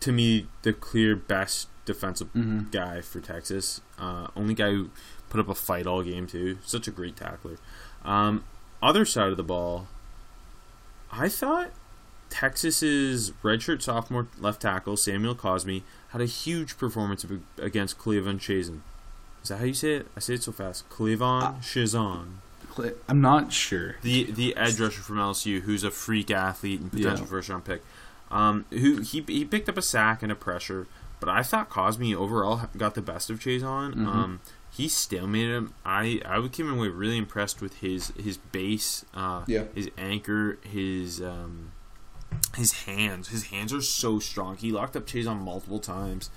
to 0.00 0.12
me 0.12 0.48
the 0.62 0.72
clear 0.72 1.14
best 1.16 1.68
defensive 1.84 2.32
Mhm. 2.34 2.70
guy 2.72 3.00
for 3.00 3.20
Texas. 3.20 3.80
Uh, 3.98 4.26
only 4.36 4.54
guy 4.54 4.70
who 4.72 4.90
put 5.30 5.38
up 5.40 5.48
a 5.48 5.54
fight 5.54 5.86
all 5.86 6.02
game 6.02 6.26
too. 6.26 6.58
Such 6.64 6.88
a 6.88 6.90
great 6.90 7.16
tackler. 7.16 7.58
Um, 8.04 8.44
other 8.82 9.04
side 9.04 9.30
of 9.30 9.36
the 9.36 9.44
ball, 9.44 9.86
I 11.12 11.28
thought 11.28 11.70
Texas's 12.30 13.32
redshirt 13.42 13.82
sophomore 13.82 14.28
left 14.38 14.62
tackle 14.62 14.96
Samuel 14.96 15.34
Cosmi 15.34 15.82
had 16.10 16.20
a 16.20 16.26
huge 16.26 16.76
performance 16.78 17.24
ag- 17.24 17.40
against 17.58 17.98
Cleveland 17.98 18.40
Chaisson. 18.40 18.80
Is 19.42 19.48
that 19.50 19.58
how 19.58 19.64
you 19.64 19.74
say 19.74 19.94
it? 19.94 20.06
I 20.16 20.20
say 20.20 20.34
it 20.34 20.42
so 20.42 20.52
fast. 20.52 20.88
Cleveland 20.88 21.44
Uh, 21.44 21.52
Chaisson. 21.60 22.26
I'm 23.08 23.22
not 23.22 23.52
sure. 23.54 23.96
The 24.02 24.24
the 24.30 24.54
edge 24.56 24.78
rusher 24.78 25.00
from 25.00 25.16
LSU, 25.16 25.62
who's 25.62 25.82
a 25.82 25.90
freak 25.90 26.30
athlete 26.30 26.80
and 26.80 26.90
potential 26.92 27.24
Yeah. 27.24 27.30
first 27.30 27.48
round 27.48 27.64
pick. 27.64 27.82
Um, 28.30 28.66
who 28.70 29.00
he 29.00 29.24
he 29.26 29.44
picked 29.46 29.68
up 29.70 29.78
a 29.78 29.82
sack 29.82 30.22
and 30.22 30.30
a 30.30 30.34
pressure, 30.34 30.86
but 31.18 31.28
I 31.30 31.42
thought 31.42 31.70
Cosmi 31.70 32.14
overall 32.14 32.68
got 32.76 32.94
the 32.94 33.00
best 33.00 33.30
of 33.30 33.38
Chaisson. 33.40 33.94
Mhm. 33.94 34.06
Um, 34.06 34.40
he 34.70 34.88
stalemated 34.88 35.56
him. 35.56 35.74
I 35.86 36.20
I 36.26 36.46
came 36.48 36.70
away 36.70 36.88
really 36.88 37.16
impressed 37.16 37.62
with 37.62 37.76
his 37.78 38.08
his 38.22 38.36
base, 38.36 39.06
uh, 39.14 39.44
Yeah. 39.46 39.64
his 39.74 39.88
anchor, 39.96 40.58
his 40.62 41.22
um, 41.22 41.70
his 42.56 42.84
hands. 42.84 43.28
His 43.28 43.44
hands 43.44 43.72
are 43.72 43.82
so 43.82 44.18
strong. 44.18 44.56
He 44.56 44.72
locked 44.72 44.96
up 44.96 45.06
Chaisson 45.06 45.40
multiple 45.40 45.78
times. 45.78 46.30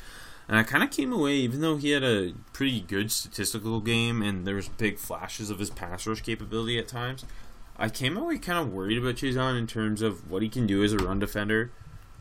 And 0.47 0.57
I 0.57 0.63
kind 0.63 0.83
of 0.83 0.89
came 0.89 1.13
away, 1.13 1.35
even 1.35 1.61
though 1.61 1.77
he 1.77 1.91
had 1.91 2.03
a 2.03 2.33
pretty 2.53 2.81
good 2.81 3.11
statistical 3.11 3.81
game 3.81 4.21
and 4.23 4.47
there 4.47 4.55
was 4.55 4.67
big 4.67 4.97
flashes 4.97 5.49
of 5.51 5.59
his 5.59 5.69
pass 5.69 6.07
rush 6.07 6.21
capability 6.21 6.79
at 6.79 6.87
times. 6.87 7.23
I 7.77 7.87
came 7.87 8.17
away 8.17 8.37
kind 8.39 8.59
of 8.59 8.73
worried 8.73 8.97
about 8.97 9.15
Chaisson 9.15 9.57
in 9.57 9.67
terms 9.67 10.01
of 10.01 10.29
what 10.29 10.41
he 10.41 10.49
can 10.49 10.67
do 10.67 10.83
as 10.83 10.91
a 10.91 10.97
run 10.97 11.19
defender, 11.19 11.71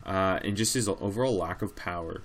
uh, 0.05 0.39
and 0.43 0.55
just 0.55 0.73
his 0.73 0.87
overall 0.87 1.35
lack 1.35 1.61
of 1.61 1.75
power. 1.75 2.21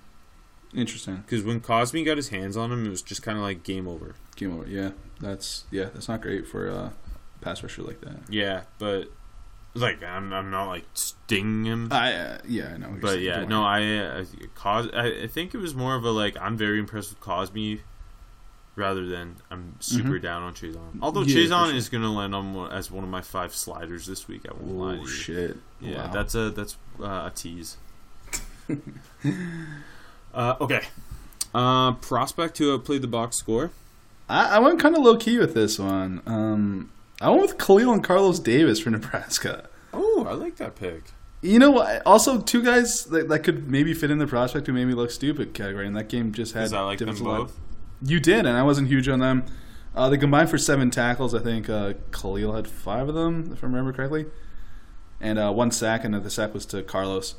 Interesting. 0.73 1.17
Because 1.17 1.43
when 1.43 1.61
Cosmi 1.61 2.05
got 2.05 2.17
his 2.17 2.29
hands 2.29 2.57
on 2.57 2.71
him, 2.71 2.87
it 2.87 2.91
was 2.91 3.03
just 3.03 3.23
kind 3.23 3.37
of 3.37 3.43
like 3.43 3.65
game 3.65 3.89
over. 3.89 4.15
Game 4.37 4.55
over. 4.55 4.69
Yeah, 4.69 4.91
that's 5.21 5.65
yeah, 5.71 5.85
that's 5.93 6.09
not 6.09 6.21
great 6.21 6.47
for 6.47 6.69
a 6.69 6.93
pass 7.41 7.63
rusher 7.63 7.83
like 7.83 8.01
that. 8.03 8.21
Yeah, 8.29 8.63
but 8.79 9.11
like 9.75 10.03
I'm, 10.03 10.33
I'm 10.33 10.51
not 10.51 10.69
like 10.69 10.85
stinging 10.95 11.65
him. 11.65 11.89
I 11.93 12.13
uh, 12.15 12.39
yeah, 12.47 12.73
I 12.75 12.77
know. 12.77 12.97
But 13.01 13.21
yeah, 13.21 13.45
no, 13.45 13.63
worry. 13.63 14.01
I, 14.01 14.07
uh, 14.21 14.25
Cos. 14.55 14.89
I, 14.95 15.23
I 15.23 15.27
think 15.27 15.55
it 15.55 15.59
was 15.59 15.75
more 15.75 15.95
of 15.97 16.05
a 16.05 16.11
like 16.11 16.37
I'm 16.41 16.57
very 16.57 16.79
impressed 16.79 17.11
with 17.11 17.21
Cosmi, 17.21 17.81
rather 18.77 19.07
than 19.07 19.37
I'm 19.51 19.75
super 19.81 20.19
Mhm. 20.19 20.23
down 20.23 20.43
on 20.43 20.55
Chaisson. 20.55 20.99
Although 21.03 21.23
Yeah, 21.23 21.37
Chaisson 21.37 21.67
sure. 21.69 21.75
is 21.77 21.89
going 21.89 22.03
to 22.05 22.09
land 22.11 22.35
on 22.35 22.55
one, 22.55 22.73
as 22.73 22.91
one 22.91 23.03
of 23.05 23.11
my 23.11 23.21
five 23.23 23.55
sliders 23.55 24.07
this 24.07 24.29
week. 24.29 24.43
I 24.49 24.53
won't 24.53 24.79
lie 24.79 24.99
Oh 25.03 25.07
shit! 25.07 25.57
Yeah, 25.81 26.07
Wow. 26.07 26.13
that's 26.13 26.35
a 26.35 26.51
that's 26.51 26.77
uh, 27.01 27.31
a 27.31 27.33
tease. 27.35 27.77
uh, 30.35 30.57
okay, 30.61 30.83
uh, 31.55 31.93
prospect 31.95 32.59
who 32.59 32.77
played 32.79 33.03
the 33.03 33.07
box 33.09 33.37
score. 33.39 33.71
I, 34.29 34.57
I 34.57 34.59
went 34.59 34.81
kind 34.81 34.97
of 34.97 35.03
low 35.03 35.17
key 35.17 35.39
with 35.39 35.55
this 35.55 35.79
one. 35.79 36.23
Um, 36.27 36.91
I 37.21 37.31
went 37.31 37.43
with 37.43 37.59
Khalil 37.59 37.93
and 37.93 38.03
Carlos 38.03 38.39
Davis 38.39 38.81
for 38.81 38.91
Nebraska. 38.91 39.69
Oh, 39.93 40.27
I 40.29 40.35
like 40.35 40.57
that 40.57 40.75
pick. 40.75 41.05
You 41.43 41.59
know 41.59 41.71
what? 41.71 42.03
Also, 42.07 42.41
two 42.41 42.63
guys 42.63 43.05
that, 43.07 43.29
that 43.29 43.41
could 43.41 43.69
maybe 43.69 43.93
fit 43.93 44.11
in 44.11 44.19
the 44.19 44.27
prospect 44.27 44.67
who 44.67 44.73
made 44.73 44.87
me 44.87 44.95
look 44.95 45.11
stupid 45.11 45.53
category, 45.53 45.87
and 45.87 45.95
that 45.95 46.09
game 46.09 46.33
just 46.33 46.55
had. 46.55 46.73
I 46.73 46.83
like 46.83 46.99
them 46.99 47.17
both. 47.17 47.59
You 48.03 48.19
did, 48.19 48.47
and 48.47 48.57
I 48.57 48.63
wasn't 48.63 48.89
huge 48.89 49.09
on 49.09 49.19
them. 49.21 49.45
Uh, 49.95 50.09
they 50.09 50.17
combined 50.17 50.51
for 50.51 50.59
seven 50.59 50.91
tackles. 50.91 51.35
I 51.35 51.41
think 51.41 51.69
uh, 51.69 51.95
Khalil 52.13 52.55
had 52.55 52.67
five 52.67 53.09
of 53.09 53.15
them, 53.15 53.51
if 53.53 53.63
I 53.63 53.67
remember 53.67 53.93
correctly, 53.93 54.27
and 55.21 55.39
uh, 55.39 55.53
one 55.53 55.71
sack, 55.71 56.05
and 56.05 56.15
the 56.15 56.31
sack 56.31 56.53
was 56.53 56.67
to 56.67 56.83
Carlos. 56.83 57.35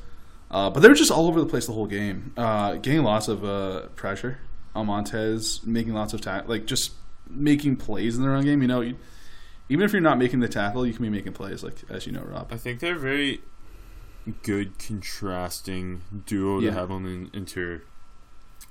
Uh, 0.50 0.70
but 0.70 0.80
they 0.82 0.88
were 0.88 0.96
just 0.96 1.12
all 1.12 1.28
over 1.28 1.40
the 1.40 1.46
place 1.46 1.66
the 1.66 1.74
whole 1.74 1.88
game, 1.88 2.32
uh, 2.38 2.76
getting 2.76 3.04
lots 3.04 3.28
of 3.28 3.44
uh, 3.44 3.88
pressure 3.96 4.38
on 4.76 4.86
Montez, 4.86 5.62
making 5.66 5.94
lots 5.94 6.14
of 6.14 6.22
tack, 6.22 6.48
like 6.48 6.66
just 6.66 6.92
making 7.28 7.76
plays 7.76 8.16
in 8.16 8.22
the 8.22 8.30
run 8.30 8.46
game. 8.46 8.62
You 8.62 8.68
know, 8.68 8.82
you, 8.82 8.96
even 9.70 9.84
if 9.86 9.92
you're 9.94 10.02
not 10.02 10.18
making 10.18 10.40
the 10.40 10.48
tackle, 10.48 10.86
you 10.86 10.94
can 10.94 11.04
be 11.04 11.10
making 11.10 11.34
plays, 11.34 11.64
like 11.64 11.84
as 11.90 12.06
you 12.06 12.12
know, 12.12 12.22
Rob. 12.22 12.48
I 12.52 12.58
think 12.58 12.80
they're 12.80 12.98
very 13.00 13.42
good 14.44 14.78
contrasting 14.80 16.02
duo 16.26 16.60
Yeah. 16.60 16.72
to 16.72 16.76
have 16.78 16.92
on 16.92 17.04
the 17.04 17.38
interior. 17.38 17.84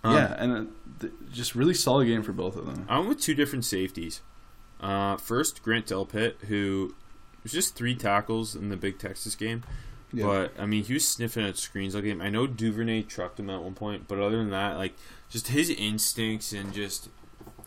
Um, 0.02 0.14
yeah, 0.16 0.34
and 0.38 0.52
uh, 0.52 0.64
th- 1.00 1.12
just 1.32 1.54
really 1.54 1.74
solid 1.74 2.06
game 2.06 2.22
for 2.22 2.32
both 2.32 2.56
of 2.56 2.66
them. 2.66 2.84
I 2.88 2.98
went 2.98 3.08
with 3.10 3.20
two 3.20 3.34
different 3.34 3.64
safeties. 3.64 4.20
Uh, 4.80 5.16
first, 5.16 5.62
Grant 5.62 5.86
Delpit, 5.86 6.34
who 6.48 6.94
was 7.42 7.52
just 7.52 7.74
three 7.74 7.94
tackles 7.94 8.54
in 8.54 8.68
the 8.68 8.76
Big 8.76 8.98
Texas 8.98 9.34
game. 9.34 9.62
Yeah. 10.12 10.26
But 10.26 10.52
I 10.58 10.66
mean, 10.66 10.84
he 10.84 10.92
was 10.92 11.06
sniffing 11.08 11.44
at 11.46 11.56
screens 11.56 11.94
all 11.94 12.02
game. 12.02 12.20
I 12.20 12.28
know 12.28 12.46
Duvernay 12.46 13.02
trucked 13.02 13.40
him 13.40 13.48
at 13.50 13.62
one 13.62 13.74
point, 13.74 14.06
but 14.06 14.18
other 14.18 14.36
than 14.36 14.50
that, 14.50 14.76
like 14.76 14.94
just 15.30 15.48
his 15.48 15.70
instincts 15.70 16.52
and 16.52 16.72
just 16.72 17.08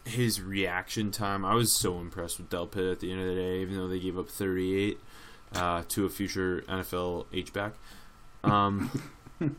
his 0.08 0.42
reaction 0.42 1.12
time, 1.12 1.46
I 1.46 1.54
was 1.56 1.72
so 1.72 2.00
impressed 2.00 2.38
with 2.40 2.50
Delpit 2.50 2.92
at 2.92 3.00
the 3.00 3.12
end 3.12 3.22
of 3.22 3.28
the 3.28 3.36
day. 3.36 3.60
Even 3.60 3.78
though 3.78 3.88
they 3.88 4.00
gave 4.00 4.18
up 4.18 4.30
38 4.30 5.00
uh, 5.54 5.84
to 5.90 6.06
a 6.06 6.10
future 6.10 6.64
NFL 6.68 7.26
H 7.34 7.54
back. 7.54 7.74
Um, 8.44 8.90
and 9.40 9.56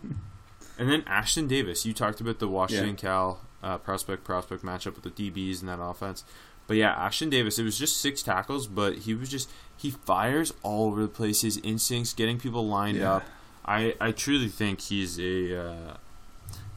then 0.79 1.03
Ashtyn 1.03 1.49
Davis, 1.49 1.85
you 1.87 1.93
talked 1.93 2.21
about 2.21 2.39
the 2.39 2.49
Washington 2.49 2.97
Cal 2.97 3.41
uh, 3.63 3.79
prospect 3.79 4.25
prospect 4.25 4.63
matchup 4.65 4.95
with 5.01 5.05
the 5.15 5.31
DBs 5.31 5.61
and 5.61 5.69
that 5.69 5.81
offense. 5.81 6.25
But 6.67 6.77
yeah, 6.77 6.95
Ashtyn 6.95 7.31
Davis, 7.31 7.59
it 7.59 7.63
was 7.65 7.79
just 7.79 7.97
six 7.97 8.23
tackles, 8.23 8.67
but 8.67 8.99
he 8.99 9.15
was 9.15 9.29
just 9.31 9.51
he 9.77 9.91
fires 9.91 10.53
all 10.63 10.89
over 10.89 11.01
the 11.03 11.09
place. 11.09 11.41
His 11.43 11.57
instincts, 11.59 12.13
getting 12.13 12.39
people 12.39 12.67
lined 12.67 12.99
Yeah. 12.99 13.15
up. 13.15 13.25
I, 13.65 13.95
I 14.01 14.13
truly 14.13 14.49
think 14.49 14.81
he's 14.83 15.19
a 15.19 15.59
uh, 15.61 15.95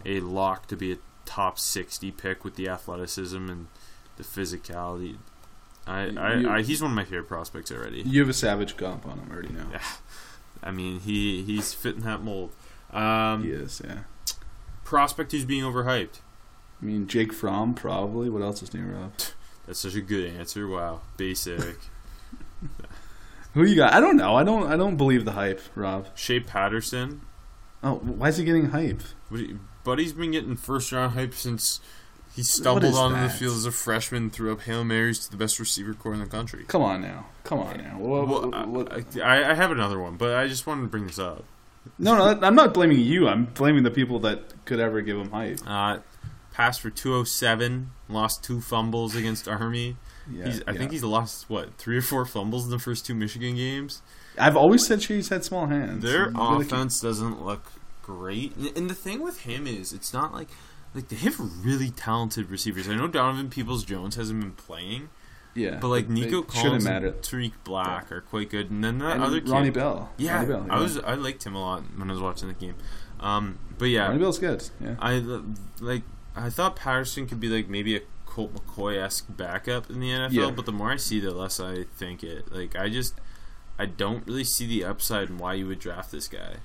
a 0.05 0.19
lock 0.21 0.67
to 0.67 0.75
be 0.75 0.93
a 0.93 0.97
top 1.31 1.57
sixty 1.59 2.11
pick 2.11 2.43
with 2.43 2.55
the 2.55 2.67
athleticism 2.67 3.49
and 3.49 3.67
the 4.17 4.23
physicality. 4.23 5.17
I, 5.87 6.09
I, 6.17 6.33
You- 6.35 6.49
I 6.49 6.61
he's 6.61 6.81
one 6.81 6.91
of 6.91 6.95
my 6.95 7.03
favorite 7.05 7.27
prospects 7.27 7.71
already. 7.71 8.01
You 8.01 8.19
have 8.19 8.29
a 8.29 8.33
savage 8.33 8.75
gump 8.77 9.05
on 9.07 9.17
him 9.19 9.31
already 9.31 9.49
now. 9.53 9.67
Yeah. 9.71 9.81
I 10.63 10.71
mean, 10.71 10.99
he 10.99 11.41
he's 11.43 11.73
fitting 11.73 12.01
that 12.03 12.21
mold. 12.21 12.51
Um, 12.91 13.43
He 13.43 13.51
is, 13.51 13.81
yeah. 13.83 13.99
Prospect 14.83 15.31
who's 15.31 15.45
being 15.45 15.63
overhyped. 15.63 16.19
I 16.81 16.85
mean, 16.85 17.07
Jake 17.07 17.31
Fromm 17.33 17.73
probably. 17.73 18.29
What 18.29 18.41
else 18.41 18.61
is 18.61 18.73
new, 18.73 18.83
Rob? 18.83 19.13
That's 19.65 19.79
such 19.79 19.95
a 19.95 20.01
good 20.01 20.35
answer. 20.35 20.67
Wow, 20.67 21.01
basic. 21.17 21.77
Who 23.53 23.63
you 23.63 23.75
got? 23.75 23.93
I 23.93 23.99
don't 23.99 24.17
know. 24.17 24.35
I 24.35 24.43
don't. 24.43 24.71
I 24.71 24.77
don't 24.77 24.95
believe 24.97 25.25
the 25.25 25.31
hype, 25.33 25.61
Rob. 25.75 26.07
Shea 26.15 26.39
Patterson. 26.39 27.21
Oh, 27.83 27.95
why 27.95 28.29
is 28.29 28.37
he 28.37 28.45
getting 28.45 28.67
hype? 28.69 29.01
What 29.29 29.41
you- 29.83 29.91
Buddy's 29.91 30.13
been 30.13 30.31
getting 30.31 30.55
first 30.55 30.91
round 30.91 31.13
hype 31.13 31.33
since 31.33 31.79
he 32.35 32.43
stumbled 32.43 32.95
onto 32.95 33.19
the 33.21 33.29
field 33.29 33.57
as 33.57 33.65
a 33.65 33.71
freshman, 33.71 34.29
threw 34.29 34.51
up 34.53 34.61
hail 34.61 34.83
marys 34.83 35.19
to 35.19 35.31
the 35.31 35.37
best 35.37 35.59
receiver 35.59 35.93
core 35.93 36.13
in 36.13 36.19
the 36.19 36.25
country. 36.25 36.63
Come 36.67 36.81
on 36.81 37.01
now. 37.01 37.25
Come 37.43 37.59
on 37.59 37.77
now. 37.77 37.97
Well, 37.99 38.25
what- 38.25 38.67
what- 38.67 39.17
I, 39.21 39.51
I, 39.51 39.53
have 39.53 39.71
another 39.71 39.99
one, 39.99 40.15
but 40.15 40.35
I 40.35 40.47
just 40.47 40.65
wanted 40.65 40.83
to 40.83 40.87
bring 40.87 41.07
this 41.07 41.19
up. 41.19 41.43
no, 41.99 42.15
no. 42.15 42.39
I'm 42.45 42.55
not 42.55 42.73
blaming 42.73 42.99
you. 42.99 43.27
I'm 43.27 43.45
blaming 43.45 43.83
the 43.83 43.91
people 43.91 44.19
that 44.19 44.65
could 44.65 44.79
ever 44.79 45.01
give 45.01 45.17
him 45.17 45.31
hype. 45.31 45.59
Uh, 45.67 45.97
passed 46.53 46.79
for 46.81 46.89
207, 46.89 47.91
lost 48.07 48.43
two 48.43 48.61
fumbles 48.61 49.15
against 49.15 49.47
Army. 49.47 49.97
Yeah, 50.31 50.45
he's, 50.45 50.61
I 50.67 50.71
yeah. 50.71 50.77
think 50.77 50.91
he's 50.91 51.03
lost 51.03 51.49
what 51.49 51.77
three 51.77 51.97
or 51.97 52.01
four 52.01 52.25
fumbles 52.25 52.65
in 52.65 52.71
the 52.71 52.79
first 52.79 53.05
two 53.05 53.15
Michigan 53.15 53.55
games. 53.55 54.01
I've 54.37 54.55
always 54.55 54.85
said 54.85 55.01
Chase 55.01 55.29
had 55.29 55.43
small 55.43 55.65
hands. 55.65 56.03
Their 56.03 56.27
You 56.27 56.31
gotta 56.33 56.63
keep- 56.63 56.71
offense 56.71 57.01
doesn't 57.01 57.43
look 57.43 57.63
great, 58.17 58.55
and, 58.55 58.75
and 58.77 58.89
the 58.89 58.93
thing 58.95 59.21
with 59.21 59.41
him 59.41 59.67
is 59.67 59.93
it's 59.93 60.13
not 60.13 60.33
like 60.33 60.49
like 60.93 61.07
they 61.09 61.15
have 61.17 61.39
really 61.65 61.89
talented 61.89 62.49
receivers. 62.49 62.87
I 62.89 62.95
know 62.95 63.07
Donovan 63.07 63.49
Peoples 63.49 63.83
Jones 63.85 64.15
hasn't 64.15 64.39
been 64.41 64.51
playing, 64.53 65.09
yeah, 65.55 65.77
but 65.79 65.87
like 65.87 66.09
Nico 66.09 66.41
Collins 66.41 66.85
and 66.85 67.21
Tarik 67.23 67.63
Black 67.63 68.11
are 68.11 68.21
quite 68.21 68.49
good, 68.49 68.69
and 68.71 68.83
then 68.83 68.99
that 68.99 69.13
And 69.15 69.23
other 69.23 69.39
kid, 69.39 69.49
Ronnie 69.49 69.69
Bell. 69.69 70.09
yeah, 70.17 70.35
Ronnie 70.35 70.47
Bell, 70.47 70.67
I 70.69 70.79
was 70.79 70.97
I 70.99 71.13
liked 71.15 71.43
him 71.45 71.55
a 71.55 71.61
lot 71.61 71.83
when 71.95 72.09
I 72.09 72.13
was 72.13 72.21
watching 72.21 72.47
the 72.47 72.53
game. 72.53 72.75
Um, 73.19 73.59
but 73.77 73.85
yeah, 73.85 74.07
Ronnie 74.07 74.19
Bell's 74.19 74.39
good. 74.39 74.67
Yeah. 74.81 74.95
I 74.99 75.23
like. 75.79 76.03
I 76.35 76.49
thought 76.49 76.75
Patterson 76.75 77.27
could 77.27 77.39
be 77.39 77.49
like 77.49 77.67
maybe 77.69 77.95
a 77.95 78.01
Colt 78.25 78.53
McCoy 78.55 78.97
esque 78.97 79.25
backup 79.29 79.89
in 79.89 79.99
the 79.99 80.09
NFL, 80.09 80.31
Yeah. 80.31 80.51
but 80.51 80.65
the 80.65 80.71
more 80.71 80.91
I 80.91 80.95
see, 80.95 81.19
the 81.19 81.31
less 81.31 81.59
I 81.59 81.83
think 81.97 82.23
it. 82.23 82.51
Like 82.51 82.75
I 82.75 82.87
just, 82.89 83.13
I 83.77 83.85
don't 83.85 84.25
really 84.25 84.45
see 84.45 84.65
the 84.65 84.85
upside 84.85 85.29
in 85.29 85.37
why 85.37 85.53
you 85.55 85.67
would 85.67 85.79
draft 85.79 86.09
this 86.11 86.27
guy. 86.29 86.55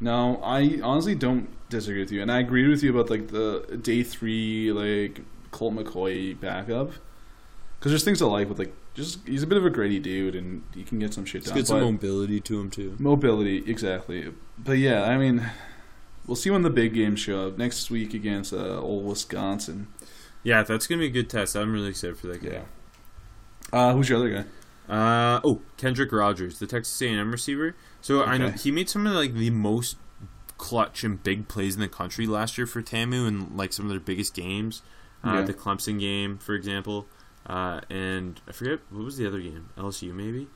No, 0.00 0.40
I 0.42 0.80
honestly 0.82 1.14
don't 1.14 1.48
disagree 1.68 2.00
with 2.00 2.10
you, 2.10 2.22
and 2.22 2.32
I 2.32 2.38
agree 2.40 2.66
with 2.68 2.82
you 2.82 2.90
about 2.90 3.10
like 3.10 3.28
the 3.28 3.78
day 3.82 4.02
three 4.02 4.72
like 4.72 5.20
Colt 5.50 5.74
McCoy 5.74 6.38
backup 6.40 6.92
because 7.78 7.92
there's 7.92 8.04
things 8.04 8.22
I 8.22 8.26
like 8.26 8.48
with 8.48 8.58
like 8.58 8.72
just 8.94 9.26
he's 9.26 9.42
a 9.42 9.46
bit 9.46 9.58
of 9.58 9.64
a 9.64 9.70
gritty 9.70 9.98
dude 9.98 10.34
and 10.34 10.62
he 10.74 10.82
can 10.84 10.98
get 10.98 11.14
some 11.14 11.24
shit 11.24 11.44
done. 11.44 11.62
but- 11.68 11.80
mobility 11.80 12.40
to 12.40 12.60
him 12.60 12.70
too. 12.70 12.96
Mobility, 12.98 13.58
exactly. 13.66 14.32
But 14.58 14.78
yeah, 14.78 15.04
I 15.04 15.16
mean, 15.18 15.50
we'll 16.26 16.36
see 16.36 16.50
when 16.50 16.62
the 16.62 16.70
big 16.70 16.94
games 16.94 17.20
show 17.20 17.48
up 17.48 17.58
next 17.58 17.90
week 17.90 18.14
against 18.14 18.52
uh, 18.52 18.80
old 18.80 19.04
Wisconsin. 19.06 19.88
Yeah, 20.42 20.62
that's 20.62 20.86
gonna 20.86 21.00
be 21.00 21.06
a 21.06 21.10
good 21.10 21.28
test. 21.30 21.54
I'm 21.56 21.72
really 21.72 21.88
excited 21.90 22.18
for 22.18 22.26
that 22.28 22.42
game. 22.42 22.62
Uh, 23.72 23.92
who's 23.92 24.08
your 24.08 24.18
other 24.18 24.30
guy? 24.30 24.44
Uh 24.90 25.40
oh, 25.44 25.60
Kendrick 25.76 26.10
Rogers, 26.12 26.58
the 26.58 26.66
Texas 26.66 27.00
A&M 27.00 27.30
receiver. 27.30 27.76
So 28.00 28.24
I 28.24 28.36
know 28.38 28.50
he 28.50 28.70
made 28.72 28.88
some 28.90 29.06
of 29.06 29.14
like 29.14 29.34
the 29.34 29.50
most 29.50 29.96
clutch 30.58 31.04
and 31.04 31.22
big 31.22 31.46
plays 31.48 31.74
in 31.76 31.80
the 31.80 31.88
country 31.88 32.26
last 32.26 32.58
year 32.58 32.66
for 32.66 32.82
Tamu 32.82 33.26
and 33.26 33.56
like 33.56 33.72
some 33.72 33.86
of 33.86 33.90
their 33.90 34.00
biggest 34.00 34.34
games. 34.34 34.82
Uh, 35.24 35.34
Yeah. 35.34 35.42
The 35.42 35.54
Clemson 35.54 36.00
game, 36.00 36.38
for 36.38 36.54
example, 36.54 37.06
uh, 37.46 37.80
and 37.88 38.40
I 38.48 38.52
forget 38.52 38.80
what 38.90 39.04
was 39.04 39.16
the 39.16 39.26
other 39.26 39.40
game, 39.40 39.68
LSU 39.78 40.12
maybe. 40.12 40.48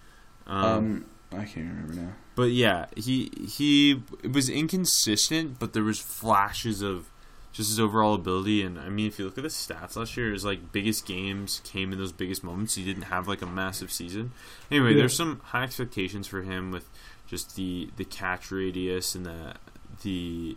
Um, 0.46 0.64
Um, 0.64 1.04
I 1.32 1.44
can't 1.44 1.68
remember 1.68 1.94
now. 1.94 2.12
but 2.34 2.50
yeah, 2.50 2.86
he 2.96 3.30
he 3.48 4.02
was 4.28 4.48
inconsistent, 4.48 5.58
but 5.58 5.72
there 5.74 5.82
was 5.84 5.98
flashes 6.00 6.82
of 6.82 7.08
just 7.54 7.70
his 7.70 7.80
overall 7.80 8.14
ability. 8.14 8.62
And 8.62 8.78
I 8.78 8.90
mean, 8.90 9.06
if 9.06 9.18
you 9.18 9.24
look 9.24 9.38
at 9.38 9.42
the 9.44 9.48
stats 9.48 9.96
last 9.96 10.14
year, 10.18 10.32
his 10.32 10.44
like 10.44 10.72
biggest 10.72 11.06
games 11.06 11.62
came 11.64 11.92
in 11.92 11.98
those 11.98 12.12
biggest 12.12 12.44
moments. 12.44 12.74
He 12.74 12.84
didn't 12.84 13.04
have 13.04 13.26
like 13.26 13.40
a 13.40 13.46
massive 13.46 13.90
season. 13.90 14.32
Anyway, 14.70 14.90
Yeah. 14.92 14.98
there's 14.98 15.16
some 15.16 15.40
high 15.44 15.62
expectations 15.62 16.26
for 16.26 16.42
him 16.42 16.70
with 16.70 16.90
just 17.26 17.56
the 17.56 17.88
the 17.96 18.04
catch 18.04 18.50
radius 18.50 19.14
and 19.14 19.24
the 19.24 19.54
the 20.02 20.56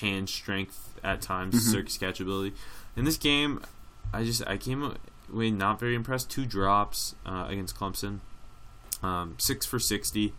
hand 0.00 0.28
strength 0.28 0.94
at 1.02 1.20
times, 1.22 1.54
Mhm. 1.56 1.72
circus 1.72 1.98
catch 1.98 2.20
ability. 2.20 2.54
In 2.94 3.04
this 3.04 3.16
game, 3.16 3.60
I 4.12 4.22
just 4.22 4.46
I 4.46 4.56
came 4.58 4.94
away 5.32 5.50
not 5.50 5.80
very 5.80 5.94
impressed. 5.94 6.30
Two 6.30 6.44
drops 6.46 7.14
uh, 7.26 7.46
against 7.48 7.74
Clemson, 7.76 8.20
um, 9.02 9.34
six 9.38 9.64
for 9.66 9.78
sixty. 9.78 10.34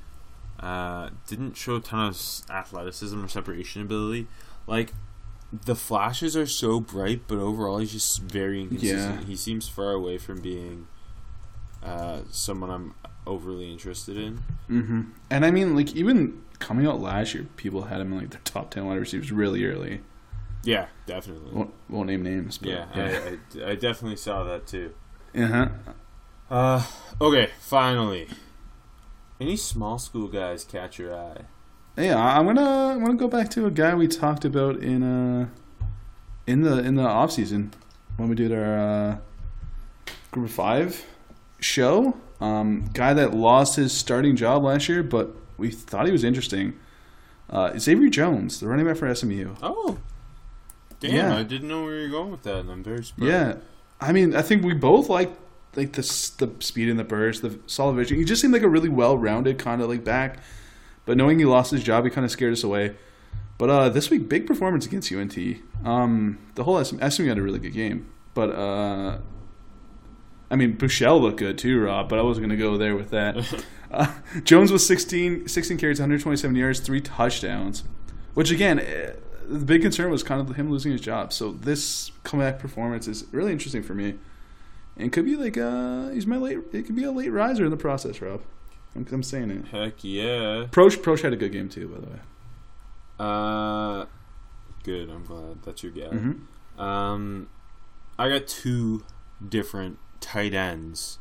Uh, 0.59 1.09
didn't 1.27 1.57
show 1.57 1.75
a 1.75 1.81
ton 1.81 2.07
of 2.07 2.17
athleticism 2.49 3.21
or 3.23 3.27
separation 3.27 3.81
ability. 3.81 4.27
Like 4.67 4.93
the 5.51 5.75
flashes 5.75 6.35
are 6.35 6.47
so 6.47 6.79
bright, 6.79 7.23
but 7.27 7.37
overall 7.37 7.77
he's 7.77 7.93
just 7.93 8.21
very 8.21 8.61
inconsistent. 8.61 9.21
Yeah. 9.21 9.27
He 9.27 9.35
seems 9.35 9.67
far 9.67 9.91
away 9.91 10.17
from 10.17 10.41
being 10.41 10.87
uh, 11.83 12.21
someone 12.31 12.69
I'm 12.69 12.95
overly 13.27 13.71
interested 13.71 14.17
in. 14.17 14.43
Mm-hmm. 14.69 15.01
And 15.29 15.45
I 15.45 15.51
mean, 15.51 15.75
like 15.75 15.95
even 15.95 16.41
coming 16.59 16.87
out 16.87 16.99
last 16.99 17.33
year, 17.33 17.47
people 17.55 17.83
had 17.83 18.01
him 18.01 18.13
in 18.13 18.19
like 18.19 18.31
their 18.31 18.41
top 18.43 18.71
ten 18.71 18.85
wide 18.85 18.99
receivers 18.99 19.31
really 19.31 19.65
early. 19.65 20.01
Yeah, 20.63 20.87
definitely. 21.05 21.51
Won't, 21.53 21.73
won't 21.89 22.07
name 22.07 22.23
names, 22.23 22.57
but 22.57 22.69
yeah, 22.69 22.85
I, 22.93 23.37
I, 23.63 23.71
I 23.71 23.75
definitely 23.75 24.17
saw 24.17 24.43
that 24.45 24.65
too. 24.65 24.93
uh 25.37 25.47
huh. 25.47 25.67
Uh, 26.49 26.83
okay, 27.21 27.49
finally. 27.59 28.27
Any 29.39 29.57
small 29.57 29.99
school 29.99 30.27
guys 30.27 30.63
catch 30.63 30.97
your 30.97 31.13
eye? 31.15 31.41
Yeah, 31.97 32.17
I'm 32.17 32.45
gonna 32.45 32.93
I'm 32.93 32.99
gonna 32.99 33.15
go 33.15 33.27
back 33.27 33.49
to 33.51 33.65
a 33.65 33.71
guy 33.71 33.95
we 33.95 34.07
talked 34.07 34.43
about 34.43 34.77
in 34.77 35.01
uh 35.01 35.47
in 36.47 36.61
the 36.61 36.79
in 36.79 36.95
the 36.95 37.03
off 37.03 37.31
season 37.31 37.73
when 38.17 38.29
we 38.29 38.35
did 38.35 38.51
our 38.51 38.77
uh, 38.77 39.17
group 40.31 40.47
of 40.47 40.51
five 40.51 41.05
show. 41.59 42.17
Um, 42.41 42.89
guy 42.93 43.13
that 43.13 43.33
lost 43.33 43.77
his 43.77 43.93
starting 43.93 44.35
job 44.35 44.63
last 44.63 44.89
year, 44.89 45.03
but 45.03 45.33
we 45.57 45.71
thought 45.71 46.05
he 46.05 46.11
was 46.11 46.23
interesting. 46.23 46.77
Uh, 47.49 47.77
Xavier 47.77 48.09
Jones, 48.09 48.59
the 48.59 48.67
running 48.67 48.85
back 48.85 48.97
for 48.97 49.13
SMU. 49.13 49.55
Oh, 49.61 49.97
damn! 50.99 51.13
Yeah. 51.13 51.37
I 51.37 51.43
didn't 51.43 51.67
know 51.67 51.83
where 51.83 51.95
you 51.97 52.03
were 52.03 52.09
going 52.09 52.31
with 52.31 52.43
that, 52.43 52.59
and 52.59 52.71
I'm 52.71 52.83
very 52.83 53.03
surprised. 53.03 53.31
Yeah, 53.31 53.55
I 54.01 54.11
mean, 54.11 54.35
I 54.35 54.41
think 54.41 54.63
we 54.63 54.73
both 54.73 55.07
like 55.09 55.31
like 55.75 55.93
the 55.93 56.01
the 56.39 56.51
speed 56.59 56.89
and 56.89 56.99
the 56.99 57.03
burst, 57.03 57.41
the 57.41 57.57
solid 57.67 57.95
vision. 57.95 58.17
He 58.17 58.25
just 58.25 58.41
seemed 58.41 58.53
like 58.53 58.63
a 58.63 58.69
really 58.69 58.89
well 58.89 59.17
rounded 59.17 59.57
kind 59.57 59.81
of 59.81 59.89
like 59.89 60.03
back. 60.03 60.39
But 61.05 61.17
knowing 61.17 61.39
he 61.39 61.45
lost 61.45 61.71
his 61.71 61.83
job, 61.83 62.03
he 62.03 62.09
kind 62.09 62.25
of 62.25 62.31
scared 62.31 62.53
us 62.53 62.63
away. 62.63 62.95
But 63.57 63.69
uh, 63.69 63.89
this 63.89 64.09
week, 64.09 64.27
big 64.27 64.45
performance 64.45 64.85
against 64.85 65.11
UNT. 65.11 65.37
Um, 65.83 66.39
the 66.55 66.63
whole 66.63 66.83
SM, 66.83 66.97
SMU 67.07 67.27
had 67.27 67.37
a 67.37 67.41
really 67.41 67.59
good 67.59 67.73
game, 67.73 68.11
but 68.33 68.49
uh, 68.49 69.19
I 70.51 70.55
mean, 70.55 70.77
Buechele 70.77 71.21
looked 71.21 71.37
good 71.37 71.57
too, 71.57 71.81
Rob. 71.81 72.09
But 72.09 72.19
I 72.19 72.21
wasn't 72.21 72.47
going 72.47 72.57
to 72.57 72.63
go 72.63 72.77
there 72.77 72.95
with 72.95 73.11
that. 73.11 73.65
uh, 73.91 74.13
Jones 74.43 74.71
was 74.71 74.85
16, 74.85 75.47
16 75.47 75.77
carries, 75.77 75.99
127 75.99 76.55
yards, 76.55 76.79
three 76.79 77.01
touchdowns. 77.01 77.83
Which 78.33 78.51
again, 78.51 78.79
eh, 78.79 79.13
the 79.47 79.65
big 79.65 79.81
concern 79.81 80.11
was 80.11 80.23
kind 80.23 80.41
of 80.41 80.55
him 80.55 80.69
losing 80.69 80.91
his 80.91 81.01
job. 81.01 81.31
So 81.31 81.51
this 81.51 82.11
comeback 82.23 82.59
performance 82.59 83.07
is 83.07 83.25
really 83.31 83.53
interesting 83.53 83.83
for 83.83 83.93
me, 83.93 84.15
and 84.97 85.13
could 85.13 85.25
be 85.25 85.37
like 85.37 85.57
uh, 85.57 86.09
he's 86.09 86.27
my 86.27 86.37
late. 86.37 86.57
It 86.73 86.83
could 86.85 86.95
be 86.95 87.05
a 87.05 87.11
late 87.11 87.29
riser 87.31 87.63
in 87.63 87.71
the 87.71 87.77
process, 87.77 88.21
Rob. 88.21 88.41
I'm, 88.95 89.05
I'm 89.11 89.23
saying 89.23 89.51
it. 89.51 89.67
Heck 89.67 90.03
yeah. 90.03 90.65
Proch 90.71 91.01
Proch 91.01 91.21
had 91.21 91.33
a 91.33 91.37
good 91.37 91.51
game 91.51 91.69
too, 91.69 91.87
by 91.87 91.99
the 91.99 92.07
way. 92.07 92.19
Uh, 93.19 94.05
good. 94.83 95.09
I'm 95.09 95.25
glad 95.25 95.63
that's 95.63 95.83
your 95.83 95.91
guy. 95.91 96.15
Mm-hmm. 96.15 96.81
Um, 96.81 97.49
I 98.19 98.29
got 98.29 98.47
two 98.47 99.03
different 99.47 99.97
tight 100.21 100.53
ends. 100.53 101.19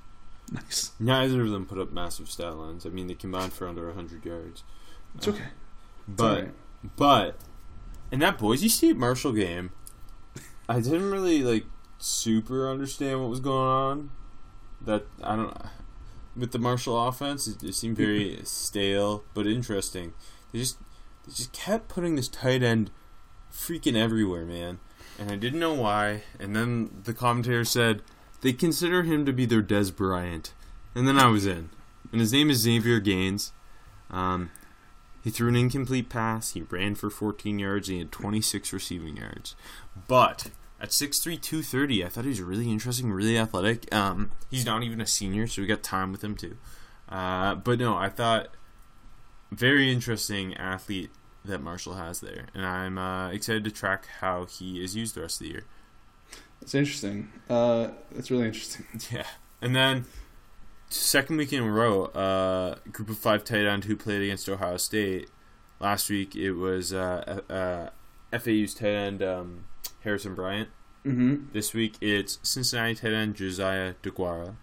Nice. 0.52 0.92
Neither 1.00 1.40
of 1.42 1.50
them 1.50 1.66
put 1.66 1.78
up 1.78 1.92
massive 1.92 2.30
stat 2.30 2.56
lines. 2.56 2.84
I 2.84 2.90
mean, 2.90 3.06
they 3.06 3.14
combined 3.14 3.52
for 3.52 3.66
under 3.66 3.86
100 3.86 4.24
yards. 4.26 4.62
It's 5.16 5.26
okay. 5.28 5.38
It's 5.38 5.46
But 6.16 6.24
alright. 6.38 6.52
but 6.96 7.36
in 8.12 8.18
that 8.20 8.38
Boise 8.38 8.68
State 8.68 8.96
Marshall 8.96 9.32
game, 9.32 9.70
I 10.68 10.80
didn't 10.80 11.10
really 11.10 11.42
like 11.42 11.64
super 11.98 12.68
understand 12.70 13.20
what 13.20 13.30
was 13.30 13.40
going 13.40 13.66
on. 13.66 14.10
That 14.82 15.04
I 15.22 15.36
don't 15.36 15.56
with 16.36 16.52
the 16.52 16.58
Marshall 16.58 17.08
offense, 17.08 17.46
it, 17.46 17.62
it 17.62 17.74
seemed 17.74 17.96
very 17.96 18.40
stale 18.44 19.24
but 19.34 19.46
interesting. 19.46 20.12
They 20.52 20.60
just 20.60 20.78
they 21.26 21.32
just 21.32 21.52
kept 21.52 21.88
putting 21.88 22.16
this 22.16 22.28
tight 22.28 22.62
end 22.62 22.90
freaking 23.52 23.96
everywhere, 23.96 24.44
man. 24.44 24.78
And 25.18 25.30
I 25.30 25.36
didn't 25.36 25.60
know 25.60 25.74
why. 25.74 26.22
And 26.38 26.54
then 26.56 27.02
the 27.04 27.14
commentator 27.14 27.64
said 27.64 28.02
they 28.40 28.52
consider 28.52 29.04
him 29.04 29.24
to 29.26 29.32
be 29.32 29.46
their 29.46 29.62
Dez 29.62 29.94
Bryant. 29.94 30.52
And 30.94 31.06
then 31.06 31.18
I 31.18 31.26
was 31.28 31.46
in. 31.46 31.70
And 32.12 32.20
his 32.20 32.32
name 32.32 32.50
is 32.50 32.58
Xavier 32.58 33.00
Gaines. 33.00 33.52
Um, 34.10 34.50
he 35.22 35.30
threw 35.30 35.48
an 35.48 35.56
incomplete 35.56 36.08
pass. 36.08 36.52
He 36.52 36.62
ran 36.62 36.94
for 36.94 37.10
14 37.10 37.58
yards. 37.58 37.88
He 37.88 37.98
had 37.98 38.12
26 38.12 38.72
receiving 38.72 39.16
yards. 39.16 39.56
But 40.06 40.50
at 40.84 40.90
6'3", 40.90 41.40
230, 41.40 42.04
I 42.04 42.08
thought 42.08 42.24
he 42.24 42.28
was 42.28 42.42
really 42.42 42.70
interesting, 42.70 43.10
really 43.10 43.38
athletic. 43.38 43.92
Um, 43.94 44.32
he's 44.50 44.66
not 44.66 44.82
even 44.82 45.00
a 45.00 45.06
senior, 45.06 45.46
so 45.46 45.62
we 45.62 45.66
got 45.66 45.82
time 45.82 46.12
with 46.12 46.22
him 46.22 46.36
too. 46.36 46.58
Uh, 47.08 47.54
but 47.54 47.78
no, 47.78 47.96
I 47.96 48.10
thought 48.10 48.48
very 49.50 49.90
interesting 49.90 50.54
athlete 50.56 51.10
that 51.42 51.62
Marshall 51.62 51.94
has 51.94 52.20
there, 52.20 52.48
and 52.52 52.66
I'm 52.66 52.98
uh, 52.98 53.30
excited 53.30 53.64
to 53.64 53.70
track 53.70 54.08
how 54.20 54.44
he 54.44 54.84
is 54.84 54.94
used 54.94 55.14
the 55.14 55.22
rest 55.22 55.40
of 55.40 55.46
the 55.46 55.52
year. 55.54 55.64
It's 56.60 56.74
interesting. 56.74 57.32
Uh, 57.48 57.88
it's 58.14 58.30
really 58.30 58.46
interesting. 58.46 58.84
Yeah. 59.10 59.26
And 59.62 59.74
then 59.74 60.04
second 60.90 61.38
week 61.38 61.54
in 61.54 61.62
a 61.62 61.70
row, 61.70 62.04
uh, 62.06 62.74
group 62.92 63.08
of 63.08 63.16
five 63.16 63.42
tight 63.42 63.64
end 63.64 63.84
who 63.84 63.96
played 63.96 64.20
against 64.20 64.50
Ohio 64.50 64.76
State. 64.76 65.30
Last 65.80 66.10
week 66.10 66.36
it 66.36 66.52
was 66.52 66.92
uh, 66.92 67.40
uh, 67.48 67.88
FAU's 68.38 68.74
tight 68.74 68.88
end 68.88 69.22
um, 69.22 69.64
Harrison 70.00 70.34
Bryant. 70.34 70.68
Mm-hmm. 71.04 71.52
This 71.52 71.74
week 71.74 71.96
it's 72.00 72.38
Cincinnati 72.42 72.94
tight 72.94 73.12
end 73.12 73.36
Josiah 73.36 73.94
DeGuara. 74.02 74.56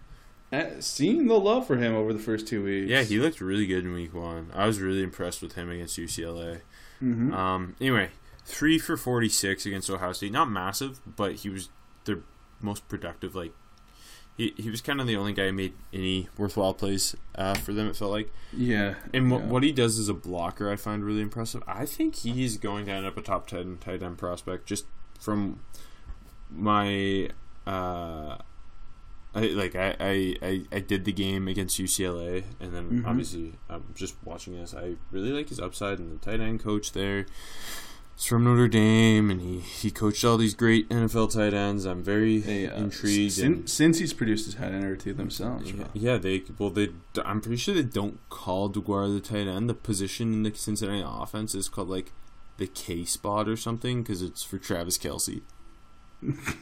Seeing 0.80 1.28
the 1.28 1.38
love 1.38 1.66
for 1.66 1.76
him 1.76 1.94
over 1.94 2.12
the 2.12 2.18
first 2.18 2.46
two 2.46 2.62
weeks. 2.62 2.90
Yeah, 2.90 3.02
he 3.02 3.18
looked 3.18 3.40
really 3.40 3.66
good 3.66 3.84
in 3.84 3.94
week 3.94 4.12
one. 4.12 4.50
I 4.54 4.66
was 4.66 4.80
really 4.80 5.02
impressed 5.02 5.40
with 5.40 5.54
him 5.54 5.70
against 5.70 5.98
UCLA. 5.98 6.60
Mm-hmm. 7.02 7.32
Um, 7.32 7.74
anyway, 7.80 8.10
three 8.44 8.78
for 8.78 8.98
forty 8.98 9.30
six 9.30 9.64
against 9.64 9.88
Ohio 9.88 10.12
State. 10.12 10.32
Not 10.32 10.50
massive, 10.50 11.00
but 11.06 11.36
he 11.36 11.48
was 11.48 11.70
their 12.04 12.18
most 12.60 12.86
productive. 12.88 13.34
Like 13.34 13.52
he 14.56 14.62
he 14.62 14.70
was 14.70 14.80
kind 14.80 15.00
of 15.00 15.06
the 15.06 15.16
only 15.16 15.32
guy 15.32 15.46
who 15.46 15.52
made 15.52 15.72
any 15.92 16.28
worthwhile 16.36 16.74
plays 16.74 17.14
uh, 17.34 17.54
for 17.54 17.72
them. 17.72 17.88
It 17.88 17.96
felt 17.96 18.10
like. 18.10 18.32
yeah. 18.52 18.94
And 19.14 19.30
what 19.30 19.42
yeah. 19.42 19.46
what 19.48 19.62
he 19.62 19.72
does 19.72 19.98
as 19.98 20.08
a 20.08 20.14
blocker, 20.14 20.70
I 20.70 20.76
find 20.76 21.04
really 21.04 21.20
impressive. 21.22 21.62
I 21.66 21.86
think 21.86 22.16
he's 22.16 22.56
going 22.58 22.86
to 22.86 22.92
end 22.92 23.06
up 23.06 23.16
a 23.16 23.22
top 23.22 23.46
ten 23.46 23.78
tight 23.78 24.02
end 24.02 24.18
prospect 24.18 24.66
just 24.66 24.86
from 25.20 25.60
my. 26.50 27.28
Uh, 27.66 28.36
I, 29.34 29.40
like 29.46 29.74
I, 29.74 29.96
I, 29.98 30.36
I, 30.42 30.62
I 30.72 30.80
did 30.80 31.06
the 31.06 31.12
game 31.12 31.48
against 31.48 31.78
UCLA, 31.80 32.44
and 32.60 32.74
then 32.74 32.90
Mhm. 33.02 33.06
obviously 33.06 33.54
I'm 33.70 33.84
just 33.94 34.14
watching 34.24 34.54
this. 34.54 34.74
I 34.74 34.96
really 35.10 35.30
like 35.32 35.48
his 35.48 35.58
upside, 35.58 35.98
and 36.00 36.12
the 36.20 36.22
tight 36.22 36.40
end 36.40 36.60
coach 36.62 36.92
there 36.92 37.24
is 38.22 38.26
from 38.28 38.44
Notre 38.44 38.68
Dame, 38.68 39.30
and 39.30 39.40
he, 39.40 39.58
he 39.60 39.90
coached 39.90 40.24
all 40.24 40.36
these 40.36 40.54
great 40.54 40.88
NFL 40.88 41.32
tight 41.32 41.52
ends. 41.54 41.84
I'm 41.84 42.02
very 42.02 42.38
They, 42.38 42.66
uh, 42.68 42.76
intrigued. 42.76 43.32
sin- 43.34 43.52
and- 43.52 43.68
since 43.70 43.98
he's 43.98 44.12
produced 44.12 44.46
his 44.46 44.54
tight 44.54 44.72
end 44.72 44.84
or 44.84 44.96
two 44.96 45.12
themselves. 45.12 45.72
yeah, 45.72 45.84
yeah, 45.92 46.16
they 46.18 46.42
well 46.58 46.70
they. 46.70 46.90
I'm 47.24 47.40
pretty 47.40 47.56
sure 47.56 47.74
they 47.74 47.82
don't 47.82 48.18
call 48.30 48.70
DeGuara 48.70 49.12
the 49.12 49.20
tight 49.20 49.46
end. 49.46 49.68
The 49.68 49.74
position 49.74 50.32
in 50.32 50.42
the 50.44 50.54
Cincinnati 50.54 51.02
offense 51.04 51.54
is 51.54 51.68
called 51.68 51.88
like 51.88 52.12
the 52.58 52.66
K 52.66 53.04
spot 53.04 53.48
or 53.48 53.56
something 53.56 54.02
because 54.02 54.22
it's 54.22 54.42
for 54.42 54.58
Travis 54.58 54.98
Kelce. 54.98 55.42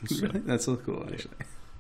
So, 0.09 0.23
Really? 0.27 0.41
That's 0.41 0.65
so 0.65 0.77
cool, 0.77 1.07
actually. 1.13 1.35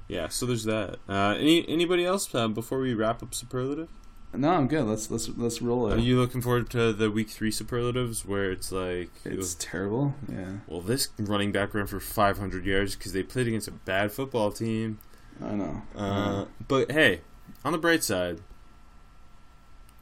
yeah, 0.08 0.28
so 0.28 0.44
there's 0.44 0.64
that. 0.64 0.98
Uh, 1.08 1.34
any 1.38 1.66
anybody 1.68 2.04
else 2.04 2.32
uh, 2.34 2.46
before 2.48 2.78
we 2.80 2.92
wrap 2.92 3.22
up 3.22 3.34
superlative? 3.34 3.88
No, 4.32 4.50
I'm 4.50 4.68
good. 4.68 4.84
Let's 4.84 5.10
let's 5.10 5.28
let's 5.28 5.60
roll 5.60 5.90
it. 5.90 5.96
Are 5.96 6.00
you 6.00 6.18
looking 6.20 6.40
forward 6.40 6.70
to 6.70 6.92
the 6.92 7.10
week 7.10 7.30
three 7.30 7.50
superlatives 7.50 8.24
where 8.24 8.52
it's 8.52 8.70
like, 8.70 9.10
It's 9.24 9.54
terrible. 9.54 10.14
Yeah, 10.30 10.52
well, 10.68 10.80
this 10.80 11.08
running 11.18 11.50
back 11.50 11.74
ran 11.74 11.86
for 11.88 11.98
500 11.98 12.64
yards 12.64 12.94
because 12.94 13.12
they 13.12 13.24
played 13.24 13.48
against 13.48 13.66
a 13.66 13.72
bad 13.72 14.12
football 14.12 14.52
team. 14.52 15.00
I 15.42 15.52
know. 15.54 15.82
Uh, 15.96 16.44
but 16.68 16.92
hey, 16.92 17.22
on 17.64 17.72
the 17.72 17.78
bright 17.78 18.04
side, 18.04 18.40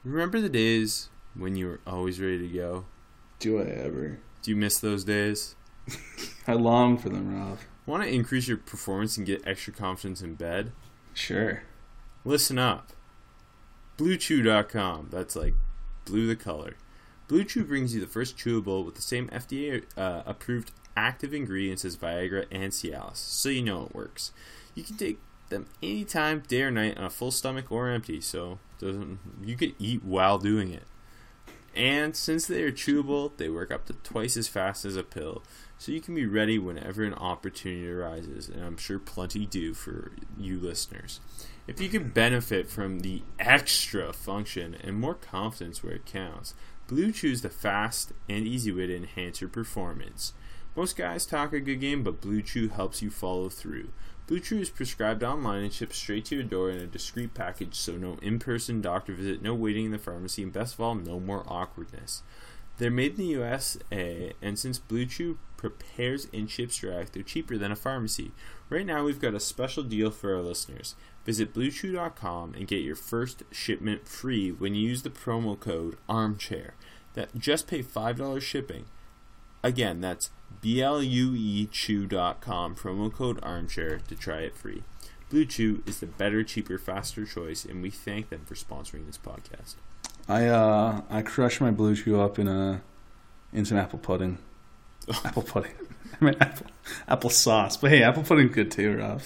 remember 0.04 0.40
the 0.40 0.48
days 0.50 1.08
when 1.34 1.56
you 1.56 1.66
were 1.66 1.80
always 1.86 2.20
ready 2.20 2.38
to 2.38 2.54
go? 2.54 2.84
Do 3.38 3.60
I 3.60 3.64
ever? 3.64 4.18
Do 4.42 4.50
you 4.50 4.56
miss 4.56 4.78
those 4.78 5.04
days? 5.04 5.54
I 6.46 6.52
long 6.52 6.98
for 6.98 7.08
them, 7.08 7.34
Rob. 7.34 7.58
Want 7.86 8.02
to 8.02 8.08
increase 8.10 8.46
your 8.46 8.58
performance 8.58 9.16
and 9.16 9.26
get 9.26 9.46
extra 9.46 9.72
confidence 9.72 10.20
in 10.20 10.34
bed? 10.34 10.72
Sure. 11.14 11.62
Listen 12.24 12.58
up. 12.58 12.92
BlueChew.com. 13.98 15.08
That's 15.10 15.36
like 15.36 15.54
blue 16.04 16.26
the 16.26 16.36
color. 16.36 16.74
Blue 17.28 17.44
brings 17.44 17.94
you 17.94 18.00
the 18.00 18.06
first 18.06 18.38
chewable 18.38 18.84
with 18.84 18.94
the 18.94 19.02
same 19.02 19.28
FDA 19.28 19.84
uh, 19.98 20.22
approved 20.24 20.70
active 20.96 21.34
ingredients 21.34 21.84
as 21.84 21.96
Viagra 21.96 22.46
and 22.50 22.72
Cialis, 22.72 23.16
so 23.16 23.50
you 23.50 23.62
know 23.62 23.84
it 23.84 23.94
works. 23.94 24.32
You 24.74 24.82
can 24.82 24.96
take 24.96 25.18
them 25.50 25.66
anytime, 25.82 26.42
day 26.48 26.62
or 26.62 26.70
night, 26.70 26.96
on 26.96 27.04
a 27.04 27.10
full 27.10 27.30
stomach 27.30 27.70
or 27.70 27.90
empty, 27.90 28.20
so 28.22 28.58
doesn't 28.78 29.18
you 29.44 29.56
can 29.56 29.74
eat 29.78 30.02
while 30.02 30.38
doing 30.38 30.72
it. 30.72 30.84
And 31.76 32.16
since 32.16 32.46
they 32.46 32.62
are 32.62 32.72
chewable, 32.72 33.36
they 33.36 33.48
work 33.48 33.70
up 33.70 33.86
to 33.86 33.92
twice 33.92 34.36
as 34.36 34.48
fast 34.48 34.84
as 34.84 34.96
a 34.96 35.02
pill, 35.02 35.42
so 35.76 35.92
you 35.92 36.00
can 36.00 36.14
be 36.14 36.26
ready 36.26 36.58
whenever 36.58 37.04
an 37.04 37.14
opportunity 37.14 37.88
arises, 37.88 38.48
and 38.48 38.64
I'm 38.64 38.76
sure 38.78 38.98
plenty 38.98 39.44
do 39.44 39.74
for 39.74 40.12
you 40.38 40.58
listeners. 40.58 41.20
If 41.68 41.82
you 41.82 41.90
can 41.90 42.08
benefit 42.08 42.70
from 42.70 43.00
the 43.00 43.22
extra 43.38 44.14
function 44.14 44.74
and 44.82 44.96
more 44.96 45.14
confidence 45.14 45.84
where 45.84 45.92
it 45.92 46.06
counts, 46.06 46.54
Blue 46.86 47.12
Chew 47.12 47.30
is 47.30 47.42
the 47.42 47.50
fast 47.50 48.14
and 48.26 48.46
easy 48.46 48.72
way 48.72 48.86
to 48.86 48.96
enhance 48.96 49.42
your 49.42 49.50
performance. 49.50 50.32
Most 50.74 50.96
guys 50.96 51.26
talk 51.26 51.52
a 51.52 51.60
good 51.60 51.80
game, 51.80 52.02
but 52.02 52.22
Blue 52.22 52.40
Chew 52.40 52.68
helps 52.68 53.02
you 53.02 53.10
follow 53.10 53.50
through. 53.50 53.90
Blue 54.26 54.40
Chew 54.40 54.60
is 54.60 54.70
prescribed 54.70 55.22
online 55.22 55.64
and 55.64 55.72
shipped 55.72 55.94
straight 55.94 56.24
to 56.26 56.36
your 56.36 56.44
door 56.44 56.70
in 56.70 56.78
a 56.78 56.86
discreet 56.86 57.34
package, 57.34 57.74
so 57.74 57.98
no 57.98 58.16
in 58.22 58.38
person 58.38 58.80
doctor 58.80 59.12
visit, 59.12 59.42
no 59.42 59.54
waiting 59.54 59.84
in 59.84 59.92
the 59.92 59.98
pharmacy, 59.98 60.42
and 60.42 60.52
best 60.54 60.72
of 60.72 60.80
all, 60.80 60.94
no 60.94 61.20
more 61.20 61.44
awkwardness. 61.46 62.22
They're 62.78 62.90
made 62.92 63.12
in 63.12 63.16
the 63.18 63.24
USA, 63.26 63.80
eh, 63.90 64.32
and 64.40 64.58
since 64.58 64.78
Blue 64.78 65.04
Chew 65.04 65.38
prepares 65.56 66.28
and 66.32 66.48
ships 66.48 66.78
direct, 66.78 67.12
they're 67.12 67.24
cheaper 67.24 67.58
than 67.58 67.72
a 67.72 67.76
pharmacy. 67.76 68.30
Right 68.70 68.86
now, 68.86 69.04
we've 69.04 69.20
got 69.20 69.34
a 69.34 69.40
special 69.40 69.82
deal 69.82 70.12
for 70.12 70.34
our 70.34 70.42
listeners. 70.42 70.94
Visit 71.26 71.52
BlueChew.com 71.52 72.54
and 72.54 72.68
get 72.68 72.84
your 72.84 72.96
first 72.96 73.42
shipment 73.50 74.06
free 74.06 74.52
when 74.52 74.74
you 74.74 74.88
use 74.88 75.02
the 75.02 75.10
promo 75.10 75.58
code 75.58 75.96
ARMCHAIR. 76.08 76.70
That 77.14 77.36
just 77.36 77.66
pay 77.66 77.82
five 77.82 78.16
dollars 78.16 78.44
shipping. 78.44 78.84
Again, 79.64 80.00
that's 80.00 80.30
B 80.60 80.80
L 80.80 81.02
U 81.02 81.34
E 81.34 81.66
Chew.com 81.66 82.76
promo 82.76 83.12
code 83.12 83.40
ARMCHAIR 83.40 84.06
to 84.06 84.14
try 84.14 84.38
it 84.38 84.56
free. 84.56 84.84
Blue 85.30 85.44
Chew 85.44 85.82
is 85.84 85.98
the 85.98 86.06
better, 86.06 86.44
cheaper, 86.44 86.78
faster 86.78 87.26
choice, 87.26 87.64
and 87.64 87.82
we 87.82 87.90
thank 87.90 88.30
them 88.30 88.44
for 88.46 88.54
sponsoring 88.54 89.06
this 89.06 89.18
podcast. 89.18 89.74
I 90.28 90.46
uh 90.46 91.00
I 91.10 91.22
crushed 91.22 91.60
my 91.60 91.70
blue 91.70 91.96
chew 91.96 92.20
up 92.20 92.38
in 92.38 92.48
a 92.48 92.82
in 93.52 93.64
some 93.64 93.78
apple 93.78 93.98
pudding. 93.98 94.38
apple 95.24 95.42
pudding. 95.42 95.72
I 96.20 96.24
mean 96.24 96.34
apple 96.40 96.66
apple 97.08 97.30
sauce. 97.30 97.76
But 97.76 97.90
hey, 97.90 98.02
apple 98.02 98.22
pudding's 98.22 98.54
good 98.54 98.70
too, 98.70 98.96
Rob. 98.98 99.20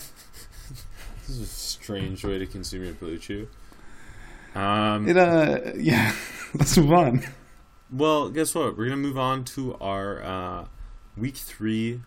This 1.20 1.28
is 1.28 1.40
a 1.40 1.46
strange 1.46 2.24
way 2.24 2.38
to 2.38 2.46
consume 2.46 2.84
your 2.84 2.94
Blue 2.94 3.16
Chew. 3.18 3.48
Um, 4.54 5.08
It 5.08 5.16
uh 5.16 5.72
yeah. 5.76 6.14
Let's 6.54 6.76
move 6.76 6.92
on. 6.92 7.22
Well, 7.90 8.28
guess 8.30 8.54
what? 8.54 8.76
We're 8.76 8.84
gonna 8.84 8.96
move 8.96 9.18
on 9.18 9.44
to 9.56 9.74
our 9.80 10.22
uh, 10.22 10.64
week 11.16 11.36
three 11.36 12.02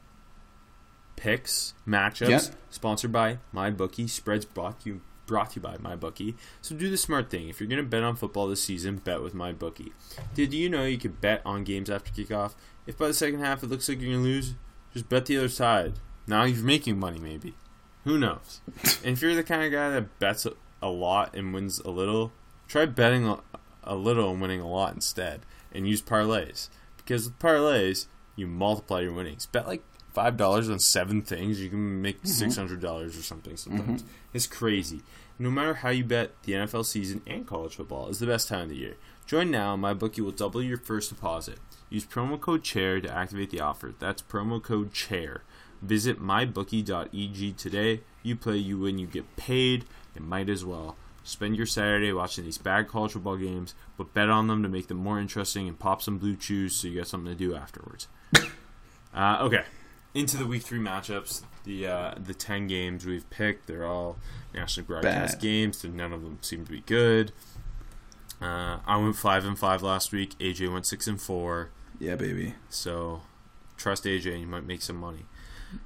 picks 1.16 1.74
matchups, 1.88 2.30
Yep. 2.30 2.42
sponsored 2.70 3.12
by 3.12 3.40
my 3.52 3.72
bookie 3.72 4.08
Spreads 4.08 4.46
brought 4.46 4.86
you 4.86 5.02
brought 5.26 5.52
to 5.52 5.56
you 5.56 5.62
by 5.62 5.78
MyBookie. 5.78 6.36
So 6.62 6.76
do 6.76 6.90
the 6.90 6.98
smart 6.98 7.30
thing. 7.30 7.50
If 7.50 7.60
you're 7.60 7.70
gonna 7.70 7.84
bet 7.84 8.04
on 8.04 8.16
football 8.16 8.48
this 8.48 8.64
season, 8.64 8.98
bet 8.98 9.22
with 9.22 9.34
MyBookie. 9.34 9.92
Did 10.34 10.54
you 10.54 10.70
know 10.70 10.86
you 10.86 10.98
could 10.98 11.22
bet 11.22 11.42
on 11.46 11.64
games 11.64 11.90
after 11.90 12.12
kickoff? 12.12 12.54
If 12.88 12.98
by 12.98 13.08
the 13.08 13.14
second 13.14 13.40
half 13.40 13.64
it 13.64 13.70
looks 13.70 13.90
like 13.90 14.00
you're 14.02 14.14
gonna 14.14 14.24
lose, 14.24 14.56
just 14.94 15.10
bet 15.10 15.26
the 15.26 15.38
other 15.38 15.50
side. 15.50 15.94
Now 16.28 16.44
you're 16.44 16.64
making 16.64 17.00
money, 17.00 17.20
maybe. 17.20 17.56
Who 18.04 18.18
knows? 18.18 18.62
and 19.04 19.14
if 19.14 19.22
you're 19.22 19.36
the 19.36 19.44
kind 19.44 19.64
of 19.64 19.72
guy 19.72 19.90
that 19.90 20.20
bets 20.20 20.46
a, 20.82 20.88
lot 20.88 21.36
and 21.36 21.54
wins 21.54 21.80
a 21.80 21.90
little, 21.90 22.32
try 22.68 22.86
betting 22.86 23.38
a 23.84 23.96
little 23.96 24.32
and 24.32 24.40
winning 24.40 24.62
a 24.62 24.70
lot 24.70 24.94
instead 24.94 25.42
and 25.74 25.88
use 25.88 26.02
parlays. 26.02 26.70
Because 26.98 27.26
with 27.26 27.40
parlays, 27.40 28.06
you 28.36 28.46
multiply 28.46 29.02
your 29.02 29.14
winnings. 29.14 29.48
Bet 29.48 29.68
like 29.68 29.84
five 30.16 30.38
dollars 30.38 30.70
on 30.70 30.80
seven 30.80 31.22
things, 31.22 31.62
you 31.62 31.70
can 31.70 32.02
make 32.02 32.18
hundred 32.56 32.80
dollars 32.80 33.18
or 33.18 33.22
something. 33.22 33.58
Sometimes 33.58 34.04
it's 34.34 34.48
crazy. 34.48 35.02
No 35.38 35.52
matter 35.52 35.76
how 35.76 35.90
you 35.90 36.06
bet, 36.06 36.32
the 36.44 36.54
NFL 36.54 36.86
season 36.86 37.22
and 37.28 37.46
college 37.46 37.76
football 37.76 38.08
is 38.08 38.20
the 38.20 38.26
best 38.26 38.48
time 38.48 38.62
of 38.62 38.70
the 38.70 38.78
year. 38.78 38.96
Join 39.28 39.52
now, 39.52 39.74
and 39.74 39.84
MyBookie 39.84 40.22
will 40.22 40.32
double 40.32 40.64
your 40.64 40.78
first 40.78 41.10
deposit. 41.10 41.60
Use 41.90 42.06
promo 42.06 42.40
code 42.40 42.64
CHAIR 42.64 43.02
to 43.02 43.12
activate 43.12 43.50
the 43.50 43.60
offer. 43.60 43.94
That's 44.00 44.22
promo 44.22 44.64
code 44.64 44.94
CHAIR. 44.94 45.44
Visit 45.82 46.22
mybookie.ag 46.22 47.52
today. 47.54 48.02
You 48.24 48.36
play, 48.36 48.58
you 48.58 48.80
win, 48.80 48.98
you 48.98 49.08
get 49.08 49.36
paid. 49.36 49.86
It 50.16 50.22
might 50.22 50.50
as 50.50 50.64
well. 50.64 50.96
Spend 51.24 51.58
your 51.58 51.66
Saturday 51.66 52.14
watching 52.14 52.46
these 52.46 52.58
bad 52.58 52.88
college 52.88 53.14
football 53.14 53.36
games, 53.36 53.74
but 53.98 54.14
bet 54.14 54.30
on 54.30 54.48
them 54.48 54.64
to 54.64 54.70
make 54.70 54.88
them 54.88 54.98
more 54.98 55.20
interesting 55.20 55.68
and 55.68 55.78
pop 55.78 56.02
some 56.02 56.18
blue 56.18 56.36
chews 56.36 56.76
so 56.76 56.88
you 56.88 57.00
got 57.00 57.08
something 57.08 57.32
to 57.32 57.38
do 57.38 57.56
afterwards. 57.56 58.08
uh, 59.14 59.40
okay, 59.42 59.64
into 60.16 60.38
the 60.38 60.48
week 60.48 60.64
three 60.64 60.80
matchups. 60.80 61.44
The 61.66 61.88
uh, 61.88 62.14
the 62.18 62.34
ten 62.34 62.68
games 62.68 63.06
we've 63.06 63.30
picked, 63.30 63.68
they're 63.68 63.86
all 63.86 64.18
nationally 64.54 64.88
broadcast 64.88 65.36
Bad. 65.36 65.42
games. 65.42 65.84
and 65.84 65.96
None 65.96 66.14
of 66.14 66.24
them 66.24 66.40
seem 66.42 66.66
to 66.66 66.72
be 66.72 66.82
good. 66.82 67.32
Uh, 68.42 68.80
I 68.86 68.98
went 68.98 69.16
five 69.16 69.46
and 69.46 69.58
five 69.58 69.82
last 69.82 70.12
week. 70.12 70.38
AJ 70.40 70.72
went 70.72 70.86
six 70.86 71.08
and 71.08 71.22
four. 71.22 71.70
Yeah, 72.00 72.16
baby. 72.16 72.56
So 72.70 73.22
trust 73.78 74.04
AJ, 74.06 74.32
and 74.32 74.42
you 74.42 74.48
might 74.48 74.66
make 74.66 74.82
some 74.82 74.98
money. 74.98 75.26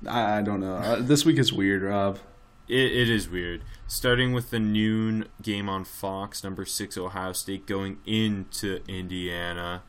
I, 0.08 0.38
I 0.40 0.42
don't 0.42 0.60
know. 0.60 0.76
Uh, 0.76 1.02
this 1.02 1.26
week 1.26 1.38
is 1.38 1.52
weird, 1.54 1.82
Rob. 1.84 2.20
It, 2.68 2.92
it 2.92 3.10
is 3.10 3.28
weird. 3.30 3.64
Starting 3.88 4.34
with 4.34 4.52
the 4.52 4.60
noon 4.60 5.26
game 5.42 5.68
on 5.70 5.84
Fox, 5.84 6.44
number 6.44 6.66
six 6.66 6.98
Ohio 6.98 7.34
State 7.34 7.66
going 7.66 7.98
into 8.06 8.82
Indiana. 8.88 9.82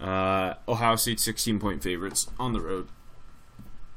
Uh, 0.00 0.54
Ohio 0.68 0.96
State 0.96 1.20
16 1.20 1.58
point 1.58 1.82
favorites 1.82 2.28
on 2.38 2.52
the 2.52 2.60
road. 2.60 2.88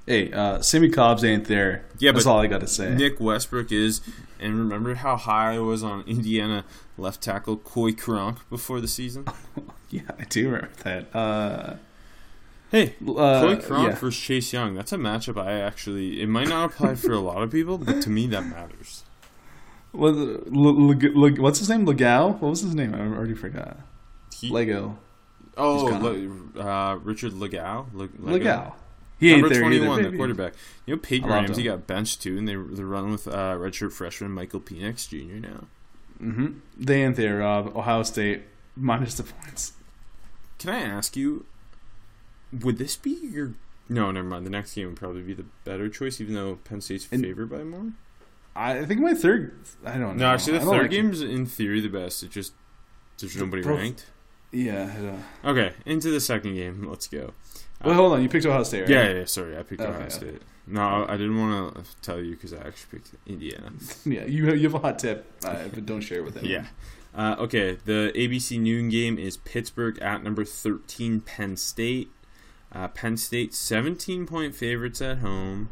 Hey, 0.06 0.32
uh, 0.32 0.62
Simmie 0.62 0.90
Cobbs 0.90 1.24
ain't 1.24 1.46
there. 1.46 1.86
Yeah, 2.00 2.12
that's 2.12 2.26
but 2.26 2.32
all 2.32 2.40
I 2.40 2.48
got 2.48 2.62
to 2.62 2.68
say. 2.68 2.94
Nick 2.96 3.20
Westbrook 3.20 3.72
is, 3.72 4.02
and 4.40 4.58
remember 4.58 4.96
how 4.96 5.16
high 5.16 5.56
I 5.56 5.60
was 5.60 5.84
on 5.84 6.04
Indiana 6.08 6.66
left 6.98 7.22
tackle 7.22 7.58
Coy 7.58 7.94
Cronk 7.94 8.38
before 8.50 8.82
the 8.82 8.88
season? 8.88 9.26
yeah, 9.90 10.02
I 10.20 10.24
do 10.26 10.50
remember 10.50 10.70
that. 10.84 11.16
Uh, 11.16 11.76
Hey, 12.72 12.96
uh, 13.02 13.42
Coy 13.42 13.58
Cronk 13.58 13.90
yeah. 13.90 13.96
versus 13.96 14.18
Chase 14.18 14.54
Young. 14.54 14.76
That's 14.76 14.94
a 14.94 14.98
matchup 14.98 15.38
I 15.38 15.60
actually. 15.60 16.22
It 16.22 16.30
might 16.30 16.48
not 16.48 16.72
apply 16.72 16.96
for 16.96 17.12
a 17.12 17.20
lot 17.20 17.42
of 17.42 17.52
people, 17.52 17.78
but 17.78 18.02
to 18.04 18.10
me 18.10 18.28
that 18.28 18.46
matters. 18.46 19.04
What, 19.92 20.14
what's 20.50 21.60
his 21.60 21.68
name? 21.68 21.86
Lagow? 21.86 22.40
What 22.40 22.50
was 22.50 22.62
his 22.62 22.74
name? 22.74 22.96
I 22.96 23.02
already 23.02 23.34
forgot. 23.34 23.78
He, 24.34 24.50
Lego. 24.50 24.98
oh, 25.58 25.84
Le, 26.56 26.62
uh, 26.64 26.96
Richard 26.96 27.34
Lagow. 27.34 27.88
Le, 27.94 28.08
Lagow. 28.08 28.72
He 29.22 29.30
ain't 29.32 29.40
Number 29.42 29.54
there 29.54 29.62
twenty-one, 29.62 29.88
either, 29.94 30.02
the 30.04 30.10
baby. 30.10 30.18
quarterback. 30.18 30.54
You 30.86 30.96
know, 30.96 31.00
Peyton 31.02 31.30
I 31.30 31.36
loved 31.36 31.48
Ramsey 31.50 31.62
him. 31.62 31.68
got 31.72 31.88
benched 31.88 32.22
too, 32.22 32.38
and 32.38 32.46
they 32.48 32.56
they're 32.56 32.86
running 32.86 33.12
with 33.12 33.28
uh, 33.30 33.56
redshirt 33.56 33.94
freshman 33.94 34.32
Michael 34.32 34.60
Penix 34.60 35.08
Jr. 35.08 35.40
now. 35.48 35.68
Mm-hmm. 36.22 36.60
They 36.78 37.04
ain't 37.04 37.16
there, 37.16 37.38
Rob. 37.38 37.76
Ohio 37.78 38.04
State 38.04 38.42
minus 38.76 39.16
the 39.16 39.24
points. 39.24 39.74
Can 40.60 40.70
I 40.72 40.80
ask 40.82 41.16
you, 41.16 41.46
would 42.62 42.78
this 42.78 42.98
be 42.98 43.12
your? 43.12 43.54
No, 43.90 44.12
never 44.12 44.28
mind. 44.28 44.46
The 44.46 44.50
next 44.52 44.74
game 44.74 44.88
would 44.88 44.96
probably 44.98 45.22
be 45.22 45.34
the 45.34 45.46
better 45.66 45.88
choice, 45.90 46.20
even 46.20 46.34
though 46.34 46.56
Penn 46.64 46.82
State's 46.82 47.08
And- 47.12 47.24
favored 47.24 47.50
by 47.50 47.64
more. 47.64 47.92
I 48.56 48.84
think 48.86 49.00
my 49.00 49.14
third. 49.14 49.56
I 49.86 49.92
don't 49.94 50.18
know. 50.18 50.26
No, 50.26 50.34
actually, 50.34 50.58
the 50.60 50.66
third 50.66 50.82
like- 50.82 50.92
game's 50.92 51.22
in 51.22 51.46
theory 51.46 51.80
the 51.80 51.88
best. 51.88 52.22
It 52.24 52.32
just 52.32 52.54
there's 53.20 53.38
nobody 53.38 53.62
Bro- 53.62 53.76
ranked. 53.78 54.08
Yeah. 54.52 55.16
Okay, 55.46 55.72
into 55.86 56.10
the 56.12 56.20
second 56.20 56.56
game. 56.56 56.86
Let's 56.90 57.08
go. 57.08 57.32
Well, 57.84 57.96
hold 57.96 58.14
on. 58.14 58.22
You 58.22 58.30
picked 58.30 58.46
Ohio 58.46 58.64
State, 58.64 58.82
right? 58.82 58.90
Yeah, 58.90 59.12
yeah, 59.12 59.26
sorry, 59.26 59.58
I 59.58 59.64
picked 59.64 59.82
Okay, 59.82 59.92
Ohio. 59.92 60.10
State. 60.10 60.42
No, 60.68 61.06
I 61.08 61.18
didn't 61.18 61.38
want 61.40 61.76
to 61.76 61.84
tell 62.02 62.20
you 62.20 62.32
because 62.32 62.54
I 62.54 62.58
actually 62.58 63.00
picked 63.00 63.12
Indiana. 63.26 63.72
Yeah. 64.06 64.26
You 64.26 64.46
have, 64.48 64.58
you 64.58 64.64
have 64.64 64.74
a 64.76 64.80
hot 64.80 65.00
tip, 65.00 65.26
uh, 65.44 65.68
but 65.74 65.86
don't 65.86 66.02
share 66.02 66.20
it 66.20 66.26
with 66.26 66.38
anyone. 66.38 66.66
Yeah. 66.66 66.68
Uh, 67.14 67.36
okay, 67.40 67.78
the 67.86 68.12
ABC 68.16 68.60
noon 68.60 68.90
game 68.90 69.18
is 69.18 69.36
Pittsburgh 69.38 70.00
at 70.00 70.24
number 70.24 70.46
13, 70.46 71.22
Penn 71.22 71.58
State. 71.58 72.10
Uh, 72.72 72.88
Penn 72.88 73.18
State, 73.18 73.54
17 73.54 74.26
point 74.26 74.56
favorites 74.56 75.02
at 75.02 75.18
home. 75.18 75.70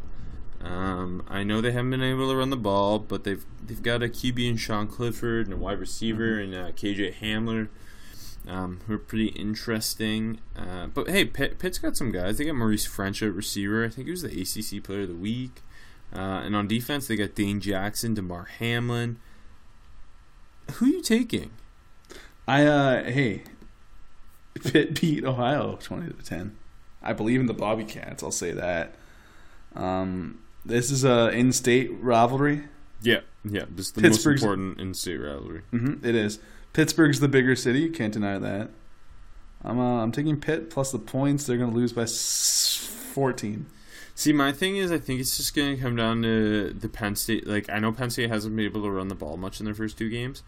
Um, 0.62 1.24
I 1.30 1.44
know 1.44 1.62
they 1.62 1.72
haven't 1.72 1.92
been 1.92 2.04
able 2.04 2.30
to 2.30 2.36
run 2.36 2.50
the 2.50 2.58
ball, 2.58 3.00
but 3.00 3.24
they've 3.24 3.46
they've 3.66 3.82
got 3.82 4.04
a 4.04 4.10
QB 4.10 4.50
in 4.50 4.58
Sean 4.58 4.88
Clifford 4.88 5.46
and 5.48 5.54
a 5.54 5.58
wide 5.58 5.80
receiver 5.80 6.38
and 6.38 6.54
uh, 6.54 6.72
KJ 6.72 7.14
Hamler, 7.16 7.70
um, 8.48 8.80
who 8.88 8.94
are 8.94 8.98
pretty 9.00 9.28
interesting. 9.28 10.40
Uh, 10.56 10.88
but 10.88 11.10
hey, 11.10 11.26
Pitt, 11.26 11.60
Pitt's 11.60 11.78
got 11.78 11.96
some 11.98 12.12
guys. 12.12 12.38
They 12.38 12.46
got 12.46 12.56
Maurice 12.56 12.88
Ffrench 12.88 13.26
at 13.28 13.34
receiver. 13.34 13.86
I 13.86 13.90
think 13.90 14.06
he 14.08 14.12
was 14.12 14.22
the 14.22 14.30
ACC 14.42 14.84
Player 14.84 15.02
of 15.02 15.10
the 15.10 15.16
Week. 15.16 15.62
Uh, 16.14 16.20
and 16.44 16.56
on 16.56 16.68
defense, 16.68 17.08
they 17.08 17.16
got 17.16 17.36
Dane 17.36 17.60
Jackson, 17.60 18.14
Damar 18.16 18.46
Hamlin. 18.60 19.18
Who 20.74 20.86
are 20.86 20.90
you 20.90 21.02
taking? 21.02 21.52
I 22.48 22.66
uh 22.66 23.04
hey, 23.04 23.44
Pitt 24.64 25.00
beat 25.02 25.24
Ohio 25.24 25.78
twenty 25.82 26.12
to 26.12 26.24
ten. 26.24 26.58
I 27.02 27.14
believe 27.14 27.40
in 27.40 27.46
the 27.46 27.54
Bobby 27.54 27.84
Cats. 27.86 28.24
I'll 28.24 28.32
say 28.32 28.52
that. 28.52 28.96
Um, 29.76 30.40
this 30.66 30.90
is 30.92 31.04
a 31.04 31.30
in-state 31.30 31.92
rivalry. 32.02 32.64
Yeah, 33.02 33.22
yeah. 33.46 33.66
This 33.70 33.88
is 33.88 33.92
the 33.94 34.02
Pittsburgh's- 34.02 34.42
most 34.42 34.50
important 34.50 34.80
in-state 34.80 35.18
rivalry. 35.18 35.62
Mm-hmm, 35.72 36.06
it 36.06 36.16
is. 36.16 36.40
Pittsburgh's 36.74 37.20
the 37.20 37.28
bigger 37.28 37.56
city. 37.56 37.80
You 37.82 37.92
can't 37.92 38.14
deny 38.14 38.38
that. 38.38 38.70
I'm 39.64 39.80
uh, 39.80 40.04
I'm 40.04 40.12
taking 40.12 40.40
Pitt 40.40 40.70
plus 40.70 40.92
the 40.92 41.00
points. 41.00 41.46
They're 41.46 41.58
going 41.58 41.72
to 41.72 41.76
lose 41.76 41.94
by 41.94 42.06
fourteen. 42.06 43.68
See, 44.16 44.34
my 44.34 44.52
thing 44.52 44.76
is, 44.76 44.92
I 44.92 44.98
think 44.98 45.22
it's 45.22 45.38
just 45.38 45.56
going 45.56 45.78
to 45.78 45.82
come 45.82 45.96
down 45.96 46.22
to 46.24 46.74
the 46.74 46.90
Penn 46.90 47.16
State. 47.16 47.48
Like, 47.48 47.70
I 47.70 47.80
know 47.80 47.94
Penn 47.94 48.10
State 48.10 48.30
hasn't 48.30 48.54
been 48.54 48.66
able 48.66 48.84
to 48.84 48.90
run 48.90 49.08
the 49.08 49.16
ball 49.16 49.38
much 49.38 49.62
in 49.62 49.66
their 49.66 49.74
first 49.74 49.98
two 49.98 50.10
games. 50.10 50.44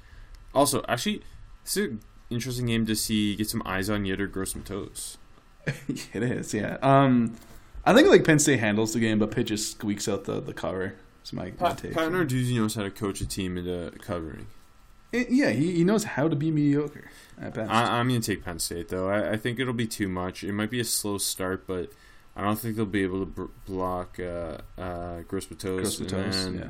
Also, 0.53 0.83
actually, 0.89 1.21
this 1.63 1.77
is 1.77 1.85
an 1.87 2.01
interesting 2.29 2.65
game 2.65 2.85
to 2.85 2.97
see 2.97 3.33
get 3.33 3.49
some 3.49 3.61
eyes 3.65 3.89
on 3.89 4.03
Yetur 4.03 4.29
Gross-Matos. 4.29 5.17
it 5.87 6.21
is, 6.21 6.53
yeah. 6.53 6.79
Um, 6.81 7.37
I 7.85 7.93
think 7.93 8.09
like 8.09 8.25
Penn 8.25 8.39
State 8.39 8.59
handles 8.59 8.91
the 8.91 8.99
game, 8.99 9.19
but 9.19 9.31
Pitt 9.31 9.47
just 9.47 9.71
squeaks 9.71 10.09
out 10.09 10.25
the 10.25 10.41
the 10.41 10.53
cover. 10.53 10.95
It's 11.21 11.31
my, 11.31 11.45
my 11.45 11.51
Pat, 11.51 11.77
take. 11.77 11.93
Pat 11.93 12.11
Narduzzi 12.11 12.55
knows 12.57 12.75
how 12.75 12.83
to 12.83 12.91
coach 12.91 13.21
a 13.21 13.25
team 13.25 13.57
into 13.57 13.97
covering. 13.99 14.47
Eh, 15.13 15.25
yeah, 15.29 15.49
he, 15.49 15.71
he 15.73 15.83
knows 15.83 16.03
how 16.05 16.27
to 16.29 16.35
be 16.35 16.51
mediocre 16.51 17.09
at 17.39 17.53
best. 17.53 17.69
I, 17.71 17.99
I'm 17.99 18.07
going 18.07 18.21
to 18.21 18.35
take 18.35 18.45
Penn 18.45 18.59
State, 18.59 18.89
though. 18.89 19.09
I, 19.09 19.31
I 19.33 19.37
think 19.37 19.59
it'll 19.59 19.73
be 19.73 19.87
too 19.87 20.07
much. 20.07 20.43
It 20.43 20.53
might 20.53 20.69
be 20.71 20.79
a 20.79 20.85
slow 20.85 21.17
start, 21.17 21.67
but 21.67 21.91
I 22.35 22.43
don't 22.43 22.57
think 22.57 22.75
they'll 22.77 22.85
be 22.85 23.03
able 23.03 23.19
to 23.19 23.25
br- 23.25 23.45
block 23.65 24.19
uh, 24.19 24.57
uh, 24.79 25.19
Gross 25.27 25.49
Matos. 25.49 25.97
Gross 25.97 25.99
And 25.99 26.11
Matos, 26.11 26.43
then 26.45 26.53
yeah. 26.55 26.67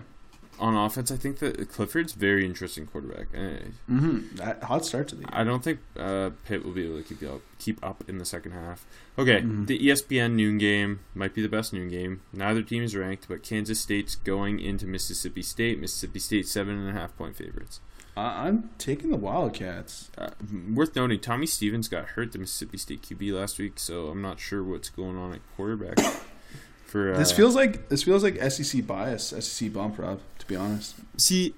On 0.60 0.76
offense, 0.76 1.12
I 1.12 1.16
think 1.18 1.40
that 1.40 1.72
Clifford's 1.72 2.14
very 2.14 2.46
interesting 2.46 2.86
quarterback. 2.86 3.28
Eh, 3.34 3.58
Mm-hmm. 3.90 4.36
That 4.36 4.62
hot 4.64 4.86
start 4.86 5.08
to 5.08 5.16
the 5.16 5.22
year. 5.22 5.30
I 5.34 5.44
don't 5.44 5.64
think 5.64 5.80
uh, 5.98 6.30
Pitt 6.46 6.64
will 6.64 6.72
be 6.72 6.86
able 6.86 6.98
to 7.02 7.04
keep 7.04 7.24
up, 7.28 7.42
keep 7.58 7.84
up 7.84 8.04
in 8.08 8.20
the 8.20 8.26
second 8.26 8.52
half. 8.52 8.86
Okay, 9.18 9.42
Mhm. 9.42 9.66
the 9.66 9.80
ESPN 9.80 10.34
noon 10.34 10.60
game 10.60 11.00
might 11.16 11.34
be 11.34 11.42
the 11.42 11.50
best 11.50 11.74
noon 11.74 11.90
game. 11.90 12.22
Neither 12.32 12.62
team 12.62 12.84
is 12.84 12.96
ranked, 12.96 13.28
but 13.28 13.42
Kansas 13.42 13.80
State's 13.80 14.14
going 14.14 14.60
into 14.60 14.86
Mississippi 14.86 15.42
State. 15.42 15.80
Mississippi 15.80 16.20
State 16.20 16.48
seven 16.48 16.78
and 16.78 16.90
a 16.96 17.00
half 17.00 17.18
point 17.18 17.36
favorites. 17.36 17.80
I, 18.22 18.48
I'm 18.48 18.70
taking 18.78 19.10
the 19.10 19.18
Wildcats. 19.18 20.12
Uh, 20.18 20.30
worth 20.74 20.96
noting, 20.96 21.20
Tommy 21.20 21.46
Stevens 21.48 21.88
got 21.88 22.10
hurt 22.10 22.32
the 22.32 22.40
Mississippi 22.40 22.78
State 22.78 23.02
QB 23.02 23.34
last 23.34 23.58
week, 23.60 23.80
so 23.80 24.08
I'm 24.08 24.22
not 24.22 24.40
sure 24.40 24.64
what's 24.64 24.90
going 24.90 25.18
on 25.18 25.34
at 25.34 25.40
quarterback. 25.56 25.98
For 26.86 27.14
uh, 27.14 27.18
This 27.18 27.32
feels 27.32 27.56
like 27.56 27.88
this 27.88 28.04
feels 28.04 28.22
like 28.22 28.36
SEC 28.52 28.86
bias, 28.86 29.28
SEC 29.28 29.72
bump, 29.72 29.98
Rob. 29.98 30.20
To 30.40 30.46
be 30.46 30.58
honest, 30.58 30.96
see, 31.16 31.56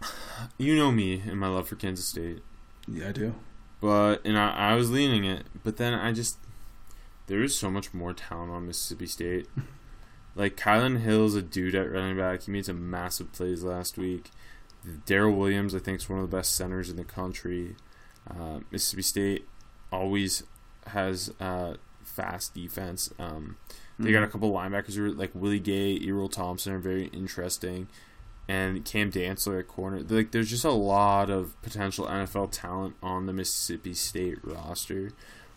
you 0.58 0.74
know 0.74 0.90
me 0.90 1.22
and 1.26 1.38
my 1.38 1.48
love 1.48 1.68
for 1.68 1.76
Kansas 1.76 2.06
State. 2.06 2.42
yeah, 2.88 3.10
I 3.10 3.12
do. 3.12 3.34
But 3.80 4.24
and 4.24 4.38
I, 4.38 4.70
I 4.70 4.74
was 4.74 4.90
leaning 4.90 5.24
it, 5.24 5.44
but 5.62 5.76
then 5.76 5.92
I 5.92 6.12
just 6.12 6.38
there 7.26 7.42
is 7.42 7.54
so 7.56 7.70
much 7.70 7.92
more 7.92 8.14
talent 8.14 8.50
on 8.52 8.66
Mississippi 8.66 9.06
State. 9.06 9.48
like 10.34 10.56
Kylan 10.56 11.00
Hill's 11.00 11.34
a 11.34 11.42
dude 11.42 11.74
at 11.74 11.92
running 11.92 12.16
back. 12.16 12.42
He 12.42 12.52
made 12.52 12.64
some 12.64 12.90
massive 12.90 13.32
plays 13.32 13.62
last 13.62 13.98
week. 13.98 14.30
Darryl 15.06 15.36
Williams, 15.36 15.74
I 15.74 15.78
think, 15.78 16.00
is 16.00 16.08
one 16.08 16.18
of 16.20 16.30
the 16.30 16.36
best 16.36 16.54
centers 16.56 16.90
in 16.90 16.96
the 16.96 17.04
country. 17.04 17.76
Uh, 18.28 18.60
Mississippi 18.70 19.02
State 19.02 19.48
always 19.92 20.42
has 20.88 21.32
uh, 21.40 21.74
fast 22.02 22.54
defense. 22.54 23.12
Um, 23.18 23.56
they 23.98 24.10
got 24.10 24.18
a 24.22 24.26
Mm-hmm. 24.26 24.32
couple 24.32 24.52
linebackers 24.52 24.94
who 24.94 25.04
are 25.06 25.10
like 25.12 25.30
Willie 25.34 25.60
Gay, 25.60 25.98
Erroll 26.00 26.30
Thompson 26.30 26.72
are 26.72 26.78
very 26.78 27.06
interesting, 27.08 27.86
and 28.48 28.84
Cam 28.84 29.12
Dantzler 29.12 29.60
at 29.60 29.68
corner. 29.68 30.00
Like, 30.00 30.32
there's 30.32 30.50
just 30.50 30.64
a 30.64 30.70
lot 30.70 31.30
of 31.30 31.60
potential 31.62 32.06
NFL 32.06 32.50
talent 32.52 32.96
on 33.02 33.26
the 33.26 33.32
Mississippi 33.32 33.94
State 33.94 34.38
roster, 34.42 35.12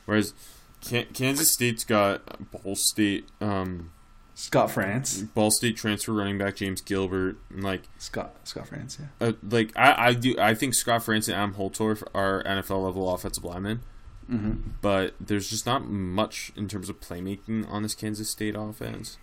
whereas 0.05 0.34
Kan- 0.82 1.07
Kansas 1.13 1.51
State's 1.51 1.84
got 1.84 2.51
Ball 2.51 2.76
State, 2.76 3.28
um, 3.41 3.91
Scott 4.38 4.69
Frantz. 4.69 5.21
Ball 5.21 5.49
State 5.49 5.77
transfer 5.77 6.11
running 6.13 6.38
back 6.38 6.57
James 6.57 6.81
Gilbert, 6.81 7.38
and 7.49 7.63
like, 7.63 7.83
Scott 7.97 8.36
Scott 8.43 8.67
Frantz. 8.67 8.99
Yeah. 8.99 9.27
uh, 9.29 9.33
like 9.49 9.71
I, 9.77 10.07
I 10.09 10.13
do 10.13 10.36
I 10.38 10.53
think 10.53 10.73
Scott 10.75 11.03
Frantz 11.03 11.27
and 11.27 11.36
Adam 11.38 11.55
Holtorf 11.55 12.03
are 12.13 12.43
NFL 12.43 12.83
level 12.86 13.13
offensive 13.13 13.43
linemen 13.43 13.81
Mm-hmm. 14.31 14.53
but 14.81 15.13
there's 15.19 15.51
just 15.51 15.67
not 15.67 15.88
much 15.88 16.51
in 16.55 16.67
terms 16.67 16.89
of 16.89 16.99
playmaking 16.99 17.69
on 17.71 17.83
this 17.83 17.93
Kansas 17.93 18.27
State 18.27 18.55
offense. 18.57 19.19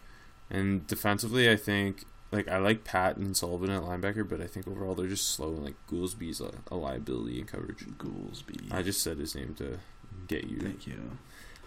And 0.49 0.87
defensively, 0.87 1.51
I 1.51 1.57
think 1.57 2.05
like 2.31 2.47
I 2.47 2.59
like 2.59 2.85
Pat 2.85 3.17
and 3.17 3.37
Sullivan 3.37 3.69
at 3.71 3.83
linebacker, 3.83 4.29
but 4.29 4.41
I 4.41 4.47
think 4.47 4.69
overall 4.69 4.95
they're 4.95 5.09
just 5.09 5.29
slow. 5.35 5.49
And 5.55 5.65
like 5.65 5.75
Goolsby's 5.91 6.41
a, 6.41 6.53
a 6.71 6.77
liability 6.77 7.41
in 7.41 7.47
coverage. 7.47 7.85
Goolsby. 7.99 8.71
I 8.73 8.83
just 8.83 9.03
said 9.03 9.19
his 9.19 9.35
name 9.35 9.55
to 9.57 9.81
get 10.29 10.45
you. 10.45 10.59
Thank 10.61 10.87
you. 10.87 11.19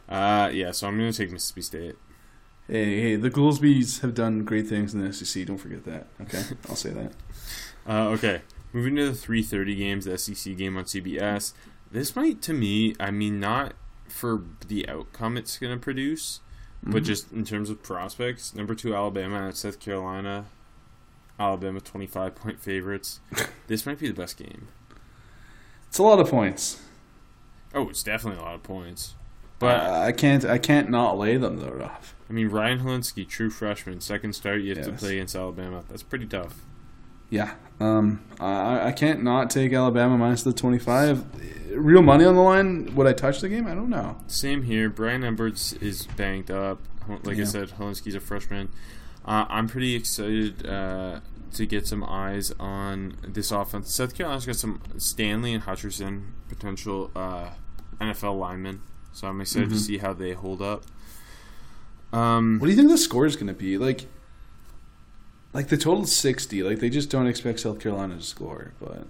Uh, 0.08 0.50
yeah. 0.54 0.72
So 0.72 0.88
I'm 0.88 0.98
gonna 0.98 1.12
take 1.12 1.30
Mississippi 1.30 1.62
State. 1.62 1.96
Hey, 2.68 3.00
hey, 3.02 3.16
the 3.16 3.30
Goolsbys 3.30 4.02
have 4.02 4.16
done 4.16 4.44
great 4.44 4.68
things 4.68 4.94
in 4.94 5.02
the 5.06 5.14
SEC. 5.14 5.46
Don't 5.46 5.58
forget 5.58 5.84
that. 5.86 6.08
Okay, 6.22 6.42
I'll 6.70 6.76
say 6.76 6.90
that. 6.92 7.12
Uh, 7.88 8.10
okay, 8.10 8.42
moving 8.74 8.96
to 8.96 9.12
the 9.12 9.18
3:30 9.18 9.78
games, 9.78 10.06
the 10.06 10.18
SEC 10.18 10.58
game 10.58 10.76
on 10.78 10.86
CBS. 10.86 11.54
This 11.92 12.16
might, 12.16 12.42
to 12.44 12.54
me, 12.54 12.96
I 13.00 13.12
mean, 13.12 13.40
not 13.40 13.74
for 14.08 14.42
the 14.68 14.88
outcome 14.90 15.38
it's 15.38 15.58
gonna 15.60 15.78
produce, 15.78 16.40
but 16.84 17.04
Mhm. 17.04 17.06
just 17.06 17.32
in 17.32 17.46
terms 17.46 17.70
of 17.70 17.84
prospects, 17.84 18.56
number 18.56 18.74
two 18.74 18.96
Alabama 18.96 19.48
at 19.50 19.58
South 19.58 19.80
Carolina. 19.80 20.46
Alabama 21.40 21.80
twenty 21.82 22.08
five 22.08 22.34
point 22.34 22.60
favorites. 22.60 23.20
this 23.68 23.86
might 23.86 24.00
be 24.00 24.08
the 24.08 24.14
best 24.14 24.38
game. 24.38 24.70
it's 25.88 26.00
a 26.00 26.04
lot 26.04 26.20
of 26.20 26.30
points. 26.30 26.82
Oh, 27.74 27.90
it's 27.90 28.04
definitely 28.04 28.40
a 28.40 28.44
lot 28.44 28.56
of 28.56 28.64
points. 28.64 29.14
But 29.60 29.80
I 29.82 30.12
can't 30.12 30.44
I 30.46 30.58
can't 30.58 30.90
not 30.90 31.18
lay 31.18 31.38
them 31.38 31.58
though. 31.58 31.90
I 32.30 32.34
mean, 32.34 32.50
Ryan 32.50 32.80
Hilinski, 32.80 33.28
true 33.28 33.50
freshman, 33.50 34.02
second 34.02 34.34
start, 34.34 34.62
you 34.62 34.70
have 34.70 34.78
Yes. 34.80 34.88
to 34.88 34.94
play 34.94 35.14
against 35.14 35.36
Alabama. 35.36 35.84
That's 35.88 36.04
pretty 36.04 36.26
tough. 36.26 36.56
Yeah. 37.30 37.54
Um, 37.80 38.22
I, 38.40 38.88
I 38.88 38.92
can't 38.92 39.24
not 39.24 39.50
take 39.50 39.74
Alabama 39.74 40.18
minus 40.18 40.44
the 40.44 40.54
25. 40.54 41.24
Real 41.76 42.02
money 42.02 42.24
on 42.26 42.36
the 42.36 42.42
line. 42.42 42.94
Would 42.96 43.06
I 43.08 43.14
touch 43.14 43.42
the 43.42 43.50
game? 43.50 43.68
I 43.68 43.76
don't 43.76 43.90
know. 43.90 44.18
Same 44.28 44.64
here. 44.64 44.90
Bryan 44.90 45.24
Edwards 45.24 45.74
is 45.74 46.06
banged 46.06 46.50
up. 46.52 46.80
Like 47.24 47.38
I 47.40 47.44
said, 47.44 47.70
Hilinski's 47.78 48.16
a 48.16 48.20
freshman. 48.20 48.70
Uh, 49.24 49.46
I'm 49.50 49.68
pretty 49.68 49.94
excited 49.96 50.66
uh, 50.68 51.20
to 51.54 51.66
get 51.66 51.86
some 51.88 52.04
eyes 52.04 52.52
on 52.60 53.18
this 53.28 53.52
offense. 53.52 53.94
South 53.94 54.16
Carolina's 54.16 54.46
got 54.46 54.56
some 54.56 54.82
Stanley 54.98 55.54
and 55.54 55.64
Hutcherson 55.64 56.32
potential 56.48 57.12
uh, 57.16 57.50
NFL 58.02 58.40
linemen, 58.40 58.82
so 59.16 59.28
I'm 59.30 59.40
excited 59.40 59.70
to 59.70 59.80
see 59.80 59.98
how 59.98 60.12
they 60.12 60.34
hold 60.34 60.62
up. 60.62 60.84
Um, 62.12 62.60
What 62.60 62.68
do 62.68 62.72
you 62.72 62.78
think 62.78 62.90
the 62.90 62.98
score 62.98 63.26
is 63.26 63.38
going 63.38 63.48
to 63.48 63.54
be? 63.54 63.78
Like, 63.78 64.08
like 65.54 65.70
the 65.70 65.78
total 65.78 66.06
60. 66.06 66.64
Like 66.64 66.80
they 66.80 66.90
just 66.90 67.10
don't 67.10 67.26
expect 67.26 67.62
South 67.62 67.80
Carolina 67.80 68.18
to 68.18 68.22
score. 68.22 68.74
But 68.78 69.08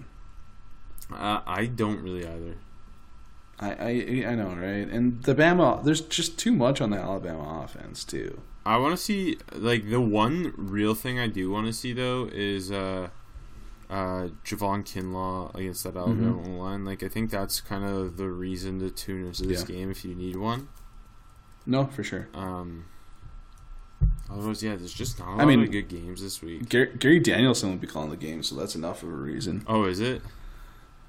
uh, 1.11 1.41
I 1.47 1.65
don't 1.65 2.03
really 2.03 2.25
either. 2.25 2.55
I, 3.59 3.71
I, 3.71 4.25
I 4.27 4.35
know, 4.35 4.49
right? 4.49 4.87
And 4.87 5.23
the 5.23 5.33
Bama, 5.33 5.83
there's 5.83 6.01
just 6.01 6.37
too 6.37 6.51
much 6.51 6.81
on 6.81 6.91
the 6.91 6.97
Alabama 6.97 7.63
offense 7.63 8.03
too. 8.03 8.41
I 8.63 8.77
want 8.77 8.95
to 8.95 9.01
see 9.01 9.37
like 9.53 9.89
the 9.89 10.01
one 10.01 10.53
real 10.55 10.93
thing 10.93 11.19
I 11.19 11.27
do 11.27 11.49
want 11.49 11.65
to 11.65 11.73
see 11.73 11.93
though 11.93 12.29
is 12.31 12.71
uh, 12.71 13.09
uh, 13.89 14.29
Javon 14.43 14.83
Kinlaw 14.83 15.53
against 15.55 15.83
that 15.83 15.95
Alabama 15.95 16.41
line. 16.57 16.85
Like 16.85 17.03
I 17.03 17.07
think 17.07 17.29
that's 17.29 17.61
kind 17.61 17.83
of 17.83 18.17
the 18.17 18.29
reason 18.29 18.79
to 18.79 18.89
tune 18.89 19.25
into 19.27 19.43
this 19.43 19.61
Yeah. 19.61 19.75
game 19.75 19.91
if 19.91 20.03
you 20.05 20.15
need 20.15 20.35
one. 20.35 20.67
No, 21.65 21.85
for 21.87 22.03
sure. 22.03 22.27
Um, 22.33 22.85
otherwise, 24.31 24.63
yeah, 24.63 24.75
there's 24.75 24.93
just 24.93 25.19
not 25.19 25.27
a 25.27 25.31
lot 25.31 25.41
I 25.41 25.45
mean- 25.45 25.63
of 25.63 25.71
good 25.71 25.87
games 25.87 26.21
this 26.21 26.41
week. 26.41 26.69
Gary, 26.69 26.91
Gary 26.97 27.19
Danielson 27.19 27.69
will 27.69 27.77
be 27.77 27.87
calling 27.87 28.09
the 28.09 28.17
game, 28.17 28.43
so 28.43 28.55
that's 28.55 28.75
enough 28.75 29.03
of 29.03 29.09
a 29.09 29.13
reason. 29.15 29.63
Oh, 29.67 29.85
is 29.85 29.99
it? 29.99 30.21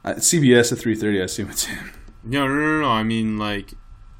Uh, 0.05 0.15
CBS 0.15 0.73
at 0.73 0.79
3:30. 0.79 1.21
I 1.21 1.25
assume 1.25 1.51
it's 1.51 1.65
him. 1.65 1.91
No, 2.23 2.47
no, 2.47 2.55
no, 2.55 2.81
no. 2.83 2.89
I 2.91 3.03
mean, 3.03 3.39
like, 3.39 3.75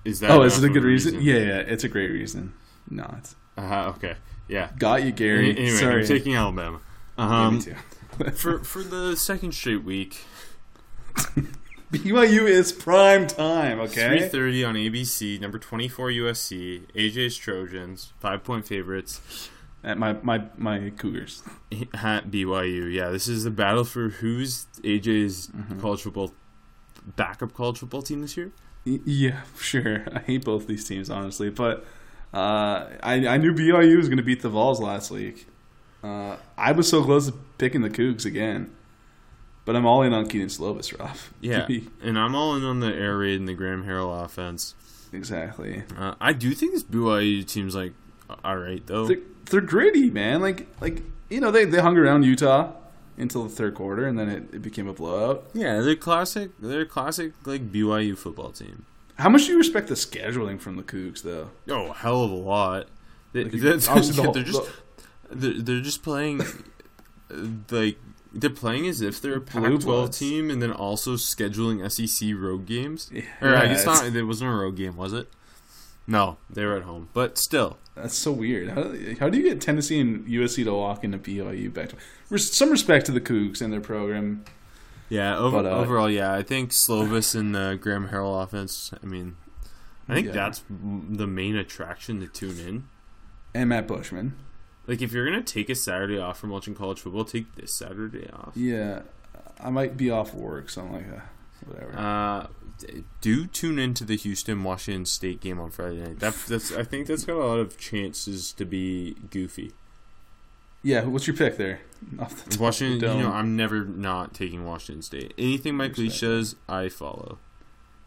is 0.05 0.21
that? 0.21 0.31
Oh, 0.31 0.43
is 0.43 0.59
it 0.63 0.65
a 0.65 0.69
good 0.69 0.79
of 0.79 0.85
reason? 0.85 1.21
Yeah, 1.21 1.39
yeah, 1.39 1.59
it's 1.59 1.85
a 1.85 1.89
great 1.89 2.11
reason. 2.11 2.53
No, 2.91 3.13
it's 3.19 3.35
Uh, 3.57 3.93
okay. 3.97 4.17
Yeah. 4.49 4.71
got 4.79 5.03
you, 5.05 5.13
Gary. 5.13 5.51
Anyway, 5.51 5.71
Sorry, 5.71 6.03
I'm 6.03 6.07
taking 6.07 6.35
Alabama. 6.35 6.81
Yeah, 7.19 7.47
Um, 7.47 7.55
me 7.57 7.63
too. 7.63 7.75
For 8.35 8.61
for 8.65 8.83
the 8.83 9.17
second 9.17 9.53
straight 9.53 9.85
week, 9.85 10.19
BYU 11.93 12.49
is 12.49 12.73
prime 12.73 13.27
time. 13.27 13.79
Okay. 13.81 14.09
three 14.19 14.29
thirty 14.29 14.65
on 14.65 14.75
ABC. 14.75 15.41
Number 15.41 15.59
twenty 15.59 15.89
four 15.89 16.09
USC. 16.09 16.83
AJ's 16.95 17.37
Trojans, 17.37 18.13
five 18.21 18.43
point 18.45 18.67
favorites 18.67 19.21
At 19.85 19.99
my 19.99 20.15
my 20.23 20.45
my 20.57 20.91
Cougars. 20.97 21.43
at 21.95 22.31
BYU. 22.31 22.93
Yeah, 22.93 23.11
this 23.11 23.29
is 23.29 23.45
the 23.45 23.51
battle 23.51 23.85
for 23.85 24.09
who's 24.09 24.67
AJ's 24.83 25.49
Mm-hmm. 25.49 25.81
college 25.81 26.03
football 26.03 26.33
backup 27.15 27.55
college 27.55 27.79
football 27.79 28.03
team 28.03 28.21
this 28.21 28.37
year. 28.37 28.51
Yeah, 28.85 29.43
sure. 29.61 30.05
I 30.13 30.21
hate 30.21 30.45
both 30.45 30.67
these 30.67 30.85
teams 30.87 31.09
honestly, 31.11 31.51
but 31.51 31.85
uh, 32.35 32.89
I 33.03 33.27
I 33.29 33.37
knew 33.37 33.53
BYU 33.53 33.97
was 33.97 34.09
going 34.09 34.19
to 34.19 34.25
beat 34.25 34.43
the 34.43 34.49
Vols 34.49 34.81
last 34.81 35.11
week. 35.13 35.47
Uh, 36.07 36.37
I 36.57 36.73
was 36.73 36.89
so 36.89 37.03
close 37.03 37.27
to 37.27 37.33
picking 37.59 37.83
the 37.83 37.91
Cougs 37.91 38.25
again, 38.25 38.75
but 39.65 39.75
I'm 39.77 39.87
all 39.87 40.03
in 40.03 40.13
on 40.13 40.29
Kedon 40.29 40.49
Slovis, 40.49 40.97
Rob. 40.99 41.17
Yeah, 41.41 41.67
and 42.03 42.19
I'm 42.19 42.35
all 42.35 42.55
in 42.57 42.65
on 42.65 42.81
the 42.81 42.93
air 42.95 43.19
raid 43.19 43.39
and 43.41 43.49
the 43.49 43.55
Graham 43.55 43.85
Harrell 43.85 44.25
offense. 44.25 44.75
exactly. 45.13 45.83
Uh, 45.97 46.15
I 46.21 46.33
do 46.33 46.53
think 46.53 46.73
this 46.73 46.83
BYU 46.85 47.47
team's 47.47 47.75
like 47.75 47.93
all 48.45 48.57
right 48.59 48.85
though. 48.87 49.07
They're, 49.07 49.19
they're 49.51 49.61
gritty, 49.61 50.11
man. 50.11 50.41
Like 50.41 50.67
like 50.81 51.03
you 51.29 51.41
know 51.41 51.51
they 51.51 51.65
they 51.65 51.81
hung 51.81 51.97
around 51.97 52.23
Utah 52.25 52.73
until 53.19 53.45
the 53.45 53.49
third 53.51 53.75
quarter, 53.75 54.07
and 54.07 54.19
then 54.19 54.29
it, 54.29 54.55
it 54.55 54.63
became 54.63 54.87
a 54.89 54.93
blowout. 54.93 55.47
Yeah, 55.55 55.81
they're 55.81 55.97
classic. 55.97 56.51
They're 56.61 56.85
classic 56.87 57.33
like 57.45 57.73
BYU 57.73 58.17
football 58.17 58.51
team. 58.51 58.85
How 59.19 59.31
much 59.31 59.47
do 59.47 59.53
you 59.53 59.59
respect 59.59 59.89
the 59.89 59.95
scheduling 59.95 60.61
from 60.61 60.77
the 60.77 60.83
Cougs, 60.83 61.23
though? 61.23 61.49
Oh, 61.71 61.93
hell 61.93 62.23
of 62.25 62.31
a 62.31 62.35
lot. 62.35 62.89
They, 63.33 63.45
Like, 63.45 63.53
that's- 63.63 63.89
obviously 63.89 64.17
the 64.17 64.23
whole- 64.25 64.33
they're 64.35 64.43
just 64.43 64.61
they're, 65.31 65.61
they're 65.61 65.81
just 65.81 66.03
playing 66.03 66.41
uh, 66.41 66.47
like 67.71 67.99
they're 68.33 68.51
playing 68.51 68.87
as 68.87 69.01
if 69.01 69.21
they're 69.21 69.37
a 69.37 69.41
Blue 69.41 69.79
Pac-12 69.79 70.19
team, 70.19 70.51
and 70.51 70.61
then 70.63 70.71
also 70.73 71.15
scheduling 71.15 71.91
SEC 71.91 72.29
road 72.37 72.67
games. 72.67 73.11
Yeah, 73.13 73.23
Or 73.41 73.57
I 73.57 73.67
guess 73.69 73.83
it's- 73.83 74.03
not. 74.03 74.13
There 74.13 74.27
wasn't 74.27 74.51
a 74.51 74.55
road 74.55 74.77
game, 74.77 74.97
was 74.97 75.13
it? 75.15 75.29
No, 76.07 76.37
they 76.51 76.65
were 76.65 76.77
at 76.77 76.83
home, 76.85 77.09
but 77.15 77.37
still. 77.39 77.79
That's 77.97 78.15
so 78.15 78.31
weird. 78.31 78.69
How, 78.69 78.93
how 79.19 79.29
do 79.31 79.39
you 79.39 79.43
get 79.43 79.61
Tennessee 79.61 79.99
and 79.99 80.25
USC 80.27 80.65
to 80.65 80.73
walk 80.75 81.03
into 81.03 81.19
BYU 81.19 81.73
back 81.73 81.89
to 82.29 82.39
some 82.39 82.71
respect 82.71 83.07
to 83.07 83.13
the 83.13 83.21
Cougs 83.21 83.61
and 83.63 83.73
their 83.73 83.81
program? 83.81 84.45
Yeah, 85.09 85.37
over, 85.39 85.63
But, 85.63 85.67
uh, 85.73 85.77
overall, 85.79 86.11
yeah, 86.11 86.33
I 86.35 86.43
think 86.43 86.71
Slovis 86.73 87.35
and 87.35 87.55
the 87.55 87.79
Graham 87.81 88.09
Harrell 88.09 88.41
offense. 88.43 88.93
I 89.03 89.07
mean, 89.07 89.37
I 90.09 90.15
think 90.15 90.27
Yeah. 90.29 90.33
that's 90.35 90.63
the 90.69 91.27
main 91.27 91.57
attraction 91.57 92.21
to 92.21 92.27
tune 92.29 92.59
in. 92.61 92.85
And 93.55 93.71
Matt 93.71 93.89
Bushman. 93.89 94.37
Like, 94.87 95.03
if 95.03 95.13
you're 95.13 95.25
gonna 95.25 95.43
take 95.43 95.69
a 95.69 95.75
Saturday 95.75 96.19
off 96.19 96.39
from 96.39 96.51
watching 96.51 96.75
college 96.75 97.01
football, 97.01 97.25
take 97.25 97.55
this 97.57 97.73
Saturday 97.73 98.29
off. 98.33 98.53
Yeah, 98.57 99.03
I 99.61 99.71
might 99.71 99.97
be 99.97 100.11
off 100.11 100.33
work, 100.35 100.71
so 100.71 100.83
I'm 100.83 100.93
like, 100.93 101.07
uh, 101.13 101.21
whatever. 101.67 101.99
Uh, 101.99 102.47
do 103.23 103.47
tune 103.47 103.79
into 103.79 104.05
the 104.05 104.17
Houston 104.17 104.63
Washington 104.63 105.07
State 105.07 105.41
game 105.41 105.59
on 105.59 105.71
Friday 105.71 105.97
night. 106.03 106.21
That, 106.21 106.35
that's 106.47 106.73
I 106.73 106.83
think 106.85 107.07
that's 107.07 107.25
got 107.25 107.37
a 107.37 107.45
lot 107.45 107.59
of 107.59 107.79
chances 107.79 108.53
to 108.53 108.65
be 108.67 109.17
goofy. 109.31 109.73
yeah, 110.83 111.05
what's 111.05 111.27
your 111.27 111.37
pick 111.37 111.57
there? 111.57 111.81
The 112.51 112.59
Washington, 112.61 112.99
the 112.99 113.17
you 113.17 113.23
know. 113.23 113.33
I'm 113.33 113.57
never 113.57 113.85
not 113.85 114.35
taking 114.35 114.65
Washington 114.67 115.01
State. 115.03 115.33
Anything 115.39 115.75
Mike 115.77 115.97
Leach 115.97 116.21
does, 116.21 116.55
I 116.69 116.91
follow. 116.91 117.39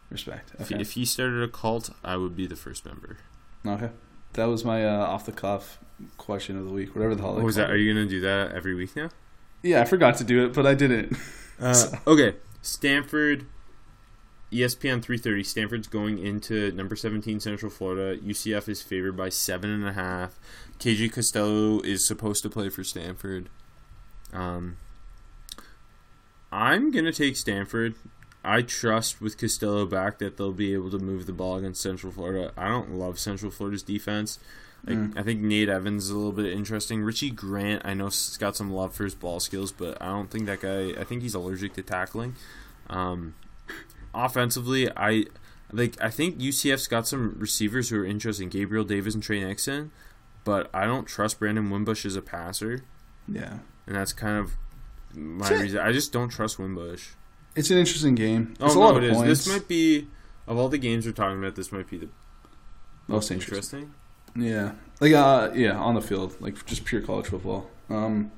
respect. 0.08 0.52
If, 0.58 0.70
Okay. 0.72 0.80
if 0.80 0.92
he 0.92 1.04
started 1.04 1.42
a 1.42 1.48
cult, 1.48 1.90
I 2.04 2.16
would 2.16 2.36
be 2.36 2.46
the 2.46 2.54
first 2.56 2.86
member. 2.86 3.18
okay. 3.66 3.90
That 4.34 4.46
was 4.46 4.64
my 4.64 4.86
uh, 4.86 5.06
off 5.06 5.26
the 5.26 5.32
cuff 5.32 5.78
question 6.16 6.56
of 6.56 6.66
the 6.66 6.72
week, 6.72 6.94
whatever 6.94 7.14
the 7.14 7.22
hell. 7.22 7.34
What 7.34 7.44
was 7.44 7.56
that? 7.56 7.70
Are 7.70 7.76
you 7.76 7.92
gonna 7.92 8.06
do 8.06 8.20
that 8.20 8.52
every 8.52 8.74
week 8.74 8.96
now? 8.96 9.10
Yeah, 9.62 9.82
I 9.82 9.84
forgot 9.84 10.16
to 10.18 10.24
do 10.24 10.44
it, 10.44 10.52
but 10.52 10.66
I 10.66 10.74
didn't. 10.74 11.16
Uh, 11.60 11.86
okay, 12.06 12.36
Stanford, 12.62 13.46
ESPN 14.52 15.02
3:30. 15.02 15.44
Stanford's 15.44 15.88
going 15.88 16.18
into 16.18 16.72
number 16.72 16.96
17 16.96 17.40
Central 17.40 17.70
Florida. 17.70 18.18
UCF 18.20 18.68
is 18.68 18.82
favored 18.82 19.16
by 19.16 19.28
seven 19.28 19.70
and 19.70 19.86
a 19.86 19.92
half. 19.92 20.38
KJ 20.78 21.12
Costello 21.12 21.80
is 21.80 22.06
supposed 22.06 22.42
to 22.42 22.50
play 22.50 22.68
for 22.68 22.82
Stanford. 22.84 23.48
Um, 24.32 24.76
I'm 26.50 26.90
gonna 26.90 27.12
take 27.12 27.36
Stanford. 27.36 27.94
I 28.44 28.62
trust 28.62 29.20
with 29.20 29.36
Costello 29.38 29.84
back 29.86 30.18
that 30.18 30.36
they'll 30.36 30.52
be 30.52 30.72
able 30.72 30.90
to 30.90 30.98
move 30.98 31.26
the 31.26 31.32
ball 31.32 31.56
against 31.56 31.82
Central 31.82 32.12
Florida. 32.12 32.52
I 32.56 32.68
don't 32.68 32.92
love 32.94 33.18
Central 33.18 33.50
Florida's 33.50 33.82
defense. 33.82 34.38
Like, 34.86 34.96
Mm. 34.96 35.18
I 35.18 35.22
think 35.22 35.40
Nate 35.42 35.68
Evans 35.68 36.04
is 36.04 36.10
a 36.10 36.16
little 36.16 36.32
bit 36.32 36.46
interesting. 36.52 37.02
Richie 37.02 37.30
Grant, 37.30 37.82
I 37.84 37.92
know, 37.92 38.06
has 38.06 38.38
got 38.38 38.56
some 38.56 38.72
love 38.72 38.94
for 38.94 39.04
his 39.04 39.14
ball 39.14 39.38
skills, 39.38 39.72
but 39.72 40.00
I 40.00 40.06
don't 40.06 40.30
think 40.30 40.46
that 40.46 40.60
guy. 40.62 40.98
I 40.98 41.04
think 41.04 41.20
he's 41.20 41.34
allergic 41.34 41.74
to 41.74 41.82
tackling. 41.82 42.34
Um, 42.88 43.34
offensively, 44.14 44.90
I 44.96 45.26
like. 45.72 46.00
I 46.02 46.10
think 46.10 46.38
UCF's 46.38 46.88
got 46.88 47.06
some 47.06 47.36
receivers 47.38 47.90
who 47.90 48.00
are 48.00 48.04
interesting. 48.04 48.48
Gabriel 48.48 48.84
Davis 48.84 49.14
and 49.14 49.22
Tre 49.22 49.42
Nixon, 49.44 49.90
but 50.44 50.70
I 50.74 50.86
don't 50.86 51.06
trust 51.06 51.38
Brandon 51.38 51.68
Wimbush 51.70 52.04
as 52.06 52.16
a 52.16 52.22
passer, 52.22 52.82
Yeah, 53.28 53.58
and 53.86 53.96
that's 53.96 54.12
kind 54.12 54.38
of 54.38 54.52
my 55.14 55.48
reason. 55.50 55.78
I 55.80 55.92
just 55.92 56.12
don't 56.12 56.30
trust 56.30 56.58
Wimbush. 56.58 57.08
It's 57.56 57.70
an 57.70 57.78
interesting 57.78 58.14
game. 58.14 58.54
Oh 58.60 58.66
It's 58.66 58.74
a 58.74 58.78
no, 58.78 58.84
lot 58.84 58.96
it 58.96 59.04
of 59.04 59.10
is. 59.10 59.16
points. 59.16 59.44
This 59.44 59.48
might 59.48 59.68
be 59.68 60.08
of 60.46 60.58
all 60.58 60.68
the 60.68 60.78
games 60.78 61.06
we're 61.06 61.12
talking 61.12 61.38
about. 61.38 61.54
This 61.56 61.72
might 61.72 61.88
be 61.88 61.98
the 61.98 62.08
most 63.08 63.30
most 63.30 63.30
interesting. 63.30 63.80
interesting. 63.80 63.94
Yeah, 64.36 64.72
like 65.00 65.12
uh, 65.12 65.50
yeah, 65.54 65.72
on 65.76 65.94
the 65.94 66.00
field, 66.02 66.36
like 66.40 66.64
just 66.66 66.84
pure 66.84 67.00
college 67.00 67.26
football. 67.26 67.68
Um, 67.88 68.30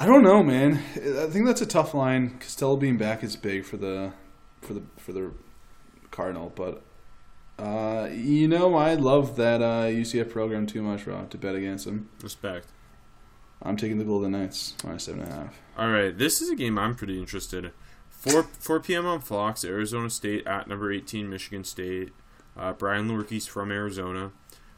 I 0.00 0.06
don't 0.06 0.24
know, 0.24 0.42
man. 0.42 0.82
I 0.96 1.28
think 1.28 1.46
that's 1.46 1.60
a 1.60 1.66
tough 1.66 1.94
line. 1.94 2.38
Costello 2.40 2.76
being 2.76 2.96
back 2.98 3.22
is 3.22 3.36
big 3.36 3.64
for 3.64 3.76
the 3.76 4.12
for 4.60 4.74
the 4.74 4.82
for 4.96 5.12
the 5.12 5.30
Cardinal, 6.10 6.52
but 6.56 6.82
uh, 7.58 8.08
you 8.12 8.48
know, 8.48 8.74
I 8.74 8.94
love 8.94 9.36
that 9.36 9.62
uh, 9.62 9.84
UCF 9.84 10.30
program 10.30 10.66
too 10.66 10.82
much, 10.82 11.06
Rob, 11.06 11.30
to 11.30 11.38
bet 11.38 11.54
against 11.54 11.84
them. 11.84 12.08
Respect. 12.20 12.66
I'm 13.62 13.76
taking 13.76 13.98
the 13.98 14.04
Golden 14.04 14.32
Knights 14.32 14.74
minus 14.84 15.04
seven 15.04 15.20
and 15.22 15.30
a 15.30 15.34
half. 15.36 15.60
All 15.76 15.88
right, 15.90 16.16
this 16.16 16.42
is 16.42 16.50
a 16.50 16.54
game 16.56 16.78
I'm 16.78 16.94
pretty 16.94 17.18
interested 17.18 17.64
in. 17.64 17.70
4, 18.10 18.44
4 18.44 18.80
p.m. 18.80 19.06
on 19.06 19.20
Fox, 19.20 19.64
Arizona 19.64 20.08
State 20.10 20.46
at 20.46 20.68
number 20.68 20.92
18, 20.92 21.28
Michigan 21.28 21.64
State. 21.64 22.12
Uh, 22.56 22.72
Brian 22.72 23.08
Lewerke's 23.08 23.46
from 23.46 23.72
Arizona. 23.72 24.30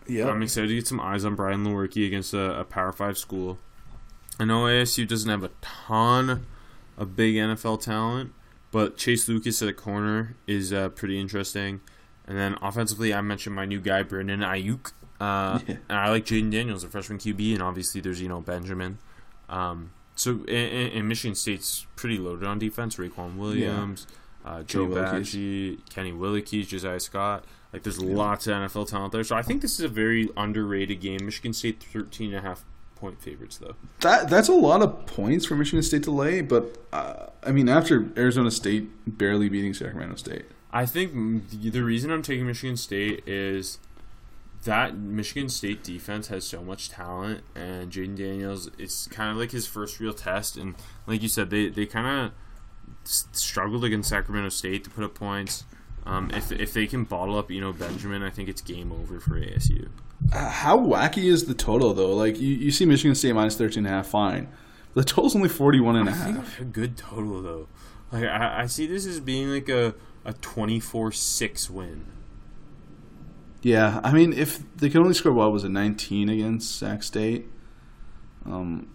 Yeah, 0.07 0.29
I'm 0.29 0.43
excited 0.43 0.69
to 0.69 0.75
get 0.75 0.87
some 0.87 1.01
eyes 1.01 1.25
on 1.25 1.35
Brian 1.35 1.65
Lewerke 1.65 2.07
against 2.07 2.33
a, 2.35 2.61
a 2.61 2.65
Power 2.65 2.93
5 2.93 3.19
school. 3.19 3.59
I 4.39 4.45
know 4.45 4.63
ASU 4.63 5.07
doesn't 5.07 5.29
have 5.31 5.43
a 5.45 5.51
ton 5.61 6.47
of 6.97 7.17
big 7.17 7.35
NFL 7.35 7.81
talent, 7.83 8.33
but 8.71 8.97
Chase 8.97 9.29
Lucas 9.29 9.61
at 9.63 9.69
a 9.69 9.73
corner 9.73 10.37
is 10.47 10.73
uh, 10.73 10.89
pretty 10.91 11.19
interesting. 11.21 11.81
And 12.27 12.39
then 12.39 12.57
offensively, 12.63 13.13
I 13.13 13.21
mentioned 13.21 13.55
my 13.57 13.65
new 13.67 13.81
guy, 13.81 14.03
Brandon 14.03 14.41
Aiyuk. 14.41 14.93
Uh, 15.21 15.61
Yeah. 15.67 15.77
And 15.89 15.99
I 15.99 16.11
like 16.11 16.25
Jayden 16.25 16.51
Daniels, 16.51 16.85
a 16.85 16.89
freshman 16.89 17.19
QB, 17.19 17.55
and 17.55 17.63
obviously 17.63 18.01
there's, 18.01 18.21
you 18.21 18.29
know, 18.29 18.41
Benjamin. 18.41 18.99
Um, 19.49 19.91
so 20.15 20.33
and, 20.49 20.93
and 20.93 21.09
Michigan 21.09 21.35
State's 21.35 21.87
pretty 21.97 22.19
loaded 22.19 22.47
on 22.47 22.59
defense. 22.59 22.97
Raequan 22.97 23.37
Williams, 23.37 24.07
uh, 24.45 24.62
Joe. 24.62 24.87
Baggy, 24.87 25.79
Kenny 25.91 26.12
Willekes, 26.12 26.69
Josiah 26.69 27.01
Scott. 27.01 27.45
Like 27.73 27.83
there's 27.83 28.01
lots 28.01 28.47
of 28.47 28.55
NFL 28.55 28.89
talent 28.89 29.12
there. 29.12 29.25
So 29.25 29.35
I 29.35 29.43
think 29.43 29.61
this 29.61 29.75
is 29.75 29.81
a 29.81 29.89
very 29.89 30.29
underrated 30.37 31.01
game. 31.01 31.25
Michigan 31.25 31.53
State 31.53 31.83
13 31.83 32.33
and 32.33 32.39
a 32.39 32.49
half 32.49 32.65
point 32.95 33.21
favorites 33.21 33.59
though. 33.59 33.75
That 34.01 34.31
that's 34.31 34.49
a 34.49 34.55
lot 34.55 34.81
of 34.81 35.07
points 35.07 35.45
for 35.45 35.57
Michigan 35.57 35.83
State 35.83 36.05
to 36.05 36.11
lay, 36.11 36.41
but 36.41 36.79
uh, 36.93 37.27
I 37.43 37.51
mean, 37.53 37.69
after 37.69 38.11
Arizona 38.17 38.51
State 38.51 38.89
barely 39.19 39.49
beating 39.49 39.75
Sacramento 39.75 40.17
State, 40.17 40.45
I 40.73 40.87
think 40.87 41.12
the 41.51 41.83
reason 41.83 42.11
I'm 42.11 42.23
taking 42.23 42.47
Michigan 42.47 42.77
State 42.77 43.27
is 43.27 43.79
that 44.65 44.97
Michigan 44.97 45.49
State 45.49 45.83
defense 45.83 46.29
has 46.29 46.47
so 46.47 46.62
much 46.62 46.91
talent, 46.91 47.43
and 47.55 47.91
Jayden 47.91 48.17
Daniels, 48.17 48.71
it's 48.79 49.07
kind 49.09 49.31
of 49.31 49.37
like 49.37 49.51
his 49.53 49.67
first 49.67 50.01
real 50.01 50.12
test. 50.12 50.57
And 50.57 50.75
like 51.07 51.23
you 51.23 51.29
said, 51.29 51.51
they, 51.51 51.69
they 51.69 51.87
kind 51.87 52.27
of 52.27 52.33
struggled 53.05 53.85
against 53.85 54.09
Sacramento 54.09 54.49
State 54.51 54.85
to 54.85 54.91
put 54.91 55.05
up 55.05 55.15
points. 55.15 55.65
Um, 56.07 56.31
if, 56.35 56.53
if 56.53 56.73
they 56.75 56.87
can 56.87 57.05
bottle 57.05 57.39
up, 57.39 57.51
you 57.51 57.61
know, 57.61 57.73
Benjamin, 57.73 58.23
I 58.23 58.31
think 58.31 58.49
it's 58.49 58.61
game 58.61 58.93
over 58.93 59.21
for 59.21 59.41
ASU. 59.41 59.89
uh, 60.33 60.49
how 60.51 60.79
wacky 60.79 61.25
is 61.25 61.47
the 61.47 61.55
total 61.55 61.95
though? 61.95 62.15
Like 62.15 62.39
you, 62.39 62.49
you 62.55 62.71
see 62.71 62.85
Michigan 62.85 63.15
State 63.15 63.35
minus 63.35 63.57
13 63.57 63.79
and 63.79 63.87
a 63.87 63.91
half, 63.97 64.07
fine. 64.09 64.49
The 64.95 65.03
total's 65.03 65.35
only 65.35 65.49
41 65.49 65.97
and 65.97 66.09
a 66.09 66.12
I 66.12 66.15
think 66.15 66.37
half. 66.37 66.61
a 66.61 66.65
good 66.65 66.97
total 66.99 67.43
though. 67.43 67.69
Like 68.12 68.25
I, 68.25 68.62
I 68.62 68.67
see 68.67 68.87
this 68.87 69.07
as 69.07 69.19
being 69.21 69.49
like 69.51 69.69
a 69.69 69.95
a 70.27 70.33
24-6 70.35 71.69
win. 71.71 72.07
Yeah, 73.65 74.01
I 74.05 74.12
mean, 74.12 74.33
if 74.35 74.61
they 74.77 74.89
can 74.91 75.01
only 75.01 75.15
score 75.15 75.33
what 75.33 75.51
was 75.51 75.65
it, 75.65 75.71
19 75.71 76.29
against 76.29 76.79
Sac 76.79 77.03
State, 77.03 77.47
um, 78.47 78.89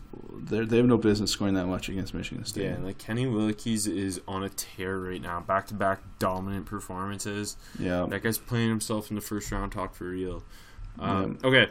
they 0.43 0.63
they 0.63 0.77
have 0.77 0.85
no 0.85 0.97
business 0.97 1.31
scoring 1.31 1.55
that 1.55 1.65
much 1.65 1.89
against 1.89 2.13
Michigan 2.13 2.45
State. 2.45 2.65
Yeah, 2.65 2.77
like 2.83 2.97
Kenny 2.99 3.25
Willekes 3.25 3.87
is 3.87 4.21
on 4.27 4.43
a 4.43 4.49
tear 4.49 4.99
right 4.99 5.21
now. 5.21 5.39
Back 5.39 5.67
to 5.67 5.73
back 5.73 6.01
dominant 6.19 6.65
performances. 6.67 7.57
yeah. 7.79 8.05
That 8.09 8.21
guy's 8.23 8.37
playing 8.37 8.69
himself 8.69 9.09
in 9.09 9.15
the 9.15 9.21
first 9.21 9.51
round 9.51 9.71
talk 9.71 9.95
for 9.95 10.05
real. 10.05 10.43
Um, 10.99 11.39
Okay, 11.43 11.69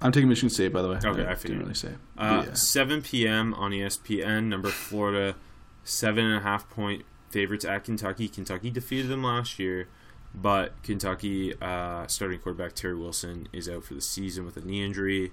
I'm 0.00 0.12
taking 0.12 0.28
Michigan 0.28 0.50
State, 0.50 0.72
by 0.72 0.82
the 0.82 0.88
way. 0.88 0.98
Okay, 1.04 1.24
I 1.26 1.34
didn't 1.34 1.58
really 1.58 1.74
say. 1.74 1.94
uh, 2.16 2.44
yeah. 2.46 2.54
7 2.54 3.02
p.m. 3.02 3.54
on 3.54 3.72
ESPN. 3.72 4.44
Number 4.44 4.68
Florida, 4.68 5.34
seven 5.82 6.24
and 6.26 6.36
a 6.36 6.40
half 6.40 6.70
point 6.70 7.04
favorites 7.28 7.64
at 7.64 7.82
Kentucky. 7.84 8.28
Kentucky 8.28 8.70
defeated 8.70 9.08
them 9.10 9.24
last 9.24 9.58
year, 9.58 9.88
but 10.34 10.82
Kentucky 10.82 11.54
uh, 11.60 12.06
starting 12.06 12.38
quarterback 12.38 12.74
Terry 12.74 12.96
Wilson 12.96 13.48
is 13.52 13.68
out 13.68 13.84
for 13.84 13.94
the 13.94 14.00
season 14.00 14.44
with 14.44 14.56
a 14.56 14.60
knee 14.60 14.84
injury, 14.84 15.32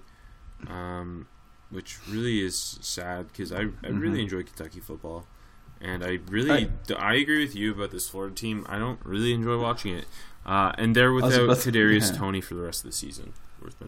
um, 0.68 1.28
which 1.70 2.00
really 2.10 2.44
is 2.44 2.80
sad 2.82 3.28
because 3.28 3.52
I, 3.52 3.68
I 3.84 3.90
really 3.90 4.22
enjoy 4.22 4.44
Kentucky 4.44 4.80
football. 4.80 5.28
And 5.80 6.04
I 6.04 6.20
really, 6.28 6.70
I, 6.98 7.14
agree 7.14 7.44
with 7.44 7.56
you 7.56 7.72
about 7.72 7.92
this 7.92 8.10
Florida 8.10 8.34
team. 8.34 8.66
I 8.68 8.80
don't 8.80 9.00
really 9.06 9.32
enjoy 9.32 9.60
watching 9.60 9.96
it. 9.96 10.06
Uh, 10.44 10.72
and 10.78 10.96
they're 10.96 11.14
without 11.14 11.32
to- 11.32 11.72
Kadarius 11.72 12.12
yeah. 12.12 12.18
Toney 12.18 12.42
for 12.42 12.56
the 12.56 12.62
rest 12.62 12.84
of 12.84 12.90
the 12.90 12.96
season. 12.96 13.34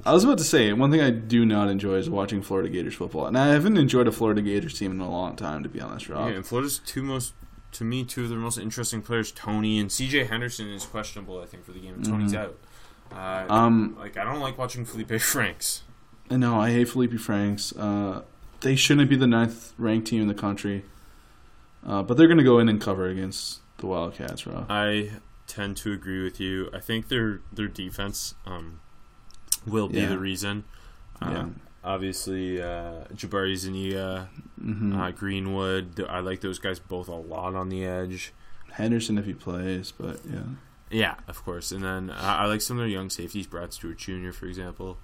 I 0.06 0.14
was 0.14 0.24
about 0.24 0.38
to 0.40 0.44
say 0.44 0.74
one 0.74 0.92
thing 0.92 1.02
I 1.02 1.10
do 1.10 1.46
not 1.46 1.70
enjoy 1.70 1.96
is 1.96 2.10
watching 2.10 2.42
Florida 2.42 2.70
Gators 2.70 2.96
football, 2.96 3.28
and 3.28 3.38
I 3.38 3.48
haven't 3.48 3.78
enjoyed 3.78 4.08
a 4.08 4.12
Florida 4.12 4.42
Gators 4.42 4.78
team 4.78 4.92
in 4.92 5.00
a 5.00 5.10
long 5.10 5.36
time, 5.36 5.64
to 5.64 5.70
be 5.70 5.80
honest, 5.80 6.10
Rob. 6.10 6.30
Yeah, 6.30 6.36
and 6.36 6.46
Florida's 6.46 6.80
two 6.80 7.04
most, 7.04 7.34
to 7.74 7.84
me, 7.84 8.04
two 8.04 8.24
of 8.24 8.30
their 8.30 8.40
most 8.40 8.58
interesting 8.58 9.02
players, 9.02 9.32
Toney 9.32 9.80
and 9.80 9.92
C.J. 9.92 10.26
Henderson, 10.26 10.70
is 10.70 10.86
questionable. 10.86 11.42
I 11.42 11.46
think 11.46 11.64
for 11.66 11.72
the 11.72 11.80
game. 11.80 12.02
Toney's 12.04 12.34
out. 12.34 12.58
Uh, 13.12 13.46
Um, 13.50 13.96
like 14.00 14.18
I 14.18 14.24
don't 14.24 14.40
like 14.40 14.58
watching 14.58 14.86
Felipe 14.86 15.20
Franks. 15.22 15.84
I 16.30 16.38
know 16.38 16.60
I 16.60 16.72
hate 16.72 16.90
Felipe 16.90 17.20
Franks. 17.20 17.74
Uh, 17.76 18.22
they 18.62 18.76
shouldn't 18.76 19.10
be 19.10 19.16
the 19.16 19.26
ninth 19.28 19.74
ranked 19.78 20.08
team 20.08 20.22
in 20.22 20.28
the 20.28 20.34
country, 20.36 20.84
uh, 21.86 22.04
but 22.04 22.18
they're 22.18 22.28
going 22.28 22.38
to 22.38 22.44
go 22.44 22.60
in 22.60 22.70
and 22.70 22.80
cover 22.80 23.08
against 23.08 23.60
the 23.78 23.88
Wildcats, 23.88 24.46
Rob. 24.46 24.66
I 24.70 25.12
tend 25.48 25.78
to 25.78 25.92
agree 25.92 26.24
with 26.24 26.40
you. 26.40 26.70
I 26.74 26.80
think 26.80 27.08
their 27.08 27.40
their 27.52 27.68
defense 27.68 28.36
um, 28.46 28.80
will 29.66 29.88
be 29.90 30.00
Yeah. 30.02 30.10
the 30.10 30.20
reason. 30.20 30.66
Yeah. 31.22 31.48
Obviously, 31.94 32.62
uh, 32.62 33.06
Jabari 33.16 33.56
Zuniga, 33.56 34.30
hmm 34.62 34.96
uh, 34.96 35.10
Greenwood. 35.12 36.06
I 36.08 36.20
like 36.20 36.42
those 36.42 36.60
guys 36.60 36.78
both 36.78 37.08
a 37.08 37.16
lot 37.16 37.56
on 37.56 37.70
the 37.70 37.84
edge. 37.84 38.32
Henderson 38.74 39.18
if 39.18 39.26
he 39.26 39.34
plays, 39.34 39.92
but 39.92 40.20
yeah. 40.32 40.44
Yeah, 40.92 41.16
of 41.28 41.44
course. 41.44 41.72
And 41.72 41.84
then 41.84 42.12
uh, 42.12 42.16
I 42.40 42.46
like 42.46 42.62
some 42.62 42.78
of 42.78 42.82
their 42.82 42.88
young 42.90 43.10
safeties, 43.10 43.48
Brad 43.48 43.74
Stewart 43.74 43.98
Jr., 43.98 44.32
for 44.32 44.46
example, 44.46 44.98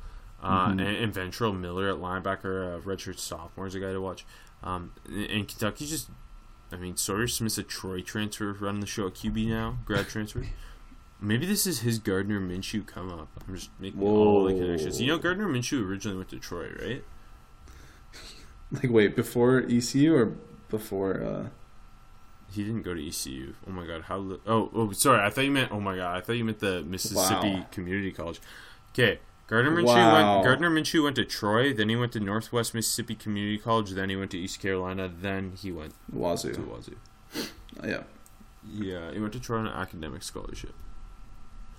uh, 0.44 0.68
Mhm. 0.68 0.72
and, 0.74 0.82
and 0.82 1.14
Ventrell 1.14 1.60
Miller 1.60 1.90
at 1.90 1.98
linebacker, 1.98 2.78
uh, 2.78 2.80
redshirt 2.82 3.18
sophomore 3.18 3.66
is 3.66 3.74
a 3.76 3.80
guy 3.80 3.92
to 3.92 4.00
watch. 4.02 4.24
Um, 4.64 4.92
and, 5.08 5.26
and 5.32 5.48
Kentucky 5.48 5.88
just, 5.88 6.10
I 6.72 6.76
mean, 6.76 6.98
Sawyer 6.98 7.28
Smith's 7.28 7.58
a 7.58 7.64
Troy 7.64 8.02
transfer 8.02 8.54
running 8.54 8.82
the 8.82 8.88
show 8.88 9.08
at 9.08 9.14
QB 9.16 9.48
now, 9.48 9.78
grad 9.86 10.08
transfer. 10.08 10.46
Maybe 11.22 11.46
this 11.46 11.66
is 11.66 11.80
his 11.80 11.98
Gardner 12.00 12.40
Minshew 12.42 12.86
come 12.86 13.10
up. 13.12 13.30
I'm 13.48 13.56
just 13.56 13.70
making 13.80 14.02
all 14.02 14.44
the 14.46 14.54
connections. 14.54 15.00
You 15.02 15.08
know, 15.08 15.18
Gardner 15.18 15.48
Minshew 15.48 15.88
originally 15.88 16.18
went 16.18 16.30
to 16.30 16.40
Troy, 16.40 16.70
right? 16.82 17.04
Like 18.72 18.90
wait, 18.92 19.16
before 19.16 19.60
ECU 19.70 20.16
or 20.16 20.26
before? 20.70 21.22
Uh, 21.22 21.48
He 22.52 22.64
didn't 22.64 22.82
go 22.82 22.94
to 22.94 23.08
ECU. 23.08 23.54
Oh 23.68 23.72
my 23.72 23.86
god, 23.86 24.04
how? 24.04 24.18
Li- 24.18 24.40
oh, 24.48 24.70
oh, 24.74 24.92
sorry. 24.92 25.24
I 25.24 25.30
thought 25.30 25.46
you 25.46 25.52
meant. 25.52 25.72
Oh 25.72 25.80
my 25.80 25.96
god, 25.96 26.18
I 26.18 26.22
thought 26.22 26.34
you 26.34 26.44
meant 26.44 26.60
the 26.60 26.84
Mississippi 26.84 27.52
Wow. 27.54 27.66
Community 27.72 28.12
College. 28.12 28.42
Okay, 28.92 29.20
Gardner 29.48 29.72
Minshew 29.72 29.86
Wow. 29.86 30.34
went. 30.36 30.46
Gardner 30.46 30.70
Minshew 30.72 31.04
went 31.04 31.16
to 31.18 31.26
Troy. 31.26 31.74
Then 31.74 31.90
he 31.90 31.96
went 31.96 32.12
to 32.14 32.20
Northwest 32.20 32.74
Mississippi 32.74 33.14
Community 33.16 33.58
College. 33.60 33.92
Then 33.92 34.10
he 34.10 34.16
went 34.16 34.32
to 34.32 34.38
East 34.40 34.60
Carolina. 34.60 35.08
Then 35.10 35.54
he 35.56 35.72
went 35.72 35.92
to 36.12 36.18
Wazoo. 36.18 36.54
Wazoo. 36.68 36.96
Yeah, 37.84 38.04
Yeah, 38.68 39.12
he 39.12 39.20
went 39.20 39.34
to 39.34 39.40
Troy 39.40 39.60
on 39.60 39.68
an 39.68 39.74
academic 39.74 40.24
scholarship. 40.24 40.74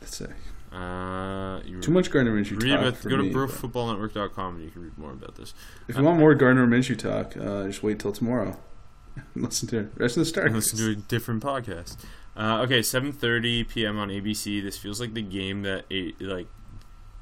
That's 0.00 0.16
sick. 0.16 0.30
Uh, 0.72 1.60
you 1.64 1.80
Too 1.80 1.90
much 1.90 2.10
Gardner 2.10 2.32
Minshew 2.38 2.60
Read 2.62 2.70
talk 2.70 2.80
about, 2.80 3.02
go 3.02 3.16
me, 3.16 3.30
to 3.30 3.34
profootballnetwork.com 3.34 4.56
and 4.56 4.64
you 4.64 4.70
can 4.70 4.82
read 4.82 4.98
more 4.98 5.12
about 5.12 5.36
this. 5.36 5.54
If 5.88 5.96
you 5.96 6.02
want 6.02 6.18
more 6.18 6.34
Gardner 6.34 6.66
Minshew 6.66 6.98
talk, 6.98 7.36
uh, 7.36 7.66
just 7.66 7.82
wait 7.82 7.98
till 7.98 8.12
tomorrow. 8.12 8.58
Listen 9.34 9.68
to 9.68 9.82
the 9.84 9.88
rest 9.96 10.16
of 10.16 10.20
the 10.22 10.26
start. 10.26 10.52
listen 10.52 10.78
to 10.78 10.90
a 10.90 10.94
different 10.94 11.42
podcast. 11.42 11.96
Uh, 12.36 12.60
okay, 12.64 12.82
seven 12.82 13.12
thirty 13.12 13.64
p.m. 13.64 13.98
on 13.98 14.08
ABC. 14.08 14.62
This 14.62 14.76
feels 14.76 15.00
like 15.00 15.14
the 15.14 15.22
game 15.22 15.62
that 15.62 15.86
a, 15.90 16.12
like 16.20 16.48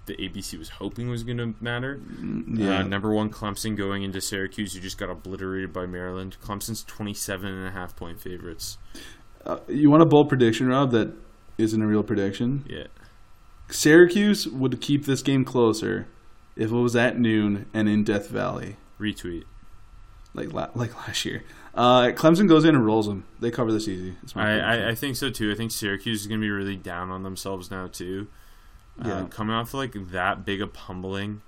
the 0.06 0.16
ABC 0.16 0.58
was 0.58 0.68
hoping 0.70 1.08
was 1.08 1.22
going 1.22 1.38
to 1.38 1.54
matter. 1.60 2.00
Yeah. 2.48 2.78
Uh, 2.78 2.82
number 2.82 3.12
one, 3.12 3.30
Clemson 3.30 3.76
going 3.76 4.02
into 4.02 4.20
Syracuse, 4.20 4.74
who 4.74 4.80
just 4.80 4.98
got 4.98 5.08
obliterated 5.08 5.72
by 5.72 5.86
Maryland. 5.86 6.36
Clemson's 6.42 6.82
27 6.84 7.48
and 7.48 7.66
a 7.66 7.70
half 7.70 7.94
point 7.94 8.20
favorites. 8.20 8.78
Uh, 9.46 9.58
you 9.68 9.90
want 9.90 10.02
a 10.02 10.06
bold 10.06 10.28
prediction, 10.28 10.66
Rob? 10.66 10.90
That 10.90 11.14
isn't 11.59 11.80
a 11.80 11.86
real 11.86 12.02
prediction. 12.02 12.64
Yeah, 12.68 12.86
Syracuse 13.68 14.46
would 14.46 14.80
keep 14.80 15.05
this 15.07 15.22
game 15.22 15.44
closer 15.44 16.07
if 16.57 16.70
it 16.70 16.74
was 16.74 16.94
at 16.96 17.18
noon 17.18 17.66
and 17.74 17.88
in 17.88 18.05
Death 18.05 18.28
Valley, 18.28 18.76
retweet. 19.00 19.44
like 20.34 20.52
la- 20.52 20.70
like 20.74 20.94
last 21.07 21.24
year. 21.24 21.44
Uh, 21.74 22.12
Clemson 22.14 22.48
goes 22.48 22.64
in 22.64 22.74
and 22.76 22.86
rolls 22.86 23.07
them. 23.09 23.24
They 23.40 23.50
cover 23.50 23.72
this 23.72 23.88
easy. 23.88 24.14
I. 24.36 24.59
I, 24.61 24.88
I 24.90 24.94
think 24.94 25.16
so 25.16 25.28
too. 25.30 25.50
I 25.50 25.55
think 25.57 25.72
Syracuse 25.72 26.20
is 26.20 26.26
going 26.28 26.40
to 26.40 26.44
be 26.44 26.50
really 26.50 26.76
down 26.76 27.11
on 27.11 27.22
themselves 27.24 27.70
now 27.70 27.88
too. 27.88 28.28
Uh, 29.05 29.09
Yeah. 29.09 29.26
coming 29.28 29.55
off 29.57 29.74
like 29.74 29.94
that 30.12 30.44
big 30.44 30.61
a 30.62 30.68
pummeling 30.68 31.42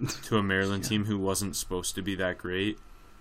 to 0.24 0.38
a 0.38 0.42
Maryland 0.42 0.84
team 0.84 1.04
who 1.04 1.18
wasn't 1.18 1.56
supposed 1.56 1.94
to 1.96 2.02
be 2.02 2.14
that 2.14 2.38
great. 2.38 2.78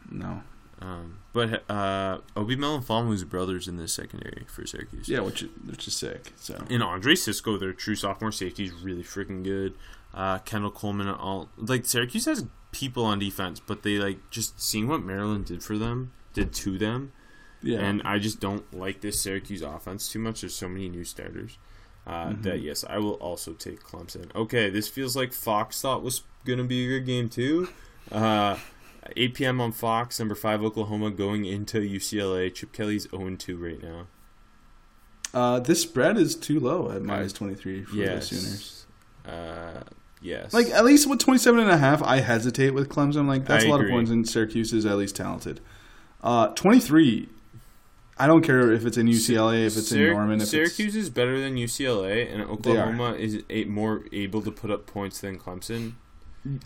no. 0.10 0.44
Um, 0.82 1.20
but 1.34 1.70
uh, 1.70 2.20
Obi 2.36 2.56
Melifonwu's 2.56 3.24
brothers 3.24 3.68
in 3.68 3.78
the 3.78 3.88
secondary 3.88 4.46
for 4.48 4.68
Syracuse. 4.68 5.08
Yeah, 5.08 5.22
which 5.22 5.44
is, 5.44 5.50
which 5.66 5.88
is 5.88 5.96
sick. 5.96 6.34
So 6.38 6.64
And 6.70 6.84
Andre 6.84 7.16
Cisco, 7.16 7.58
their 7.58 7.74
true 7.74 7.96
sophomore 7.96 8.32
safety, 8.32 8.66
is 8.66 8.74
really 8.74 9.04
freaking 9.04 9.44
good. 9.44 9.74
Uh, 10.14 10.40
Kendall 10.40 10.72
Coleman, 10.72 11.08
all 11.10 11.50
like 11.58 11.86
Syracuse 11.86 12.26
has 12.26 12.46
people 12.72 13.06
on 13.06 13.20
defense, 13.20 13.60
but 13.60 13.84
they 13.84 13.98
like 13.98 14.30
just 14.30 14.62
seeing 14.62 14.88
what 14.88 15.02
Maryland 15.04 15.46
did 15.46 15.64
for 15.64 15.78
them, 15.78 16.12
did 16.34 16.54
to 16.54 16.78
them, 16.78 17.12
yeah, 17.62 17.80
and 17.80 18.02
I 18.04 18.20
just 18.20 18.40
don't 18.40 18.74
like 18.74 19.02
this 19.02 19.20
Syracuse 19.22 19.62
offense 19.62 20.10
too 20.10 20.20
much. 20.20 20.42
There's 20.42 20.56
so 20.56 20.68
many 20.70 20.90
new 20.90 21.04
starters. 21.04 21.58
Uh, 22.08 22.28
Mm-hmm. 22.28 22.42
That 22.44 22.62
yes, 22.62 22.86
I 22.88 23.00
will 23.00 23.14
also 23.16 23.54
take 23.54 23.82
Clemson. 23.84 24.34
Okay, 24.36 24.70
this 24.70 24.88
feels 24.88 25.16
like 25.16 25.34
Fox 25.34 25.82
thought 25.82 26.04
was 26.04 26.22
gonna 26.46 26.64
be 26.64 26.86
a 26.86 26.88
good 27.00 27.06
game 27.06 27.30
too. 27.30 27.68
Uh, 28.12 28.58
8 29.16 29.34
p.m. 29.34 29.62
on 29.62 29.72
Fox, 29.72 30.20
number 30.20 30.36
five 30.36 30.64
Oklahoma 30.64 31.12
going 31.12 31.46
into 31.46 31.80
UCLA. 31.80 32.54
Chip 32.54 32.72
Kelly's 32.74 33.08
0 33.10 33.36
2 33.36 33.58
right 33.58 33.82
now. 33.84 34.08
uh, 35.34 35.60
this 35.60 35.82
spread 35.82 36.18
is 36.18 36.36
too 36.36 36.60
low 36.60 36.92
at 36.92 37.02
minus 37.02 37.34
twenty 37.34 37.56
three 37.56 37.84
for 37.84 37.96
the 37.96 38.22
Sooners. 38.22 38.86
Uh, 39.28 39.82
yes. 40.22 40.54
Like 40.54 40.68
at 40.68 40.86
least 40.86 41.10
with 41.10 41.20
27 41.20 41.60
and 41.60 41.70
a 41.72 41.78
half, 41.78 42.02
I 42.04 42.20
hesitate 42.22 42.72
with 42.72 42.90
Clemson. 42.90 43.28
Like 43.28 43.46
that's 43.46 43.66
I 43.66 43.68
a 43.68 43.72
lot 43.72 43.80
agree. 43.82 43.92
of 43.92 43.96
points, 43.96 44.12
and 44.12 44.28
Syracuse 44.28 44.72
is 44.74 44.86
at 44.86 44.98
least 44.98 45.16
talented. 45.16 45.60
Uh, 46.24 46.48
23. 46.50 47.30
I 48.18 48.28
don't 48.28 48.44
care 48.44 48.72
if 48.72 48.86
it's 48.86 48.96
in 48.96 49.08
UCLA, 49.08 49.66
if 49.68 49.76
it's 49.76 49.92
Syrac- 49.92 50.08
in 50.08 50.14
Norman, 50.14 50.42
if 50.42 50.48
Syracuse 50.48 50.96
is 50.96 51.10
better 51.10 51.38
than 51.40 51.56
UCLA, 51.58 52.32
and 52.34 52.42
Oklahoma 52.44 53.12
is 53.16 53.44
a, 53.50 53.66
more 53.66 54.06
able 54.14 54.42
to 54.42 54.52
put 54.52 54.72
up 54.72 54.86
points 54.88 55.20
than 55.20 55.38
Clemson 55.38 55.96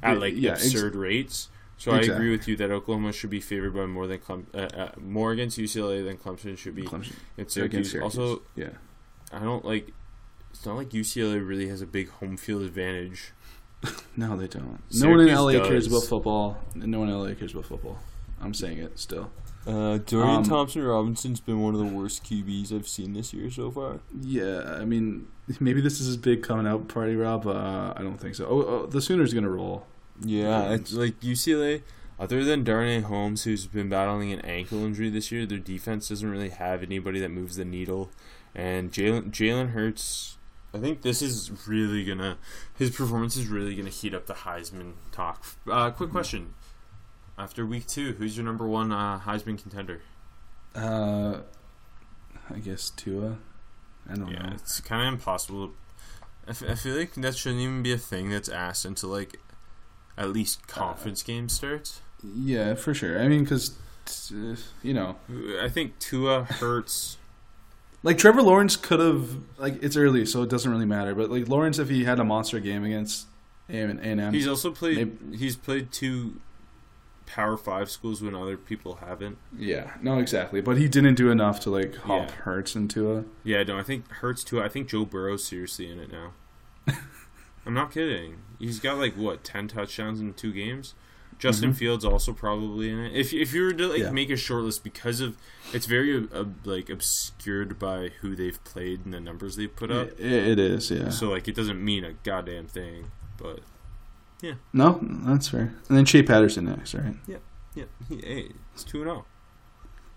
at 0.03 0.19
like 0.19 0.35
yeah, 0.37 0.51
ex- 0.51 0.65
absurd 0.67 0.95
rates. 0.95 1.49
So 1.80 1.93
I 1.93 1.99
agree 1.99 2.30
with 2.30 2.45
you 2.47 2.57
that 2.57 2.71
Oklahoma 2.71 3.13
should 3.13 3.30
be 3.30 3.39
favored 3.39 3.73
by 3.73 3.86
more 3.86 4.05
than 4.05 4.19
Clem- 4.19 4.47
uh, 4.53 4.57
uh, 4.57 4.91
more 4.99 5.32
against 5.32 5.57
UCLA 5.57 6.03
than 6.03 6.17
Clemson 6.17 6.57
should 6.57 6.75
be 6.75 6.84
Clemson 6.84 7.13
against 7.38 7.38
against 7.38 7.53
Syracuse. 7.53 7.91
Syracuse. 7.91 8.17
Also, 8.17 8.41
yeah. 8.55 8.71
I 9.32 9.39
don't 9.39 9.63
like. 9.63 9.91
It's 10.51 10.65
not 10.65 10.75
like 10.75 10.89
UCLA 10.89 11.45
really 11.47 11.69
has 11.69 11.82
a 11.82 11.86
big 11.88 12.09
home 12.09 12.38
field 12.38 12.61
advantage. 12.63 13.32
No, 14.17 14.36
they 14.36 14.47
don't. 14.47 14.82
no 14.93 15.09
one 15.09 15.21
in 15.21 15.27
Syracuse 15.27 15.55
LA 15.61 15.67
cares 15.67 15.88
about 15.88 16.03
football. 16.03 16.57
No 16.75 16.99
one 16.99 17.07
in 17.07 17.17
LA 17.17 17.34
cares 17.34 17.53
about 17.53 17.63
football. 17.65 17.97
I'm 18.41 18.53
saying 18.53 18.80
it 18.80 18.99
still. 18.99 19.32
Uh, 19.65 19.99
Dorian 19.99 20.38
Um, 20.38 20.43
Thompson 20.43 20.82
Robinson's 20.82 21.39
been 21.39 21.61
one 21.61 21.73
of 21.73 21.80
the 21.80 21.86
worst 21.86 22.25
QBs 22.25 22.73
I've 22.73 22.89
seen 22.89 23.13
this 23.13 23.34
year 23.34 23.49
so 23.49 23.71
far. 23.71 23.99
Yeah, 24.19 24.75
I 24.77 24.84
mean, 24.84 25.27
maybe 25.61 25.80
this 25.80 26.01
is 26.01 26.07
his 26.07 26.17
big 26.17 26.43
coming 26.43 26.67
out 26.67 26.89
party, 26.89 27.15
Rob. 27.15 27.47
Uh, 27.47 27.93
I 27.95 28.01
don't 28.01 28.17
think 28.17 28.36
so. 28.36 28.47
Oh, 28.47 28.61
oh 28.65 28.86
the 28.86 29.01
Sooners 29.01 29.34
gonna 29.34 29.49
roll. 29.49 29.86
Yeah, 30.24 30.72
it's 30.74 30.93
like 30.93 31.20
UCLA. 31.22 31.82
Other 32.20 32.43
than 32.43 32.65
Darnay 32.65 32.99
Holmes, 32.99 33.43
who's 33.43 33.65
been 33.65 33.88
battling 33.88 34.34
an 34.34 34.41
ankle 34.41 34.84
injury 34.84 35.09
this 35.09 35.32
year, 35.32 35.45
their 35.45 35.57
defense 35.57 36.09
doesn't 36.09 36.30
really 36.30 36.49
have 36.49 36.84
anybody 36.84 37.20
that 37.22 37.30
moves 37.30 37.55
the 37.55 37.63
needle. 37.63 38.11
And 38.53 38.91
Jalen 38.91 39.32
Jalen 39.32 39.72
Hurts, 39.72 40.38
I 40.74 40.80
think 40.80 41.01
this 41.01 41.22
is 41.22 41.67
really 41.67 42.03
gonna 42.03 42.38
his 42.78 42.89
performance 42.89 43.38
is 43.38 43.47
really 43.47 43.76
gonna 43.76 43.89
heat 43.89 44.13
up 44.13 44.26
the 44.26 44.34
Heisman 44.34 44.93
talk. 45.13 45.45
Uh, 45.72 45.91
quick 45.91 46.09
question: 46.09 46.55
After 47.38 47.65
week 47.65 47.88
two, 47.88 48.13
who's 48.13 48.36
your 48.36 48.45
number 48.45 48.67
one 48.67 48.91
uh, 48.91 49.20
Heisman 49.20 49.61
contender? 49.61 50.01
Uh, 50.76 51.41
I 52.53 52.59
guess 52.59 52.89
Tua. 52.89 53.38
I 54.09 54.15
don't 54.15 54.28
Yeah, 54.30 54.47
know. 54.47 54.53
it's 54.55 54.82
kind 54.82 55.07
of 55.07 55.13
impossible. 55.13 55.72
I, 56.47 56.51
f- 56.51 56.63
I 56.67 56.76
feel 56.76 56.95
like 56.97 57.13
that 57.15 57.36
shouldn't 57.36 57.61
even 57.61 57.82
be 57.84 57.93
a 57.93 57.97
thing 57.97 58.30
that's 58.30 58.49
asked 58.49 58.84
until 58.86 59.09
like 59.09 59.39
at 60.20 60.30
least 60.30 60.67
conference 60.67 61.24
game 61.24 61.49
starts. 61.49 62.01
Yeah, 62.22 62.76
for 62.76 62.93
sure. 62.93 63.20
I 63.20 63.28
mean, 63.28 63.43
because 63.43 63.72
uh, 64.32 64.55
you 64.84 64.93
know, 64.93 65.15
I 65.59 65.70
think 65.70 65.97
Tua 65.97 66.43
hurts. 66.43 67.17
like 68.03 68.17
Trevor 68.17 68.41
Lawrence 68.43 68.76
could 68.76 68.99
have 68.99 69.38
like 69.57 69.82
it's 69.82 69.95
early, 69.95 70.26
so 70.26 70.43
it 70.43 70.49
doesn't 70.49 70.70
really 70.70 70.86
matter. 70.86 71.15
But 71.15 71.32
like 71.32 71.47
Lawrence, 71.47 71.80
if 71.80 71.89
he 71.89 72.03
had 72.03 72.20
a 72.20 72.24
monster 72.24 72.59
game 72.59 72.84
against 72.84 73.28
A 73.70 73.80
and 73.80 73.99
M, 74.20 74.34
He's 74.34 74.47
also 74.47 74.72
played. 74.72 75.17
He's 75.34 75.55
played 75.55 75.91
two 75.91 76.41
Power 77.26 77.55
Five 77.57 77.89
schools 77.89 78.22
when 78.22 78.36
other 78.36 78.57
people 78.57 78.95
haven't. 78.95 79.38
yeah, 79.57 79.91
no, 80.01 80.20
exactly. 80.20 80.61
But 80.61 80.78
he 80.78 80.88
didn't 80.89 81.15
do 81.15 81.30
enough 81.32 81.59
to 81.61 81.70
like 81.70 81.95
hop 81.95 82.30
Yeah. 82.30 82.36
Hurts 82.36 82.76
into 82.76 83.15
a. 83.15 83.24
Yeah, 83.43 83.63
no, 83.63 83.78
I 83.78 83.84
think 83.84 84.09
hurts 84.09 84.43
too. 84.43 84.61
I 84.61 84.67
think 84.67 84.89
Joe 84.89 85.05
Burrow's 85.05 85.43
seriously 85.45 85.89
in 85.91 85.99
it 85.99 86.11
now. 86.11 86.34
I'm 87.70 87.76
not 87.76 87.91
kidding. 87.91 88.38
He's 88.57 88.80
got 88.80 88.97
like 88.97 89.13
what 89.13 89.43
ten 89.43 89.67
touchdowns 89.67 90.20
in 90.20 90.34
two 90.34 90.51
games. 90.51 90.95
Justin 91.38 91.72
Mhm. 91.72 91.76
Fields 91.78 92.03
also 92.03 92.34
probably 92.34 92.89
in 92.89 92.97
it. 92.99 93.15
If 93.15 93.32
if 93.32 93.53
you 93.53 93.63
were 93.63 93.74
to 93.74 93.88
like 93.88 93.99
Yeah. 93.99 94.11
make 94.11 94.30
a 94.32 94.36
short 94.36 94.63
list 94.63 94.84
because 94.84 95.22
of 95.22 95.38
it's 95.72 95.86
very 95.86 96.28
uh, 96.34 96.45
like 96.65 96.89
obscured 96.89 97.78
by 97.80 98.09
who 98.22 98.36
they've 98.36 98.61
played 98.63 99.05
and 99.05 99.13
the 99.13 99.20
numbers 99.20 99.55
they've 99.55 99.74
put 99.74 99.91
up. 99.91 100.09
It, 100.20 100.20
it 100.20 100.59
is, 100.59 100.89
yeah. 100.89 101.09
So 101.09 101.30
like 101.30 101.47
it 101.47 101.55
doesn't 101.55 101.82
mean 101.84 102.03
a 102.03 102.13
goddamn 102.24 102.65
thing. 102.67 103.11
But 103.38 103.59
yeah. 104.41 104.55
no, 104.74 104.99
that's 105.01 105.47
fair. 105.49 105.74
And 105.88 105.97
then 105.97 106.05
Shea 106.05 106.24
Patterson 106.24 106.65
next, 106.65 106.93
right? 106.95 107.15
yeah, 107.28 107.84
he, 108.09 108.15
hey, 108.17 108.49
it's 108.74 108.84
two 108.84 109.03
and 109.03 109.09
zero. 109.11 109.26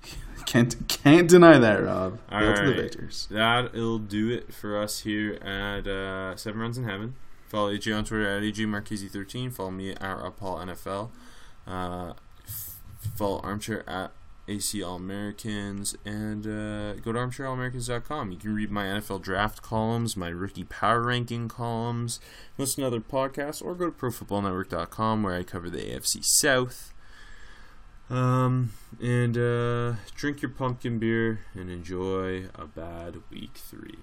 Can't 0.46 0.88
can't 0.88 1.28
deny 1.28 1.58
that, 1.58 1.76
Rob. 1.84 2.18
All 2.30 2.40
the. 2.40 2.72
Victors. 2.74 3.28
That'll 3.30 3.98
do 4.00 4.30
it 4.30 4.52
for 4.52 4.76
us 4.76 5.00
here 5.00 5.34
at 5.34 5.86
uh, 5.86 6.34
Seven 6.34 6.60
Runs 6.60 6.76
in 6.78 6.82
Heaven. 6.84 7.14
Follow 7.52 7.70
AJ 7.70 7.94
on 7.98 8.04
Twitter 8.06 8.26
at 8.26 8.42
AJ 8.42 8.66
Marchese13. 8.66 9.52
Follow 9.52 9.70
me 9.70 9.90
at 9.90 10.36
Paul. 10.38 11.12
Uh, 11.66 12.14
f- 12.48 12.80
follow 13.14 13.40
Armchair 13.40 13.86
at 13.86 14.10
AC 14.48 14.82
All 14.82 14.96
Americans. 14.96 15.94
And 16.06 16.46
uh, 16.46 16.94
go 16.94 17.12
to 17.12 17.18
armchairallamericans.com. 17.18 18.32
You 18.32 18.38
can 18.38 18.54
read 18.54 18.70
my 18.70 18.84
NFL 18.84 19.20
draft 19.20 19.60
columns, 19.60 20.16
my 20.16 20.28
rookie 20.28 20.64
power 20.64 21.02
ranking 21.02 21.48
columns, 21.48 22.20
listen 22.56 22.80
to 22.80 22.86
other 22.86 23.00
podcasts, 23.00 23.62
or 23.62 23.74
go 23.74 23.90
to 23.90 23.92
profootballnetwork.com 23.92 25.22
where 25.22 25.34
I 25.34 25.42
cover 25.42 25.68
the 25.68 25.76
AFC 25.82 26.24
South. 26.24 26.94
Um, 28.08 28.72
and 28.98 29.36
uh, 29.36 29.96
drink 30.14 30.40
your 30.40 30.50
pumpkin 30.52 30.98
beer 30.98 31.40
and 31.52 31.68
enjoy 31.68 32.44
a 32.54 32.66
bad 32.66 33.16
week 33.30 33.56
three. 33.56 33.98